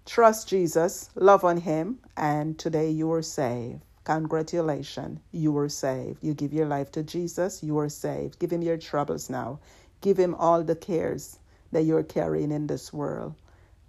[0.05, 3.81] Trust Jesus, love on Him, and today you are saved.
[4.03, 6.23] Congratulations, you are saved.
[6.23, 8.39] You give your life to Jesus, you are saved.
[8.39, 9.59] Give Him your troubles now.
[10.01, 11.37] Give Him all the cares
[11.71, 13.35] that you're carrying in this world,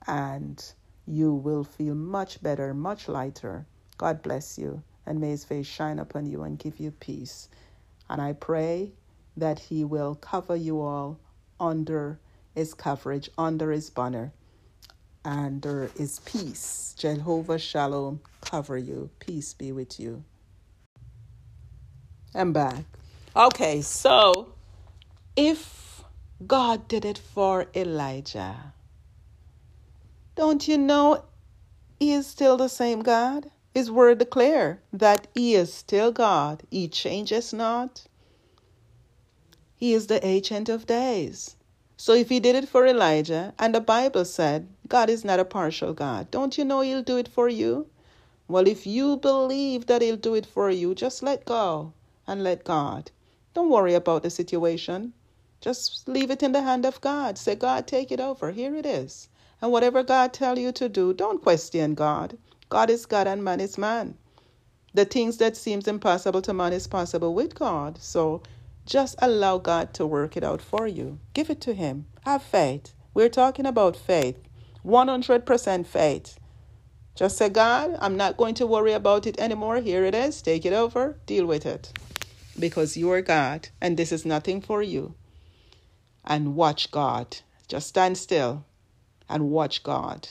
[0.07, 0.63] and
[1.07, 3.67] you will feel much better, much lighter.
[3.97, 7.49] God bless you, and may His face shine upon you and give you peace.
[8.11, 8.93] And I pray
[9.37, 11.19] that He will cover you all
[11.59, 12.19] under
[12.55, 14.33] His coverage, under His banner
[15.25, 16.95] under His peace.
[16.99, 19.11] Jehovah Shalom cover you.
[19.19, 20.25] Peace be with you.
[22.35, 22.85] I'm back.
[23.37, 24.55] Okay, so
[25.37, 26.03] if
[26.47, 28.75] God did it for Elijah,
[30.35, 31.25] don't you know
[32.01, 33.51] he is still the same God?
[33.75, 36.63] His word declare that he is still God.
[36.71, 38.05] He changes not.
[39.83, 41.57] He is the ancient of days.
[41.97, 45.45] So if he did it for Elijah, and the Bible said God is not a
[45.45, 47.89] partial God, don't you know he'll do it for you?
[48.47, 51.95] Well, if you believe that he'll do it for you, just let go
[52.29, 53.11] and let God.
[53.55, 55.15] Don't worry about the situation.
[55.61, 57.37] Just leave it in the hand of God.
[57.37, 58.53] Say, God, take it over.
[58.53, 59.29] Here it is.
[59.61, 62.39] And whatever God tell you to do, don't question God.
[62.69, 64.17] God is God and man is man.
[64.95, 67.99] The things that seems impossible to man is possible with God.
[68.01, 68.43] So
[68.87, 71.19] just allow God to work it out for you.
[71.35, 72.07] Give it to Him.
[72.25, 72.95] Have faith.
[73.15, 74.37] We're talking about faith.
[74.85, 76.39] 100% faith.
[77.15, 79.77] Just say, God, I'm not going to worry about it anymore.
[79.79, 80.41] Here it is.
[80.41, 81.19] Take it over.
[81.27, 81.93] Deal with it.
[82.59, 85.15] Because you are God and this is nothing for you.
[86.25, 87.39] And watch God.
[87.69, 88.65] Just stand still
[89.29, 90.29] and watch God.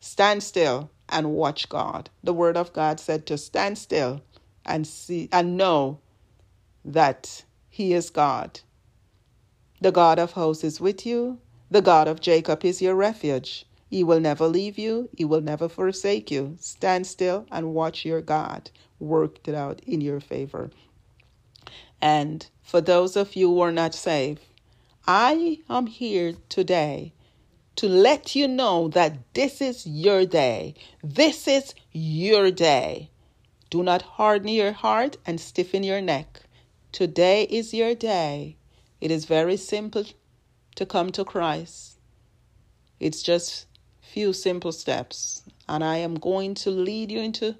[0.00, 2.10] Stand still and watch God.
[2.24, 4.22] The word of God said to stand still
[4.64, 6.00] and see and know
[6.84, 8.60] that he is God.
[9.80, 11.38] The God of hosts is with you.
[11.70, 13.64] The God of Jacob is your refuge.
[13.88, 15.08] He will never leave you.
[15.16, 16.58] He will never forsake you.
[16.60, 20.70] Stand still and watch your God work it out in your favor.
[21.98, 24.42] And for those of you who are not saved,
[25.06, 27.14] I am here today
[27.76, 30.74] to let you know that this is your day.
[31.02, 33.08] This is your day.
[33.70, 36.41] Do not harden your heart and stiffen your neck.
[36.92, 38.58] Today is your day.
[39.00, 40.04] It is very simple
[40.74, 41.96] to come to Christ.
[43.00, 43.64] It's just
[44.02, 47.56] few simple steps, and I am going to lead you into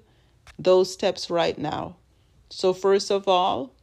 [0.59, 1.95] those steps right now.
[2.51, 3.73] So first of all,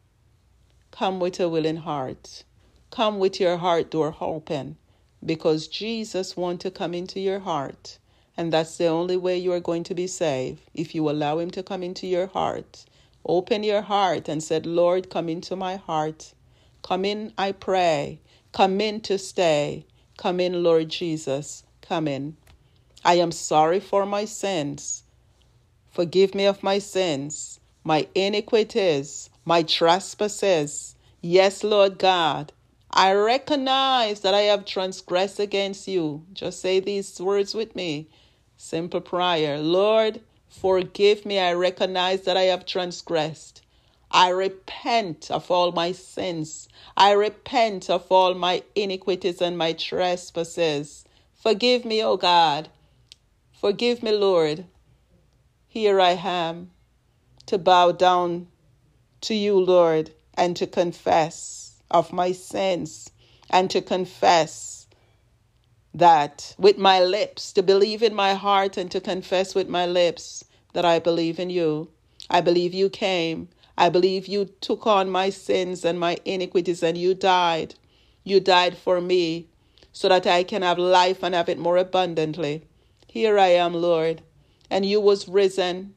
[0.92, 2.44] come with a willing heart.
[2.92, 4.76] Come with your heart door open
[5.26, 7.98] because Jesus wants to come into your heart.
[8.36, 11.50] And that's the only way you are going to be saved if you allow him
[11.50, 12.84] to come into your heart.
[13.26, 16.34] Open your heart and said, Lord, come into my heart.
[16.82, 18.20] Come in, I pray.
[18.52, 19.86] Come in to stay.
[20.16, 21.64] Come in, Lord Jesus.
[21.82, 22.36] Come in.
[23.04, 25.04] I am sorry for my sins.
[25.90, 30.96] Forgive me of my sins, my iniquities, my trespasses.
[31.20, 32.52] Yes, Lord God,
[32.90, 36.24] I recognize that I have transgressed against you.
[36.32, 38.08] Just say these words with me.
[38.56, 39.58] Simple prayer.
[39.58, 40.20] Lord,
[40.50, 43.62] Forgive me, I recognize that I have transgressed.
[44.10, 46.68] I repent of all my sins.
[46.96, 51.04] I repent of all my iniquities and my trespasses.
[51.34, 52.68] Forgive me, O God.
[53.52, 54.66] Forgive me, Lord.
[55.68, 56.72] Here I am
[57.46, 58.48] to bow down
[59.22, 63.10] to you, Lord, and to confess of my sins
[63.48, 64.79] and to confess
[65.94, 70.44] that with my lips, to believe in my heart and to confess with my lips
[70.72, 71.90] that I believe in you.
[72.28, 73.48] I believe you came.
[73.76, 77.74] I believe you took on my sins and my iniquities and you died.
[78.24, 79.48] You died for me
[79.92, 82.64] so that I can have life and have it more abundantly.
[83.08, 84.22] Here I am, Lord,
[84.70, 85.94] and you was risen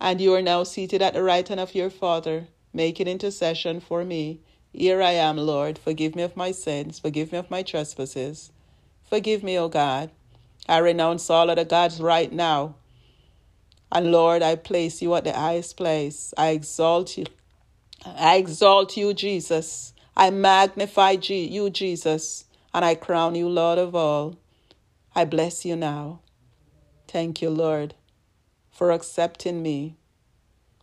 [0.00, 4.04] and you are now seated at the right hand of your Father, making intercession for
[4.04, 4.40] me.
[4.78, 5.78] Here I am, Lord.
[5.78, 6.98] Forgive me of my sins.
[6.98, 8.52] Forgive me of my trespasses.
[9.08, 10.10] Forgive me, O God.
[10.68, 12.74] I renounce all other gods right now.
[13.90, 16.34] And Lord, I place you at the highest place.
[16.36, 17.24] I exalt you.
[18.04, 19.94] I exalt you, Jesus.
[20.14, 22.44] I magnify you, Jesus.
[22.74, 24.36] And I crown you Lord of all.
[25.14, 26.20] I bless you now.
[27.08, 27.94] Thank you, Lord,
[28.70, 29.96] for accepting me.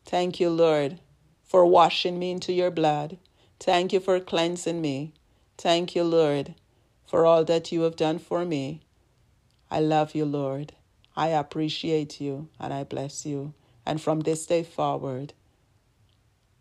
[0.04, 1.00] Thank you, Lord,
[1.44, 3.20] for washing me into your blood.
[3.64, 5.14] Thank you for cleansing me.
[5.58, 6.56] Thank you, Lord,
[7.08, 8.82] for all that you have done for me.
[9.72, 10.74] I love you, Lord.
[11.16, 13.54] I appreciate you and I bless you.
[13.86, 15.34] And from this day forward,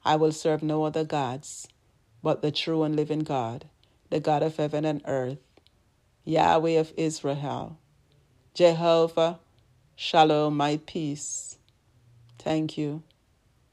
[0.05, 1.69] I will serve no other gods
[2.23, 3.67] but the true and living God,
[4.11, 5.39] the God of heaven and earth,
[6.25, 7.79] Yahweh of Israel,
[8.55, 9.41] Jehovah,
[9.97, 11.59] Shalom, my peace.
[12.39, 13.03] Thank you.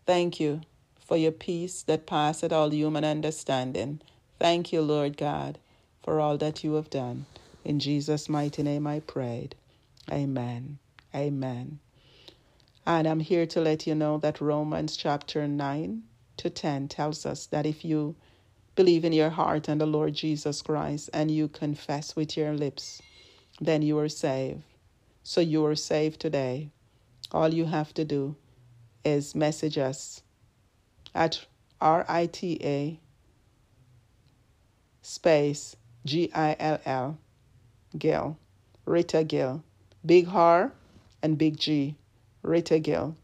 [0.06, 0.62] Thank you
[1.10, 4.00] for your peace that passeth all human understanding.
[4.38, 5.58] Thank you, Lord God,
[6.04, 7.26] for all that you have done.
[7.66, 9.56] In Jesus' mighty name I prayed.
[10.12, 10.78] Amen.
[11.16, 11.80] Amen.
[12.86, 16.04] And I'm here to let you know that Romans chapter 9
[16.38, 18.16] to 10 tells us that if you
[18.76, 23.02] believe in your heart in the Lord Jesus Christ and you confess with your lips,
[23.60, 24.62] then you are saved.
[25.24, 26.70] So you are saved today.
[27.32, 28.36] All you have to do
[29.04, 30.22] is message us
[31.16, 31.46] at
[31.82, 33.00] R-I-T-A
[35.02, 35.76] space
[36.06, 37.18] G-I-L-L
[37.98, 38.38] Gill,
[38.86, 39.64] Rita Gill,
[40.06, 40.72] Big R
[41.22, 41.96] and Big G,
[42.42, 43.16] Rita Gill.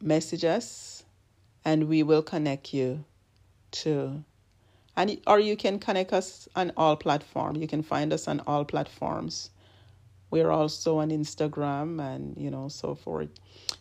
[0.00, 1.04] Message us
[1.64, 3.04] and we will connect you
[3.70, 4.24] to
[4.96, 7.58] and or you can connect us on all platforms.
[7.58, 9.50] You can find us on all platforms.
[10.34, 13.28] We're also on Instagram and you know so forth.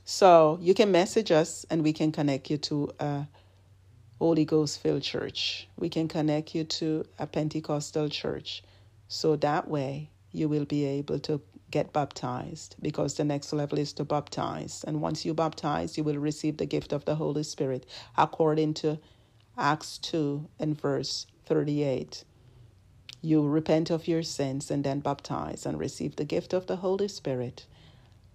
[0.05, 3.27] So you can message us and we can connect you to a
[4.19, 5.67] Holy Ghost filled church.
[5.77, 8.61] We can connect you to a Pentecostal church.
[9.07, 13.91] So that way you will be able to get baptized because the next level is
[13.93, 14.85] to baptize.
[14.85, 18.99] And once you baptize, you will receive the gift of the Holy Spirit according to
[19.57, 22.23] Acts 2 and verse 38.
[23.25, 27.07] You repent of your sins and then baptize and receive the gift of the Holy
[27.07, 27.65] Spirit.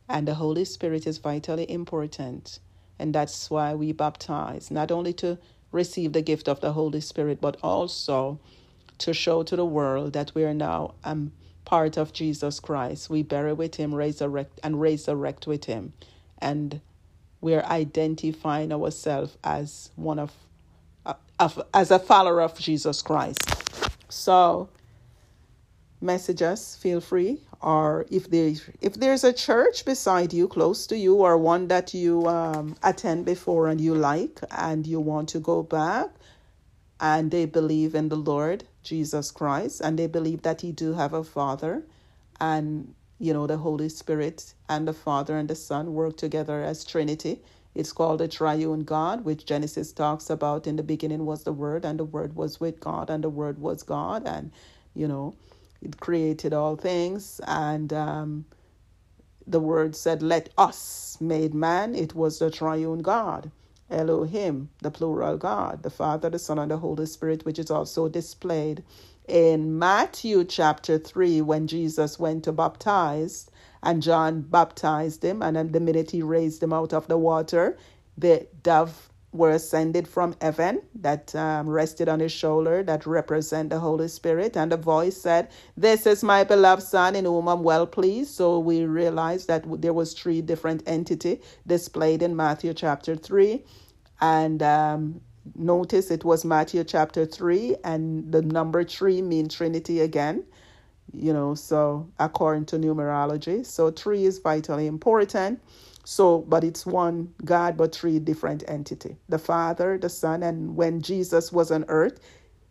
[0.09, 2.59] And the Holy Spirit is vitally important.
[2.99, 5.37] And that's why we baptize, not only to
[5.73, 8.41] receive the gift of the Holy Spirit, but also
[8.97, 11.33] to show to the world that we are now um,
[11.67, 13.11] part of Jesus Christ.
[13.11, 15.93] We bury with him, resurrect, and resurrect with him.
[16.39, 16.81] And
[17.43, 20.33] we're identifying ourselves as one of,
[21.05, 23.55] uh, of, as a follower of Jesus Christ.
[24.09, 24.71] So,
[26.01, 27.41] message us, feel free.
[27.63, 31.95] Or if there if there's a church beside you, close to you, or one that
[31.95, 36.11] you um, attend before and you like, and you want to go back,
[37.01, 41.13] and they believe in the Lord Jesus Christ and they believe that he do have
[41.13, 41.85] a father
[42.41, 46.85] and you know the Holy Spirit and the Father and the Son work together as
[46.85, 47.41] Trinity.
[47.75, 50.67] It's called a triune God, which Genesis talks about.
[50.67, 53.59] In the beginning was the Word, and the Word was with God, and the Word
[53.61, 54.53] was God, and
[54.95, 55.35] you know,
[55.83, 57.41] it created all things.
[57.47, 58.47] And um,
[59.47, 63.51] the Word said, "Let us made man." It was the triune God.
[63.91, 68.09] Elohim, the plural God, the Father, the Son, and the Holy Spirit, which is also
[68.09, 68.85] displayed
[69.29, 73.51] in Matthew chapter 3 when Jesus went to baptize
[73.83, 75.43] and John baptized him.
[75.43, 77.79] And the minute he raised him out of the water,
[78.19, 83.79] the dove were ascended from heaven that um, rested on his shoulder that represent the
[83.79, 84.57] Holy Spirit.
[84.57, 88.31] And the voice said, This is my beloved Son in whom I'm well pleased.
[88.31, 93.63] So we realized that there was three different entity displayed in Matthew chapter 3.
[94.21, 95.21] And um,
[95.55, 100.45] notice it was Matthew chapter 3 and the number 3 mean Trinity again.
[101.13, 103.65] You know, so according to numerology.
[103.65, 105.61] So 3 is vitally important.
[106.11, 109.19] So, but it's one God, but three different entity.
[109.29, 112.19] The Father, the Son, and when Jesus was on earth,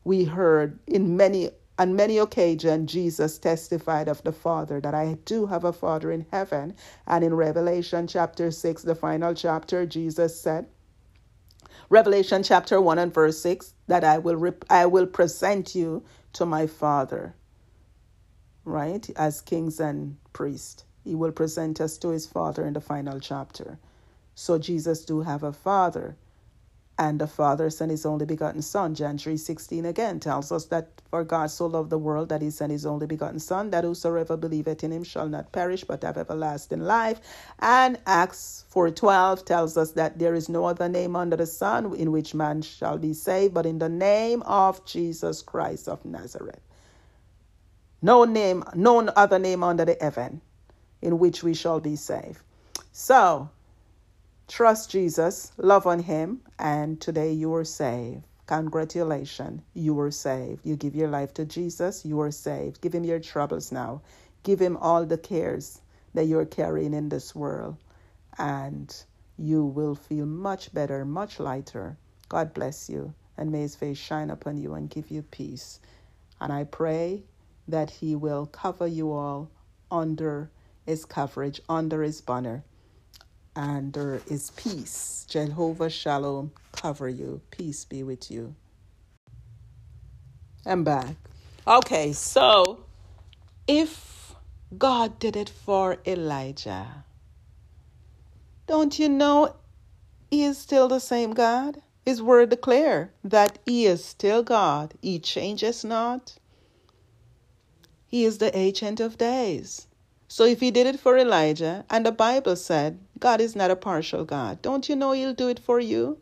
[0.03, 5.45] we heard in many on many occasions Jesus testified of the Father that I do
[5.45, 6.75] have a Father in heaven.
[7.05, 10.65] And in Revelation chapter 6, the final chapter, Jesus said,
[11.91, 16.03] Revelation chapter 1 and verse 6, that I will rep- I will present you
[16.33, 17.35] to my Father.
[18.65, 19.07] Right?
[19.15, 20.86] As kings and priests.
[21.07, 23.79] He will present us to his Father in the final chapter.
[24.35, 26.17] So Jesus do have a Father.
[26.99, 28.93] And the Father sent his only begotten Son.
[28.93, 32.49] John 3 16 again tells us that for God so loved the world that he
[32.49, 36.17] sent his only begotten Son, that whosoever believeth in him shall not perish but have
[36.17, 37.21] everlasting life.
[37.59, 41.95] And Acts 4 12 tells us that there is no other name under the sun
[41.95, 46.59] in which man shall be saved, but in the name of Jesus Christ of Nazareth.
[48.01, 50.41] No name, no other name under the heaven
[51.01, 52.41] in which we shall be saved.
[52.91, 53.49] So,
[54.47, 58.23] trust Jesus, love on Him, and today you are saved.
[58.47, 60.65] Congratulations, you are saved.
[60.65, 62.81] You give your life to Jesus, you are saved.
[62.81, 64.01] Give Him your troubles now.
[64.47, 65.81] Give him all the cares
[66.13, 67.75] that you're carrying in this world,
[68.37, 68.95] and
[69.37, 71.97] you will feel much better, much lighter.
[72.29, 75.81] God bless you, and may his face shine upon you and give you peace.
[76.39, 77.23] And I pray
[77.67, 79.51] that he will cover you all
[79.91, 80.49] under
[80.87, 82.63] his coverage, under his banner,
[83.55, 85.25] under his peace.
[85.29, 87.41] Jehovah Shalom cover you.
[87.51, 88.55] Peace be with you.
[90.65, 91.15] I'm back.
[91.67, 92.85] Okay, so
[93.67, 94.33] if
[94.77, 97.03] God did it for Elijah,
[98.67, 99.55] don't you know
[100.31, 101.81] he is still the same God?
[102.05, 104.93] His word declare that he is still God.
[105.01, 106.37] He changes not.
[108.07, 109.86] He is the ancient of days.
[110.29, 113.75] So if he did it for Elijah, and the Bible said God is not a
[113.75, 116.17] partial God, don't you know he'll do it for you?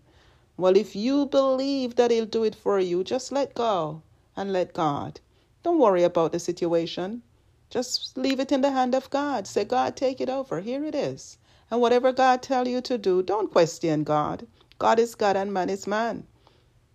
[0.57, 4.01] Well, if you believe that he'll do it for you, just let go
[4.37, 5.19] and let God.
[5.63, 7.23] Don't worry about the situation.
[7.69, 9.47] Just leave it in the hand of God.
[9.47, 10.61] Say, God, take it over.
[10.61, 11.37] Here it is.
[11.71, 14.47] And whatever God tell you to do, don't question God.
[14.77, 16.25] God is God and man is man.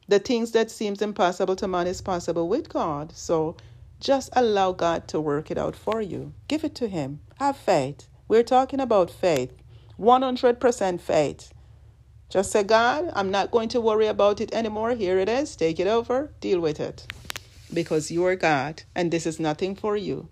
[0.09, 3.12] The things that seems impossible to man is possible with God.
[3.15, 3.57] So
[4.01, 6.32] just allow God to work it out for you.
[6.48, 7.20] Give it to him.
[7.39, 8.09] Have faith.
[8.28, 9.52] We're talking about faith.
[9.98, 11.52] 100% faith.
[12.31, 14.93] Just say, God, I'm not going to worry about it anymore.
[14.93, 15.55] Here it is.
[15.56, 16.32] Take it over.
[16.40, 17.06] Deal with it.
[17.72, 20.28] Because you are God and this is nothing for you.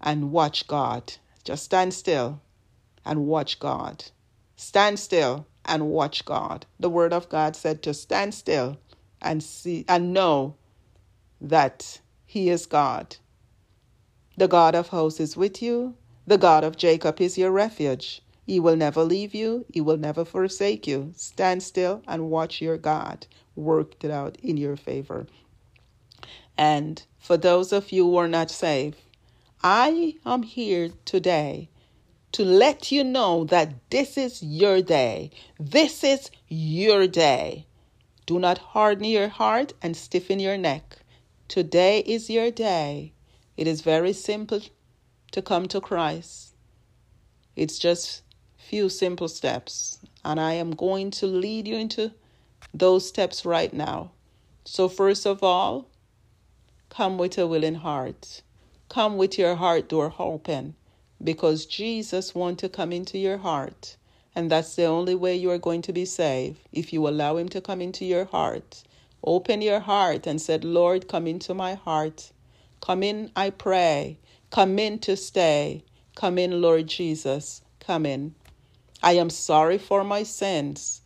[0.00, 1.14] And watch God.
[1.44, 2.40] Just stand still
[3.04, 4.04] and watch God.
[4.56, 6.66] Stand still and watch God.
[6.78, 8.78] The word of God said to stand still
[9.20, 10.56] and see and know
[11.40, 12.00] that
[12.32, 13.16] he is God.
[14.38, 15.96] The God of hosts is with you.
[16.26, 18.22] The God of Jacob is your refuge.
[18.46, 19.66] He will never leave you.
[19.70, 21.12] He will never forsake you.
[21.14, 25.26] Stand still and watch your God work it out in your favor.
[26.56, 28.96] And for those of you who are not saved,
[29.62, 31.68] I am here today
[32.32, 35.32] to let you know that this is your day.
[35.60, 37.66] This is your day.
[38.24, 41.01] Do not harden your heart and stiffen your neck.
[41.52, 43.12] Today is your day.
[43.58, 44.62] It is very simple
[45.32, 46.54] to come to Christ.
[47.56, 48.22] It's just
[48.56, 52.12] few simple steps, and I am going to lead you into
[52.72, 54.12] those steps right now.
[54.64, 55.90] So first of all,
[56.88, 58.40] come with a willing heart.
[58.88, 60.74] Come with your heart door open
[61.22, 63.98] because Jesus wants to come into your heart.
[64.34, 67.50] And that's the only way you are going to be saved if you allow him
[67.50, 68.84] to come into your heart.
[69.24, 72.32] Open your heart and said, Lord, come into my heart.
[72.80, 74.18] Come in, I pray.
[74.50, 75.84] Come in to stay.
[76.16, 77.62] Come in, Lord Jesus.
[77.80, 78.34] Come in.
[79.02, 81.02] I am sorry for my sins.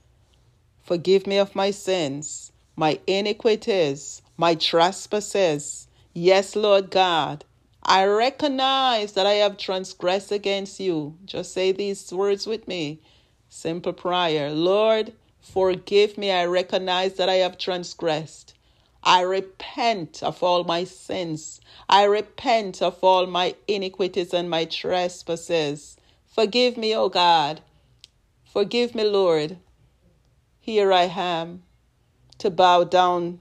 [0.82, 5.88] Forgive me of my sins, my iniquities, my trespasses.
[6.14, 7.44] Yes, Lord God.
[7.82, 11.18] I recognize that I have transgressed against you.
[11.24, 13.00] Just say these words with me.
[13.48, 14.50] Simple prayer.
[14.50, 15.12] Lord,
[15.52, 16.30] forgive me.
[16.30, 18.54] I recognize that I have transgressed.
[19.02, 21.60] I repent of all my sins.
[21.88, 25.96] I repent of all my iniquities and my trespasses.
[26.26, 27.60] Forgive me, O God.
[28.44, 29.58] Forgive me, Lord.
[30.58, 31.62] Here I am
[32.38, 33.40] to bow down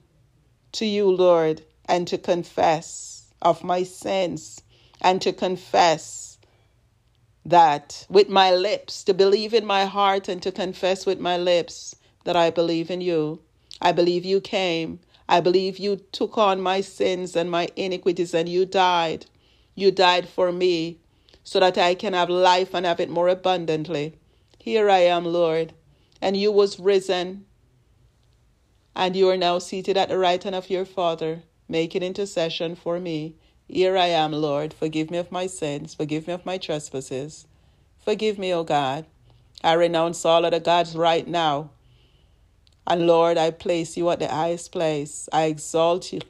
[0.73, 4.61] to you, Lord, and to confess of my sins
[5.01, 6.24] and to confess
[7.45, 11.95] that with my lips, to believe in my heart and to confess with my lips
[12.23, 13.39] that I believe in you.
[13.79, 14.99] I believe you came.
[15.29, 19.27] I believe you took on my sins and my iniquities and you died.
[19.75, 20.99] You died for me
[21.43, 24.17] so that I can have life and have it more abundantly.
[24.57, 25.73] Here I am, Lord,
[26.21, 27.45] and you was risen
[28.95, 32.99] and you are now seated at the right hand of your Father making intercession for
[32.99, 33.35] me.
[33.67, 34.73] Here I am, Lord.
[34.73, 35.95] Forgive me of my sins.
[35.95, 37.47] Forgive me of my trespasses.
[38.03, 39.05] Forgive me, O God.
[39.63, 41.71] I renounce all other gods right now.
[42.87, 45.27] And Lord, I place you at the highest place.
[45.33, 46.21] I exalt you.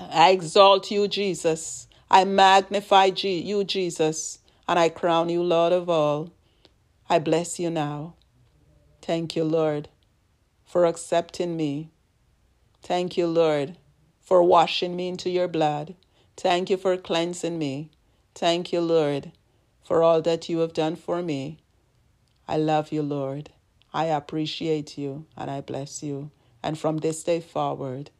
[0.00, 1.88] I exalt you, Jesus.
[2.10, 4.38] I magnify you, Jesus.
[4.66, 6.30] And I crown you, Lord of all.
[7.08, 8.14] I bless you now.
[9.02, 9.90] Thank you, Lord,
[10.64, 11.90] for accepting me.
[12.82, 13.76] Thank you, Lord,
[14.22, 15.94] for washing me into your blood.
[16.36, 17.90] Thank you for cleansing me.
[18.34, 19.32] Thank you, Lord,
[19.84, 21.58] for all that you have done for me.
[22.48, 23.50] I love you, Lord.
[23.94, 26.30] I appreciate you and I bless you.
[26.62, 28.10] And from this day forward,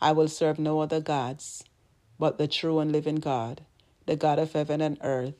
[0.00, 1.64] I will serve no other gods
[2.18, 3.62] but the true and living God,
[4.06, 5.34] the God of heaven and earth,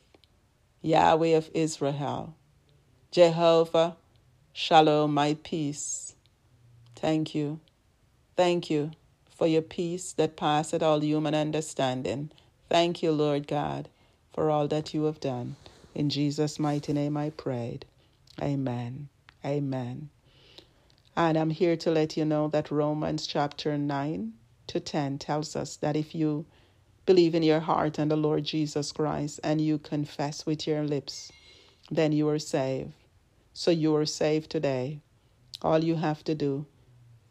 [0.81, 2.35] Yahweh of Israel,
[3.11, 3.97] Jehovah,
[4.53, 6.15] Shalom, my peace.
[6.95, 7.59] Thank you.
[8.37, 8.91] Thank you
[9.35, 12.31] for your peace that passeth all human understanding.
[12.69, 13.89] Thank you, Lord God,
[14.33, 15.55] for all that you have done.
[15.95, 17.85] In Jesus' mighty name I prayed.
[18.41, 19.09] Amen.
[19.45, 20.09] Amen.
[21.15, 24.33] And I'm here to let you know that Romans chapter 9
[24.67, 26.45] to 10 tells us that if you
[27.05, 31.31] believe in your heart on the Lord Jesus Christ and you confess with your lips,
[31.91, 32.93] then you are saved.
[33.53, 34.99] So you are saved today.
[35.61, 36.65] All you have to do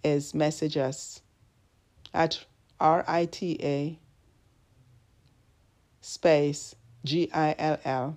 [0.05, 1.21] is message us
[2.15, 2.45] at
[2.81, 3.99] RITA
[6.01, 6.75] space
[7.05, 8.17] G I L L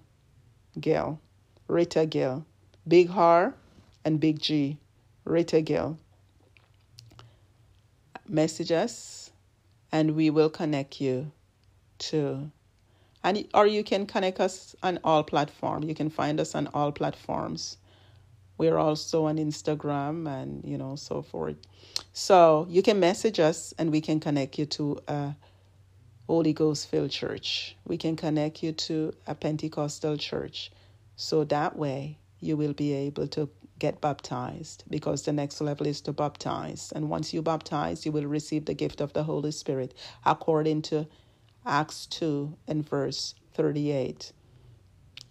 [0.79, 1.19] Gill,
[1.67, 2.45] Rita Gill,
[2.87, 3.53] Big R
[4.03, 4.77] and Big G,
[5.23, 5.97] Rita Gill.
[8.27, 9.31] Message us
[9.91, 11.31] and we will connect you
[11.97, 12.51] to
[13.23, 15.87] and or you can connect us on all platforms.
[15.87, 17.77] You can find us on all platforms.
[18.57, 21.57] We're also on Instagram and you know so forth.
[22.13, 25.35] So you can message us and we can connect you to a
[26.27, 27.75] Holy Ghost filled church.
[27.85, 30.71] We can connect you to a Pentecostal church.
[31.15, 36.01] So that way you will be able to get baptized because the next level is
[36.01, 36.91] to baptize.
[36.95, 39.93] And once you baptize, you will receive the gift of the Holy Spirit
[40.25, 41.07] according to
[41.65, 44.31] Acts 2 and verse 38.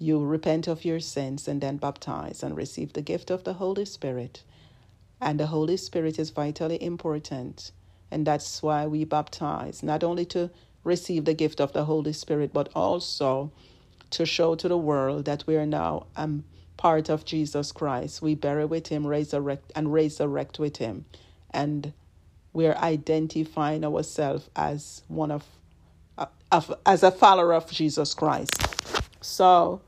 [0.05, 3.86] You repent of your sins and then baptize and receive the gift of the Holy
[3.86, 4.43] Spirit.
[5.18, 7.72] And the Holy Spirit is vitally important.
[8.10, 10.51] And that's why we baptize, not only to
[10.85, 13.51] receive the gift of the Holy Spirit, but also
[14.10, 16.44] to show to the world that we are now um,
[16.76, 18.20] part of Jesus Christ.
[18.20, 21.06] We bury with him, resurrect, and resurrect with him.
[21.51, 21.94] And
[22.52, 25.44] we're identifying ourselves as one of,
[26.18, 28.52] uh, of as a follower of Jesus Christ.
[29.22, 29.81] So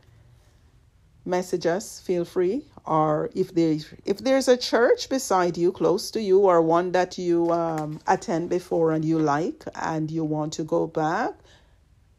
[1.27, 2.65] message us, feel free.
[2.87, 7.19] Or if there if there's a church beside you, close to you, or one that
[7.19, 11.35] you um, attend before and you like, and you want to go back,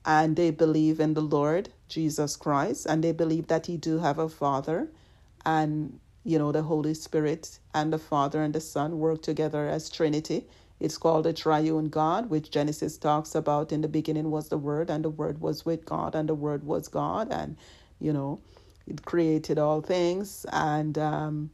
[0.06, 4.20] and they believe in the Lord Jesus Christ, and they believe that He do have
[4.20, 4.90] a Father,
[5.46, 9.90] and you know the Holy Spirit and the Father and the Son work together as
[9.90, 10.46] Trinity.
[10.80, 13.72] It's called the triune God, which Genesis talks about.
[13.72, 16.66] In the beginning was the Word, and the Word was with God, and the Word
[16.66, 17.56] was God, and
[18.00, 18.42] you know
[18.88, 21.52] it created all things, and um,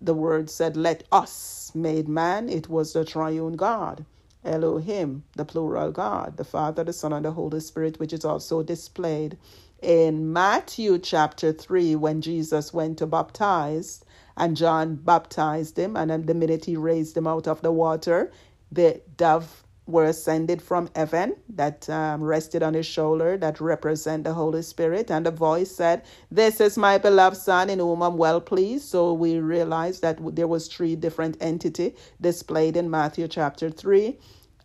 [0.00, 2.48] the word said, Let us made man.
[2.48, 4.06] It was the triune God,
[4.44, 8.62] Elohim, the plural God, the Father, the Son, and the Holy Spirit, which is also
[8.62, 9.38] displayed
[9.82, 14.04] in Matthew chapter 3 when Jesus went to baptize
[14.36, 15.96] and John baptized him.
[15.96, 18.32] And the minute he raised him out of the water,
[18.72, 24.34] the dove were ascended from heaven that um, rested on his shoulder that represent the
[24.34, 25.10] holy spirit.
[25.10, 28.86] And the voice said this is my beloved son in whom i'm well pleased.
[28.86, 34.18] So we realized that there was three different entity displayed in matthew chapter 3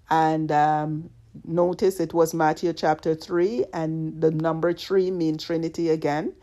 [0.09, 1.09] and um,
[1.45, 6.33] notice it was matthew chapter 3 and the number 3 mean trinity again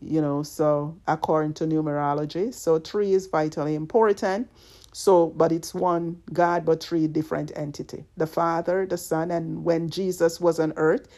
[0.00, 2.52] you know so according to numerology.
[2.54, 4.48] So 3 is vitally important
[4.92, 9.90] so, but it's one God, but three different entity the Father, the Son, and when
[9.90, 11.08] Jesus was on earth,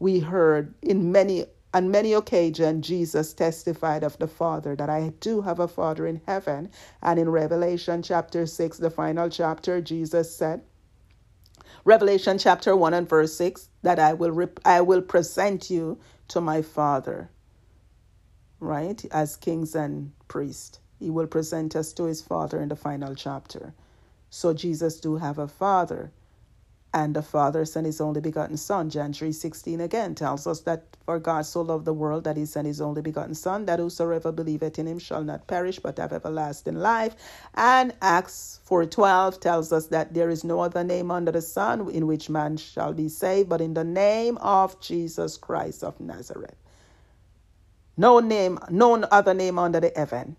[0.00, 5.42] we heard in many on many occasions Jesus testified of the Father that I do
[5.42, 6.70] have a Father in heaven.
[7.02, 10.62] And in Revelation chapter 6, the final chapter, Jesus said,
[11.84, 15.98] Revelation chapter 1 and verse 6, that I will rep- I will present you
[16.28, 17.30] to my Father,
[18.60, 20.80] right, as kings and priests.
[20.98, 23.74] He will present us to his Father in the final chapter.
[24.30, 26.10] So Jesus do have a Father.
[26.94, 28.88] And the Father sent his only begotten Son.
[28.88, 32.46] John 3 16 again tells us that for God so loved the world that he
[32.46, 36.14] sent his only begotten Son, that whosoever believeth in him shall not perish but have
[36.14, 37.14] everlasting life.
[37.54, 42.06] And Acts 4:12 tells us that there is no other name under the sun in
[42.06, 46.56] which man shall be saved, but in the name of Jesus Christ of Nazareth.
[47.98, 50.36] No name, no other name under the heaven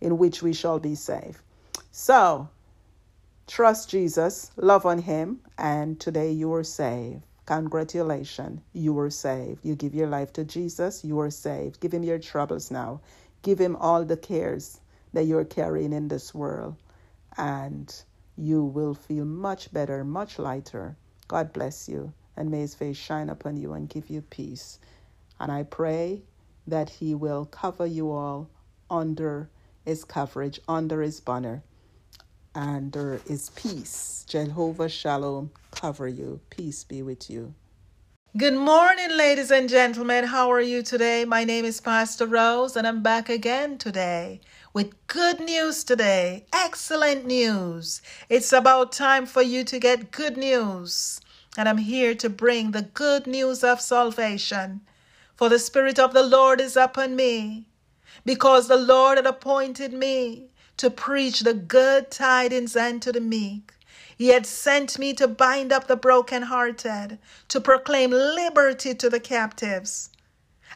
[0.00, 1.40] in which we shall be saved.
[1.92, 2.48] So,
[3.46, 7.22] trust Jesus, love on Him, and today you are saved.
[7.46, 9.64] Congratulations, you are saved.
[9.64, 11.80] You give your life to Jesus, you are saved.
[11.80, 13.00] Give Him your troubles now.
[13.42, 14.80] Give Him all the cares
[15.12, 16.76] that you're carrying in this world,
[17.36, 17.92] and
[18.36, 20.96] you will feel much better, much lighter.
[21.26, 24.78] God bless you, and may His face shine upon you and give you peace.
[25.40, 26.22] And I pray
[26.66, 28.48] that He will cover you all
[28.88, 29.50] under
[29.84, 31.62] his coverage, under his banner,
[32.54, 34.24] under his peace.
[34.28, 36.40] Jehovah Shalom cover you.
[36.50, 37.54] Peace be with you.
[38.36, 40.24] Good morning, ladies and gentlemen.
[40.24, 41.24] How are you today?
[41.24, 44.40] My name is Pastor Rose, and I'm back again today
[44.72, 46.46] with good news today.
[46.52, 48.02] Excellent news.
[48.28, 51.20] It's about time for you to get good news.
[51.58, 54.82] and I'm here to bring the good news of salvation.
[55.36, 57.66] For the Spirit of the Lord is upon me,
[58.24, 63.72] because the Lord had appointed me to preach the good tidings unto the meek.
[64.16, 67.18] He had sent me to bind up the brokenhearted,
[67.48, 70.10] to proclaim liberty to the captives,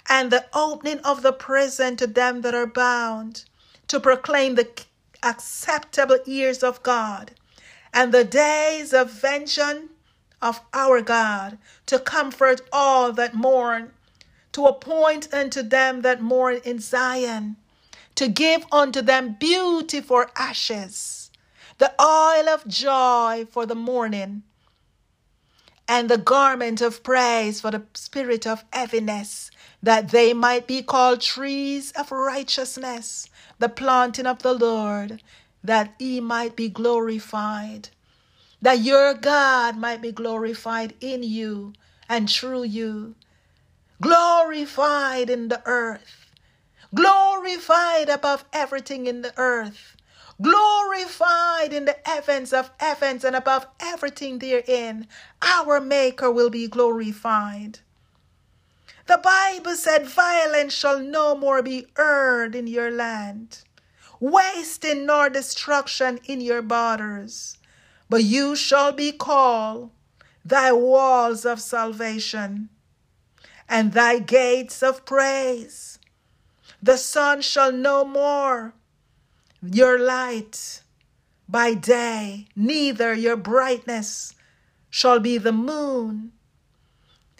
[0.09, 3.45] and the opening of the prison to them that are bound,
[3.89, 4.69] to proclaim the
[5.23, 7.33] acceptable years of God,
[7.93, 9.91] and the days of vengeance
[10.43, 13.93] of our God, to comfort all that mourn,
[14.55, 17.57] to appoint unto them that mourn in Zion,
[18.15, 21.33] to give unto them beauty for ashes,
[21.79, 24.45] the oil of joy for the mourning,
[25.89, 29.51] and the garment of praise for the spirit of heaviness,
[29.83, 33.29] that they might be called trees of righteousness,
[33.59, 35.21] the planting of the Lord,
[35.65, 37.89] that he might be glorified,
[38.63, 41.73] that your God might be glorified in you
[42.09, 43.17] and through you,
[44.01, 46.31] glorified in the earth,
[46.95, 49.97] glorified above everything in the earth,
[50.41, 55.07] glorified in the heavens of heavens and above everything therein.
[55.43, 57.81] Our Maker will be glorified.
[59.07, 63.63] The Bible said, Violence shall no more be heard in your land,
[64.19, 67.59] wasting nor destruction in your borders.
[68.09, 69.91] But you shall be called
[70.45, 72.71] thy walls of salvation
[73.69, 75.99] and thy gates of praise.
[76.83, 78.75] The sun shall no more
[79.63, 80.83] your light
[81.49, 84.35] by day, neither your brightness
[84.91, 86.33] shall be the moon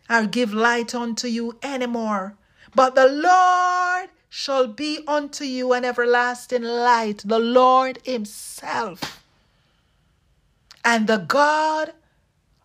[0.09, 2.37] or give light unto you any more.
[2.75, 9.23] But the Lord shall be unto you an everlasting light, the Lord Himself.
[10.85, 11.93] And the God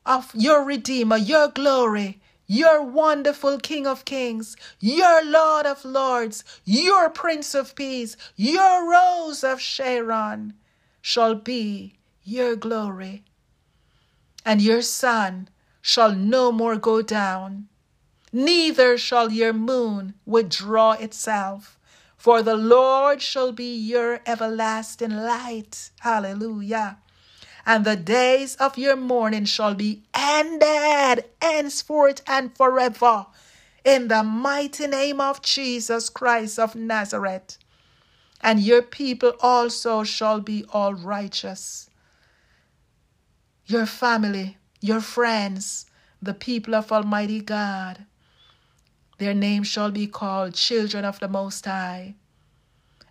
[0.05, 2.18] of your Redeemer, your glory,
[2.51, 9.43] your wonderful King of Kings, your Lord of Lords, your Prince of Peace, your Rose
[9.43, 10.55] of Sharon
[10.99, 11.93] shall be
[12.23, 13.23] your glory.
[14.43, 15.49] And your sun
[15.79, 17.67] shall no more go down,
[18.33, 21.77] neither shall your moon withdraw itself.
[22.17, 25.91] For the Lord shall be your everlasting light.
[25.99, 26.97] Hallelujah.
[27.65, 33.27] And the days of your mourning shall be ended henceforth and forever.
[33.83, 37.57] In the mighty name of Jesus Christ of Nazareth.
[38.41, 41.89] And your people also shall be all righteous.
[43.65, 45.85] Your family your friends,
[46.21, 48.05] the people of Almighty God.
[49.17, 52.15] Their name shall be called children of the Most High,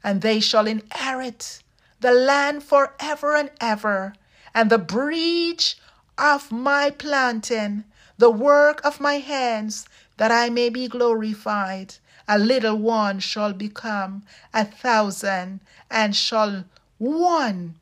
[0.03, 1.63] and they shall inherit
[2.01, 4.15] the land forever and ever,
[4.55, 5.77] and the breach
[6.17, 7.85] of my planting,
[8.17, 11.95] the work of my hands, that I may be glorified.
[12.27, 15.61] A little one shall become a thousand,
[15.91, 16.65] and shall
[16.99, 17.77] one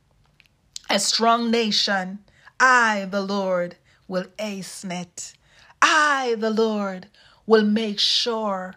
[0.88, 2.20] a strong nation.
[2.60, 3.76] I, the Lord,
[4.06, 5.34] will hasten it.
[5.82, 7.09] I, the Lord,
[7.47, 8.76] will make sure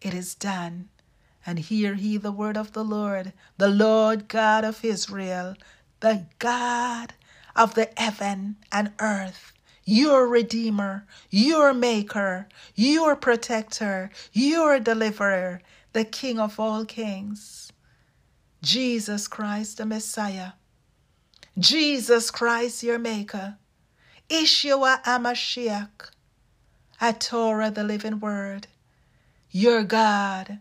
[0.00, 0.88] it is done.
[1.46, 5.54] And hear he the word of the Lord, the Lord God of Israel,
[6.04, 7.14] the God
[7.56, 9.54] of the heaven and earth,
[9.86, 15.62] your Redeemer, your Maker, your Protector, your Deliverer,
[15.94, 17.72] the King of all kings.
[18.60, 20.52] Jesus Christ, the Messiah.
[21.58, 23.56] Jesus Christ, your Maker.
[24.28, 26.10] Yeshua HaMashiach,
[27.18, 28.66] Torah, the living word,
[29.50, 30.58] your God,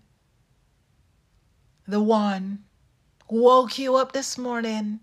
[1.86, 2.64] the one
[3.30, 5.02] who woke you up this morning,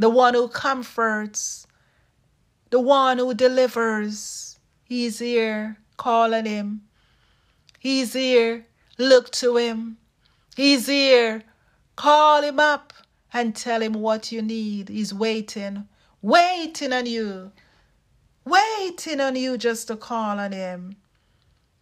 [0.00, 1.66] the one who comforts,
[2.70, 4.58] the one who delivers.
[4.82, 5.76] He's here.
[5.96, 6.82] calling him.
[7.78, 8.66] He's here.
[8.98, 9.98] Look to him.
[10.56, 11.42] He's here.
[11.94, 12.92] Call him up
[13.32, 14.88] and tell him what you need.
[14.88, 15.86] He's waiting,
[16.20, 17.52] waiting on you
[18.44, 20.96] waiting on you just to call on him.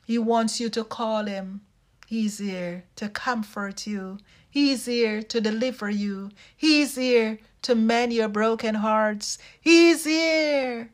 [0.07, 1.62] He wants you to call him.
[2.07, 4.19] He's here to comfort you.
[4.51, 6.31] He's here to deliver you.
[6.57, 9.39] He's here to mend your broken hearts.
[9.60, 10.90] He's here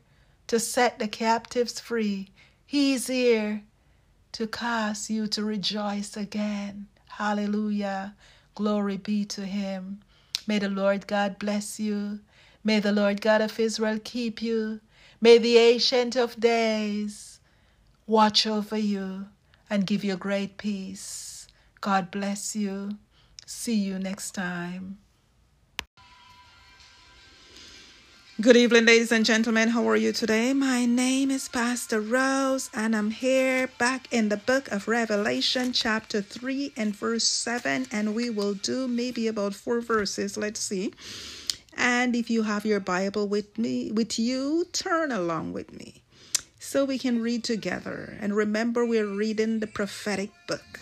[0.47, 2.29] to set the captives free.
[2.65, 3.63] He's here
[4.33, 6.87] to cause you to rejoice again.
[7.07, 8.15] Hallelujah.
[8.53, 10.01] Glory be to him.
[10.47, 12.19] May the Lord God bless you.
[12.63, 14.81] May the Lord God of Israel keep you.
[15.21, 17.39] May the Ancient of Days
[18.07, 19.27] watch over you
[19.69, 21.47] and give you great peace.
[21.81, 22.97] God bless you.
[23.45, 24.97] See you next time.
[28.41, 29.69] Good evening, ladies and gentlemen.
[29.69, 30.51] How are you today?
[30.51, 36.21] My name is Pastor Rose, and I'm here back in the book of Revelation, chapter
[36.21, 37.85] 3 and verse 7.
[37.93, 40.35] And we will do maybe about four verses.
[40.35, 40.93] Let's see.
[41.77, 46.03] And if you have your Bible with me, with you, turn along with me
[46.59, 48.17] so we can read together.
[48.19, 50.81] And remember, we're reading the prophetic book.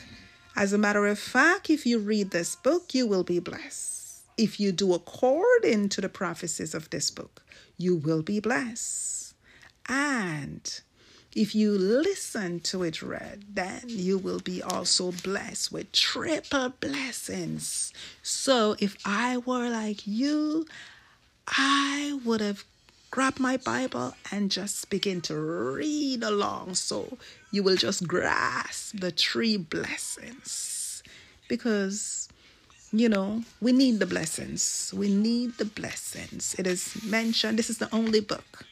[0.55, 3.92] As a matter of fact, if you read this book, you will be blessed.
[4.37, 7.43] If you do according to the prophecies of this book,
[7.77, 9.35] you will be blessed.
[9.87, 10.81] And
[11.35, 17.91] if you listen to it read, then you will be also blessed with triple blessings.
[18.21, 20.65] So if I were like you,
[21.47, 22.63] I would have
[23.09, 26.75] grabbed my Bible and just begin to read along.
[26.75, 27.17] So
[27.51, 31.03] you will just grasp the three blessings.
[31.47, 32.22] Because
[32.93, 34.93] you know, we need the blessings.
[34.95, 36.55] We need the blessings.
[36.59, 38.65] It is mentioned, this is the only book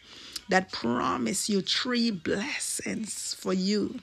[0.47, 3.99] that promise you three blessings for you.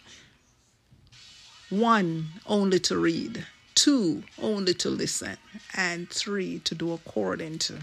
[1.71, 3.47] One, only to read.
[3.77, 5.37] Two, only to listen.
[5.77, 7.79] And three, to do according to.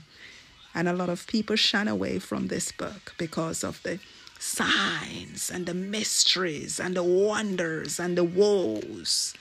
[0.74, 4.00] And a lot of people shun away from this book because of the
[4.40, 9.34] signs and the mysteries and the wonders and the woes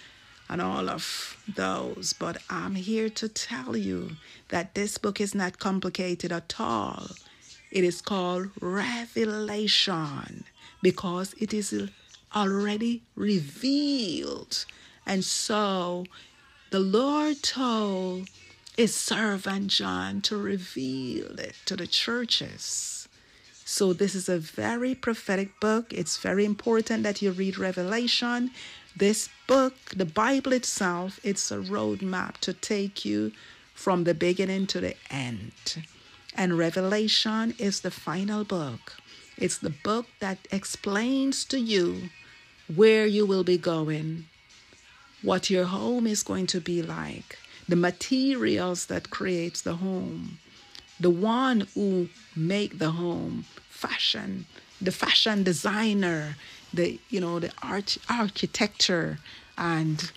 [0.49, 2.13] and all of those.
[2.13, 4.13] But I'm here to tell you
[4.49, 7.09] that this book is not complicated at all.
[7.71, 10.45] It is called Revelation
[10.83, 11.91] because it is
[12.35, 14.65] already revealed.
[15.07, 16.05] And so
[16.71, 18.29] the Lord told
[18.77, 23.09] his servant John to reveal it to the churches.
[23.67, 25.93] So, this is a very prophetic book.
[25.93, 28.51] It's very important that you read Revelation
[28.97, 33.33] this book, the Bible itself, it's a roadmap to take you
[33.75, 35.53] from the beginning to the end.
[36.37, 38.97] And Revelation is the final book.
[39.37, 42.11] It's the book that explains to you
[42.75, 44.27] where you will be going,
[45.23, 47.39] what your home is going to be like,
[47.69, 50.39] the materials that creates the home,
[51.01, 54.47] the one who make the home, fashion,
[54.81, 56.37] the fashion designer,
[56.73, 59.19] the you know the art architecture
[59.57, 60.11] and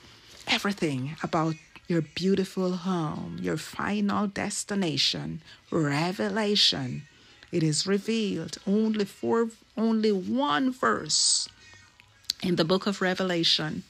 [0.48, 1.56] everything about
[1.88, 7.04] your beautiful home, your final destination, revelation.
[7.52, 11.48] It is revealed only for only one verse
[12.44, 13.84] in the book of Revelation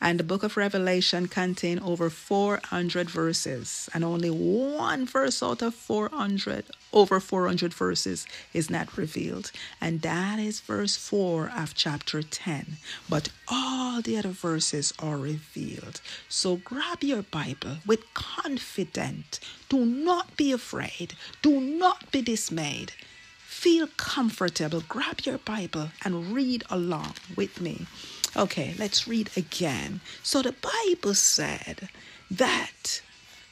[0.00, 5.74] and the book of Revelation contains over 400 verses, and only one verse out of
[5.74, 9.50] 400, over 400 verses, is not revealed.
[9.80, 12.76] And that is verse 4 of chapter 10.
[13.08, 16.00] But all the other verses are revealed.
[16.28, 19.40] So grab your Bible with confidence.
[19.68, 21.14] Do not be afraid.
[21.42, 22.92] Do not be dismayed
[23.64, 27.86] feel comfortable, grab your Bible and read along with me.
[28.36, 30.00] Okay, let's read again.
[30.22, 31.88] So the Bible said
[32.30, 33.00] that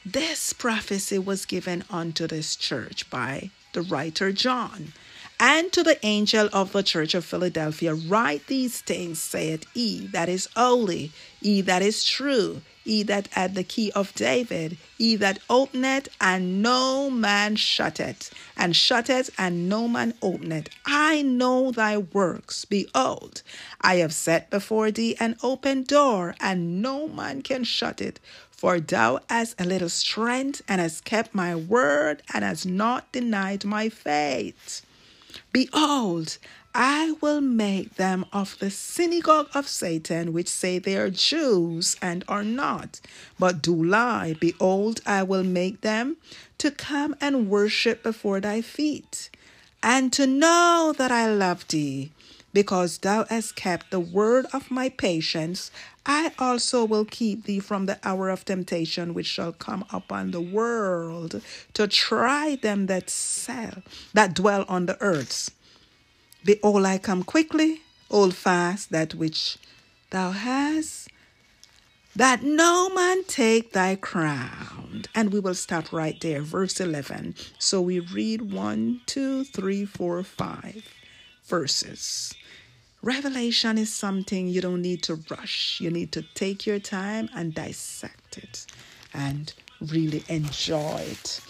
[0.05, 4.93] this prophecy was given unto this church by the writer John.
[5.39, 10.29] And to the angel of the church of Philadelphia, write these things, saith he that
[10.29, 11.11] is holy,
[11.41, 16.61] he that is true, he that had the key of David, he that openeth, and
[16.61, 20.69] no man shutteth, and shutteth, and no man openeth.
[20.85, 22.65] I know thy works.
[22.65, 23.41] Behold,
[23.81, 28.19] I have set before thee an open door, and no man can shut it.
[28.51, 33.65] For thou hast a little strength, and hast kept my word, and hast not denied
[33.65, 34.85] my faith.
[35.51, 36.37] Behold,
[36.75, 42.23] I will make them of the synagogue of Satan, which say they are Jews and
[42.27, 42.99] are not,
[43.37, 44.35] but do lie.
[44.39, 46.17] Behold, I will make them
[46.57, 49.29] to come and worship before thy feet,
[49.83, 52.11] and to know that I love thee.
[52.53, 55.69] Because thou hast kept the word of my patience,
[56.05, 60.41] I also will keep thee from the hour of temptation which shall come upon the
[60.41, 61.41] world
[61.73, 63.83] to try them that sell,
[64.13, 65.51] that dwell on the earth.
[66.45, 69.57] Behold, I come quickly, hold fast that which
[70.09, 71.09] thou hast,
[72.15, 75.05] that no man take thy crown.
[75.15, 77.35] And we will stop right there, verse 11.
[77.57, 80.87] So we read one, two, three, four, five
[81.45, 82.33] verses.
[83.01, 85.79] Revelation is something you don't need to rush.
[85.81, 88.65] You need to take your time and dissect it
[89.13, 91.41] and really enjoy it.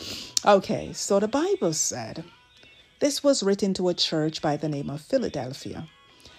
[0.45, 2.23] Okay, so the Bible said,
[3.03, 5.89] this was written to a church by the name of Philadelphia.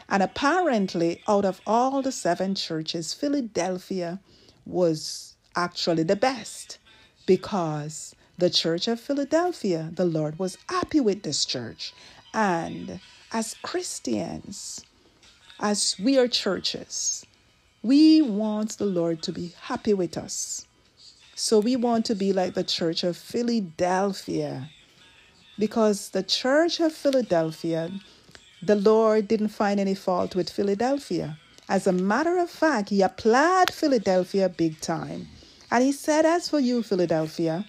[0.08, 4.18] And apparently, out of all the seven churches, Philadelphia
[4.64, 6.78] was actually the best
[7.26, 11.92] because the church of Philadelphia, the Lord was happy with this church.
[12.32, 12.98] And
[13.30, 14.86] as Christians,
[15.60, 17.26] as we are churches,
[17.82, 20.66] we want the Lord to be happy with us.
[21.34, 24.70] So we want to be like the church of Philadelphia.
[25.58, 27.90] Because the church of Philadelphia,
[28.62, 31.38] the Lord didn't find any fault with Philadelphia.
[31.68, 35.28] As a matter of fact, he applied Philadelphia big time.
[35.70, 37.66] And he said, As for you, Philadelphia,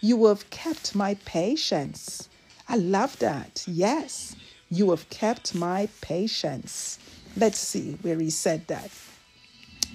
[0.00, 2.28] you have kept my patience.
[2.68, 3.64] I love that.
[3.66, 4.36] Yes,
[4.70, 6.98] you have kept my patience.
[7.36, 8.90] Let's see where he said that.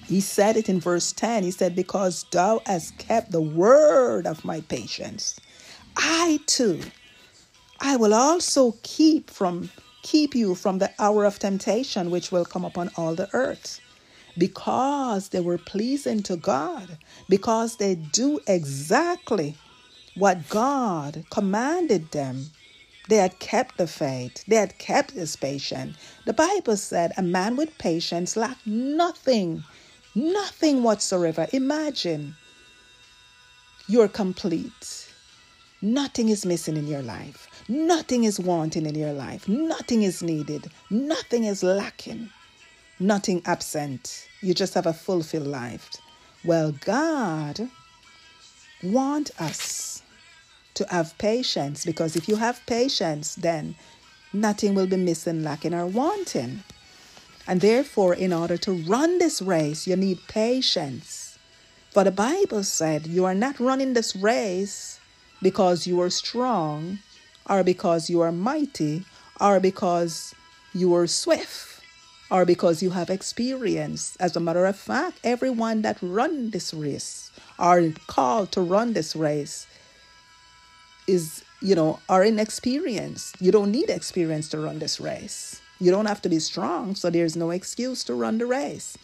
[0.06, 1.44] He said it in verse 10.
[1.44, 5.40] He said, Because thou hast kept the word of my patience,
[5.98, 6.80] I too,
[7.80, 9.70] I will also keep from
[10.04, 13.82] keep you from the hour of temptation which will come upon all the earth.
[14.38, 16.98] Because they were pleasing to God,
[17.28, 19.56] because they do exactly
[20.16, 22.52] what God commanded them.
[23.10, 24.44] They had kept the faith.
[24.48, 25.98] They had kept his patience.
[26.26, 29.64] The Bible said a man with patience lacked nothing
[30.18, 31.46] Nothing whatsoever.
[31.54, 32.36] Imagine
[33.88, 35.14] you're complete.
[35.80, 37.57] Nothing is missing in your life.
[37.68, 39.48] Nothing is wanting in your life.
[39.48, 40.72] Nothing is needed.
[40.90, 42.30] Nothing is lacking.
[43.00, 44.28] Nothing absent.
[44.42, 45.90] You just have a fulfilled life.
[46.46, 47.70] Well, God
[48.82, 50.02] wants us
[50.76, 53.76] to have patience because if you have patience, then
[54.32, 56.64] nothing will be missing, lacking, or wanting.
[57.48, 61.38] And therefore, in order to run this race, you need patience.
[61.92, 65.00] For the Bible said, You are not running this race
[65.42, 67.00] because you are strong,
[67.50, 69.06] or because you are mighty,
[69.40, 70.34] or because
[70.74, 71.82] you are swift,
[72.30, 74.16] or because you have experience.
[74.20, 79.16] As a matter of fact, everyone that run this race are called to run this
[79.16, 79.66] race
[81.08, 83.42] is, you know, are inexperienced.
[83.42, 85.62] You don't need experience to run this race.
[85.80, 88.98] You don't have to be strong, so there's no excuse to run the race.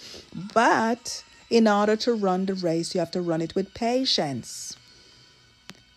[0.54, 4.76] But in order to run the race, you have to run it with patience.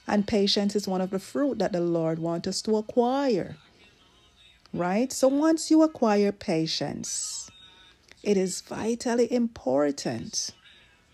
[0.07, 3.57] And patience is one of the fruit that the Lord wants us to acquire.
[4.73, 5.13] Right?
[5.13, 7.51] So once you acquire patience,
[8.23, 10.53] it is vitally important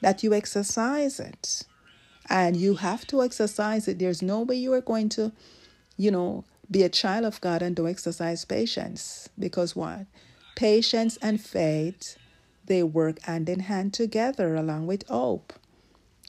[0.00, 1.62] that you exercise it.
[2.28, 3.98] And you have to exercise it.
[3.98, 5.32] There's no way you are going to,
[5.96, 9.28] you know, be a child of God and don't exercise patience.
[9.38, 10.06] Because what?
[10.56, 12.16] Patience and faith,
[12.66, 15.52] they work hand in hand together along with hope.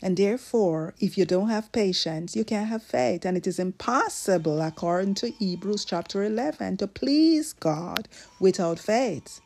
[0.04, 3.24] And therefore, if you don't have patience, you can't have faith.
[3.24, 9.40] And it is impossible, according to Hebrews chapter 11, to please God without faith.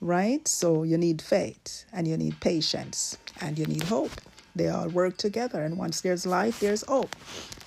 [0.00, 0.48] Right?
[0.48, 4.10] So you need faith and you need patience and you need hope.
[4.56, 5.62] They all work together.
[5.62, 7.14] And once there's life, there's hope.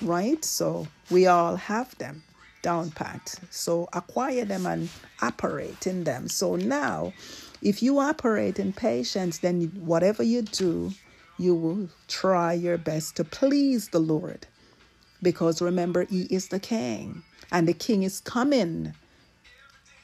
[0.02, 0.44] Right?
[0.44, 2.24] So we all have them
[2.62, 3.40] down pat.
[3.52, 4.90] So acquire them and
[5.22, 6.28] operate in them.
[6.28, 7.14] So now,
[7.62, 10.92] if you operate in patience, then whatever you do,
[11.38, 14.48] you will try your best to please the Lord.
[15.22, 18.94] Because remember, He is the King, and the King is coming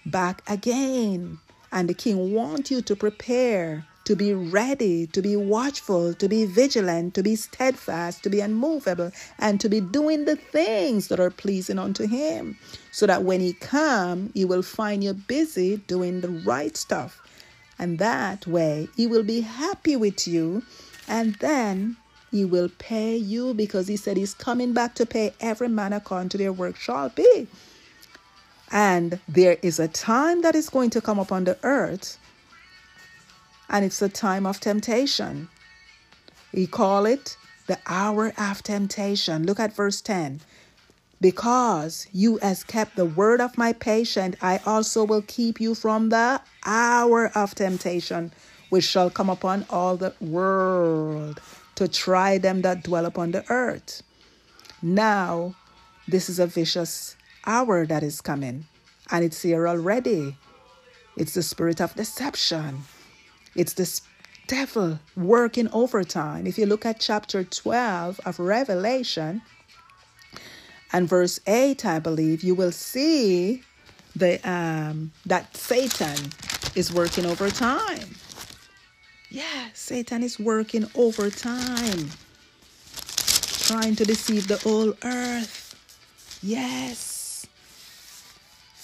[0.06, 1.40] back again.
[1.72, 6.46] And the King wants you to prepare to be ready, to be watchful, to be
[6.46, 11.30] vigilant, to be steadfast, to be unmovable, and to be doing the things that are
[11.30, 12.58] pleasing unto him.
[12.92, 17.22] So that when he come, he will find you busy doing the right stuff.
[17.80, 20.64] And that way he will be happy with you.
[21.08, 21.98] And then
[22.32, 26.30] he will pay you because he said he's coming back to pay every man according
[26.30, 27.48] to their work shall be.
[28.72, 32.18] And there is a time that is going to come upon the earth
[33.70, 35.50] and it's a time of temptation.
[36.54, 37.36] We call it
[37.68, 39.46] the hour of temptation.
[39.46, 40.42] Look at verse 10.
[41.20, 46.10] Because you has kept the word of my patient, I also will keep you from
[46.10, 48.32] the hour of temptation,
[48.74, 51.40] which shall come upon all the world
[51.76, 54.02] to try them that dwell upon the earth.
[54.82, 55.54] Now,
[56.08, 58.66] this is a vicious hour that is coming,
[59.12, 60.38] and it's here already.
[61.16, 62.86] It's the spirit of deception.
[63.54, 64.02] It's this
[64.48, 66.48] devil working overtime.
[66.48, 69.44] If you look at chapter 12 of Revelation
[70.92, 73.62] and verse 8, I believe, you will see
[74.16, 76.18] the um, that Satan
[76.74, 78.16] is working overtime.
[79.34, 82.12] Yeah, Satan is working overtime,
[83.66, 85.76] trying to deceive the whole earth.
[86.44, 87.48] Yes.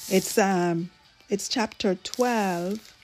[0.09, 0.89] It's um
[1.29, 2.95] it's chapter 12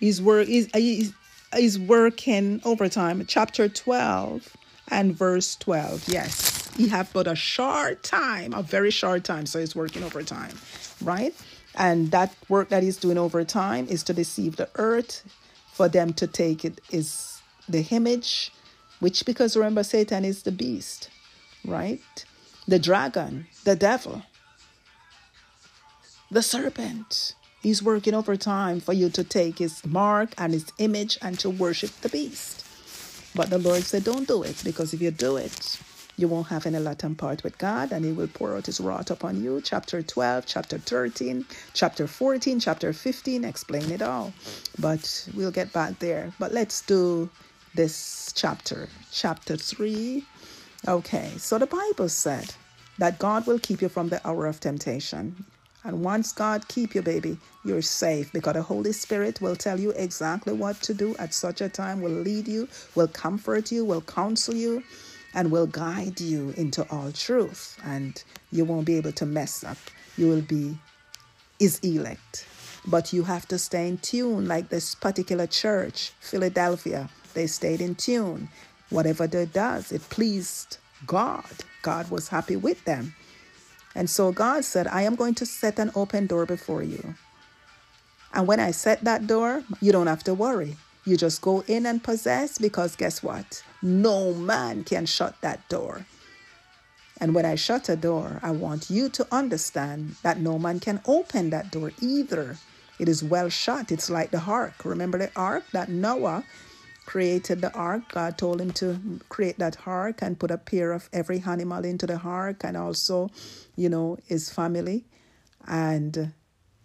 [0.00, 1.14] He's, work, he's, he's,
[1.56, 3.24] he's working overtime.
[3.26, 4.56] Chapter 12
[4.90, 6.08] and verse 12.
[6.08, 10.54] Yes, he have but a short time, a very short time, so he's working overtime,
[11.02, 11.34] right?
[11.76, 15.24] And that work that he's doing overtime is to deceive the earth.
[15.72, 18.52] For them to take it is the image,
[19.00, 21.10] which because remember Satan is the beast,
[21.64, 22.24] right?
[22.68, 24.22] The dragon, the devil,
[26.30, 27.34] the serpent.
[27.60, 31.90] He's working overtime for you to take his mark and his image and to worship
[32.02, 32.64] the beast.
[33.34, 35.80] But the Lord said, Don't do it, because if you do it,
[36.16, 39.10] you won't have any Latin part with God, and He will pour out His wrath
[39.10, 39.60] upon you.
[39.60, 44.32] Chapter 12, chapter 13, chapter 14, chapter 15 explain it all.
[44.78, 46.32] But we'll get back there.
[46.38, 47.30] But let's do
[47.74, 50.24] this chapter, chapter 3.
[50.86, 52.54] Okay, so the Bible said
[52.98, 55.44] that God will keep you from the hour of temptation.
[55.82, 59.90] And once God keep you, baby, you're safe because the Holy Spirit will tell you
[59.90, 64.00] exactly what to do at such a time, will lead you, will comfort you, will
[64.00, 64.82] counsel you,
[65.34, 67.78] and will guide you into all truth.
[67.84, 69.78] And you won't be able to mess up.
[70.16, 70.78] You will be
[71.58, 72.46] is elect.
[72.86, 77.08] But you have to stay in tune, like this particular church, Philadelphia.
[77.32, 78.48] They stayed in tune.
[78.90, 81.44] Whatever they does, it pleased God.
[81.82, 83.14] God was happy with them.
[83.94, 87.14] And so God said, I am going to set an open door before you.
[88.32, 90.76] And when I set that door, you don't have to worry.
[91.04, 93.62] You just go in and possess because guess what?
[93.82, 96.06] No man can shut that door.
[97.20, 101.00] And when I shut a door, I want you to understand that no man can
[101.06, 102.56] open that door either.
[102.98, 103.92] It is well shut.
[103.92, 104.84] It's like the ark.
[104.84, 106.44] Remember the ark that Noah
[107.06, 108.12] created the ark.
[108.12, 112.06] God told him to create that ark and put a pair of every animal into
[112.06, 113.30] the ark and also,
[113.76, 115.04] you know, his family.
[115.66, 116.32] And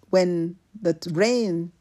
[0.09, 1.71] when the rain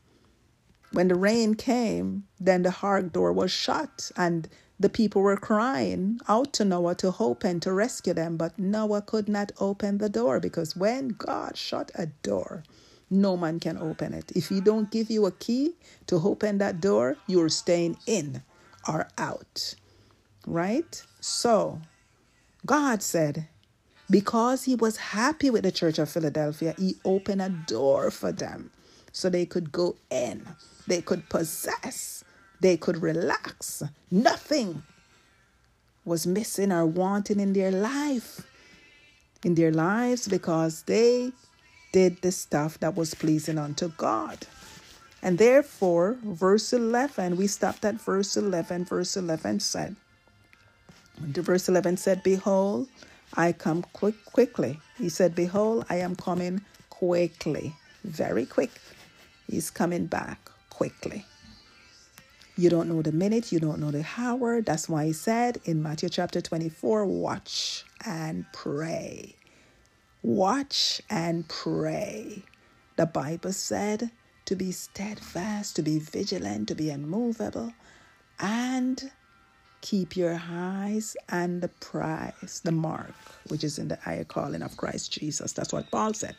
[0.92, 4.48] when the rain came, then the ark door was shut and
[4.80, 9.28] the people were crying out to Noah to open to rescue them, but Noah could
[9.28, 12.62] not open the door because when God shut a door,
[13.10, 14.30] no man can open it.
[14.34, 15.74] If he don't give you a key
[16.06, 18.42] to open that door, you're staying in
[18.86, 19.74] or out.
[20.46, 21.02] Right?
[21.20, 21.80] So,
[22.64, 23.48] God said,
[24.10, 28.70] because he was happy with the church of Philadelphia, he opened a door for them
[29.12, 30.46] so they could go in,
[30.88, 32.24] they could possess,
[32.60, 33.82] they could relax.
[34.10, 34.82] Nothing
[36.04, 38.46] was missing or wanting in their life,
[39.44, 41.32] in their lives, because they
[41.92, 44.46] did the stuff that was pleasing unto God.
[45.22, 48.84] And therefore, verse 11, we stopped at verse 11.
[48.84, 49.96] Verse 11 said,
[51.18, 52.88] verse 11 said, Behold,
[53.34, 54.80] I come quick, quickly.
[54.96, 57.74] He said, Behold, I am coming quickly.
[58.04, 58.70] Very quick.
[59.50, 61.24] He's coming back quickly.
[62.56, 64.62] You don't know the minute, you don't know the hour.
[64.62, 69.34] That's why he said in Matthew chapter 24, watch and pray.
[70.22, 72.44] Watch and pray.
[72.94, 74.12] The Bible said
[74.44, 77.72] to be steadfast, to be vigilant, to be unmovable,
[78.38, 79.10] and
[79.80, 83.14] keep your eyes and the prize, the mark,
[83.48, 85.52] which is in the higher calling of Christ Jesus.
[85.52, 86.36] That's what Paul said.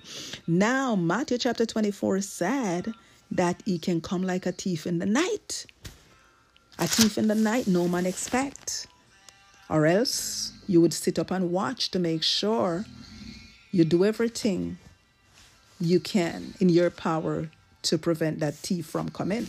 [0.47, 2.93] Now, Matthew chapter 24 said
[3.31, 5.65] that he can come like a thief in the night.
[6.77, 8.87] A thief in the night, no man expect.
[9.69, 12.85] Or else you would sit up and watch to make sure
[13.71, 14.77] you do everything
[15.79, 17.49] you can in your power
[17.83, 19.47] to prevent that thief from coming.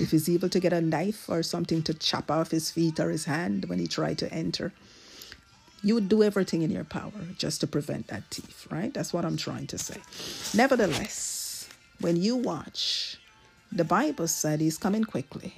[0.00, 3.10] If he's able to get a knife or something to chop off his feet or
[3.10, 4.72] his hand when he tried to enter,
[5.82, 8.94] you would do everything in your power just to prevent that thief, right?
[8.94, 10.00] That's what I'm trying to say.
[10.56, 11.41] Nevertheless,
[12.00, 13.18] when you watch,
[13.70, 15.54] the Bible said he's coming quickly.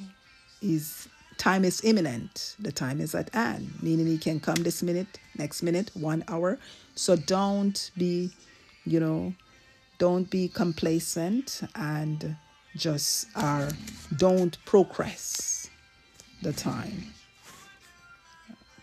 [0.61, 2.57] His time is imminent.
[2.59, 6.59] The time is at hand, meaning he can come this minute, next minute, one hour.
[6.95, 8.31] So don't be,
[8.85, 9.35] you know,
[9.99, 12.37] don't be complacent and
[12.77, 13.71] just are
[14.17, 15.71] don't progress
[16.43, 17.07] the time.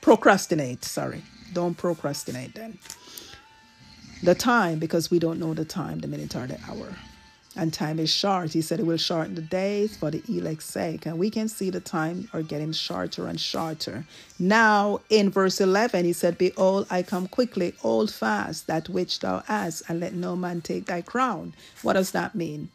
[0.02, 1.22] Procrastinate, sorry.
[1.54, 2.80] Don't procrastinate then.
[4.24, 6.96] The time, because we don't know the time, the minute or the hour
[7.56, 8.54] and time is short.
[8.54, 11.06] He said it will shorten the days for the elect's sake.
[11.06, 14.06] And we can see the time are getting shorter and shorter.
[14.40, 19.44] Now, in verse 11, he said, Behold, I come quickly, hold fast that which thou
[19.48, 21.54] hast, and let no man take thy crown.
[21.82, 22.70] What does that mean?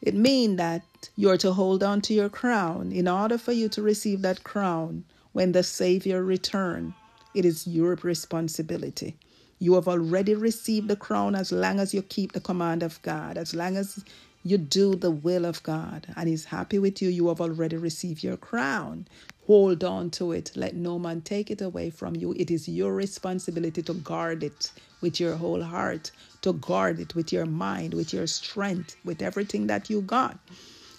[0.00, 0.82] It means that
[1.14, 5.04] you're to hold on to your crown in order for you to receive that crown
[5.32, 6.94] when the Savior return.
[7.34, 9.16] It is your responsibility.
[9.62, 13.38] You have already received the crown as long as you keep the command of God,
[13.38, 14.04] as long as
[14.42, 17.08] you do the will of God, and He's happy with you.
[17.08, 19.06] You have already received your crown.
[19.46, 20.50] Hold on to it.
[20.56, 22.32] Let no man take it away from you.
[22.36, 26.10] It is your responsibility to guard it with your whole heart,
[26.40, 30.40] to guard it with your mind, with your strength, with everything that you got.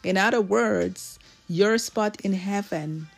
[0.05, 1.19] In other words,
[1.49, 3.09] your spot in heaven,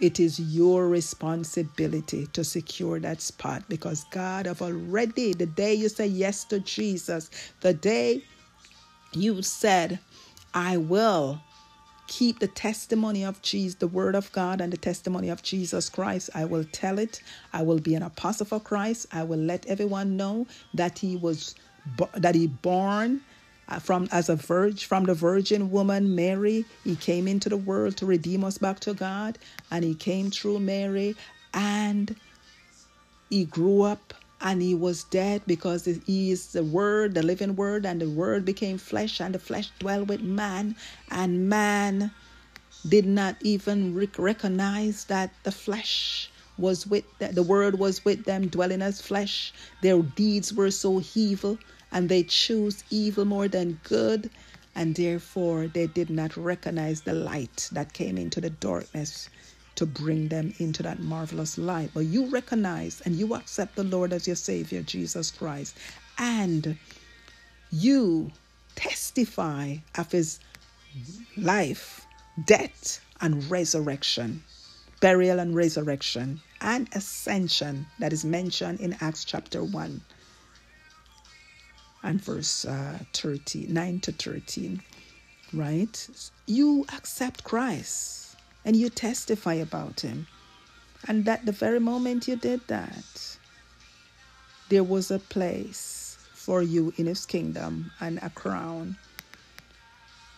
[0.00, 5.88] it is your responsibility to secure that spot because God have already, the day you
[5.88, 8.22] say yes to Jesus, the day
[9.12, 9.98] you said,
[10.54, 11.40] I will
[12.06, 16.30] keep the testimony of Jesus, the word of God, and the testimony of Jesus Christ.
[16.34, 17.22] I will tell it.
[17.52, 19.06] I will be an apostle for Christ.
[19.12, 21.54] I will let everyone know that he was
[22.14, 23.20] that he born
[23.68, 26.64] Uh, from as a virgin from the virgin woman Mary.
[26.84, 29.38] He came into the world to redeem us back to God,
[29.72, 31.16] and he came through Mary,
[31.52, 32.14] and
[33.28, 37.86] he grew up and he was dead because he is the word the living word
[37.86, 40.76] and the word became flesh and the flesh dwelt with man
[41.10, 42.10] and man
[42.88, 48.82] did not even recognize that the flesh was with the word was with them dwelling
[48.82, 49.52] as flesh
[49.82, 51.58] their deeds were so evil
[51.96, 54.28] and they chose evil more than good
[54.74, 59.30] and therefore they did not recognize the light that came into the darkness
[59.76, 61.90] to bring them into that marvelous light.
[61.94, 65.74] But you recognize and you accept the Lord as your Savior, Jesus Christ,
[66.18, 66.76] and
[67.70, 68.30] you
[68.74, 70.38] testify of His
[71.38, 72.04] life,
[72.44, 74.44] death, and resurrection,
[75.00, 80.02] burial and resurrection, and ascension that is mentioned in Acts chapter 1
[82.06, 84.80] and verse uh, 13, 9 to 13,
[85.52, 86.08] right?
[86.46, 90.26] You accept Christ and you testify about him.
[91.08, 93.38] And that the very moment you did that,
[94.68, 98.96] there was a place for you in his kingdom and a crown.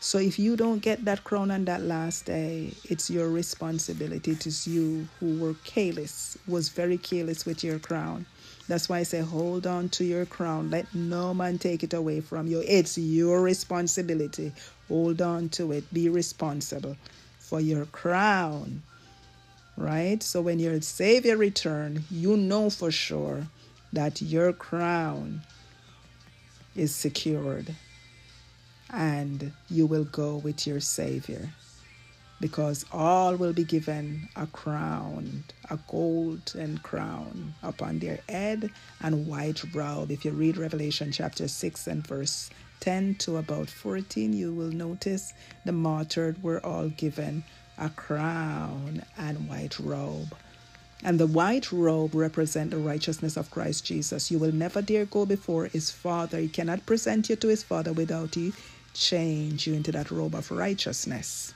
[0.01, 4.31] So if you don't get that crown on that last day, it's your responsibility.
[4.31, 8.27] It is you who were careless, was very careless with your crown.
[8.69, 10.71] That's why I say, hold on to your crown.
[10.71, 12.63] Let no man take it away from you.
[12.67, 14.53] It's your responsibility.
[14.89, 15.93] Hold on to it.
[15.93, 16.97] Be responsible
[17.39, 18.83] for your crown.
[19.79, 20.23] Right?
[20.23, 23.47] So when your Savior return, you know for sure
[23.93, 25.41] that your crown
[26.77, 27.75] is secured
[28.91, 31.51] and you will go with your Savior
[32.41, 39.63] because all will be given a crown, a golden crown upon their head and white
[39.75, 40.11] robe.
[40.11, 42.51] If you read Revelation chapter 6 and verse
[42.81, 45.33] 10 to about 14, you will notice
[45.65, 47.43] the martyred were all given
[47.77, 50.35] a crown and white robe.
[51.03, 54.31] And the white robe represent the righteousness of Christ Jesus.
[54.31, 56.39] You will never dare go before his father.
[56.39, 58.53] He cannot present you to his father without he
[58.95, 61.55] change you into that robe of righteousness.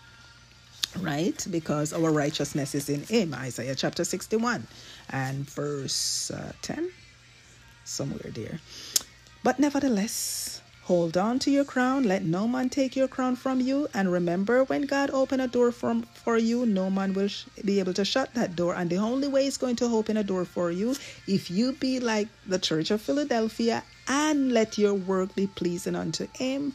[1.00, 1.46] Right?
[1.50, 3.34] Because our righteousness is in him.
[3.34, 4.66] Isaiah chapter 61
[5.10, 6.90] and verse uh, 10.
[7.84, 8.60] Somewhere there.
[9.42, 12.02] But nevertheless, Hold on to your crown.
[12.02, 13.86] Let no man take your crown from you.
[13.94, 17.78] And remember, when God opened a door from, for you, no man will sh- be
[17.78, 18.74] able to shut that door.
[18.74, 20.96] And the only way is going to open a door for you,
[21.28, 26.26] if you be like the Church of Philadelphia and let your work be pleasing unto
[26.34, 26.72] Him.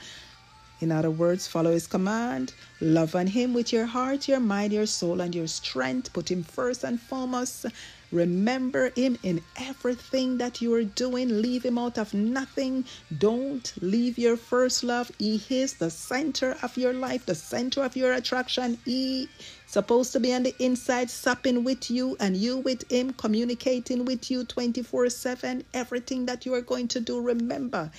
[0.79, 2.53] In other words, follow His command.
[2.81, 6.13] Love on Him with your heart, your mind, your soul, and your strength.
[6.13, 7.65] Put Him first and foremost
[8.11, 11.41] Remember Him in everything that you are doing.
[11.41, 12.85] Leave Him out of nothing.
[13.17, 15.11] Don't leave your first love.
[15.19, 18.77] He is the center of your life, the center of your attraction.
[18.85, 19.27] He
[19.65, 24.31] supposed to be on the inside, supping with you, and you with Him, communicating with
[24.31, 25.65] you 24 7.
[25.73, 27.91] Everything that you are going to do, remember,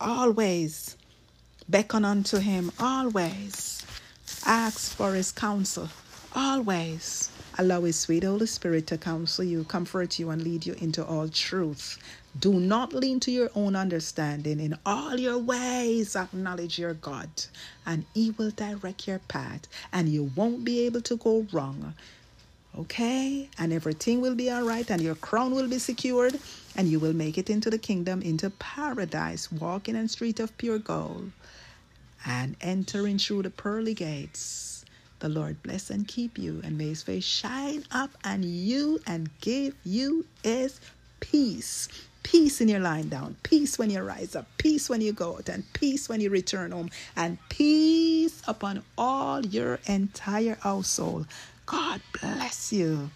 [0.00, 0.96] always
[1.72, 3.84] beckon unto Him, always
[4.46, 5.88] ask for His counsel,
[6.34, 11.04] always Allow His sweet Holy Spirit to counsel you, comfort you, and lead you into
[11.04, 11.98] all truth.
[12.40, 14.58] Do not lean to your own understanding.
[14.58, 17.28] In all your ways, acknowledge your God,
[17.84, 21.92] and He will direct your path, and you won't be able to go wrong.
[22.78, 23.50] Okay?
[23.58, 26.38] And everything will be all right, and your crown will be secured,
[26.74, 30.78] and you will make it into the kingdom, into paradise, walking in street of pure
[30.78, 31.32] gold,
[32.24, 34.72] and entering through the pearly gates
[35.22, 39.30] the Lord bless and keep you, and may his face shine up on you and
[39.40, 40.80] give you his
[41.20, 41.88] peace.
[42.24, 45.48] Peace in your lying down, peace when you rise up, peace when you go out,
[45.48, 51.28] and peace when you return home, and peace upon all your entire household.
[51.66, 53.10] God bless you.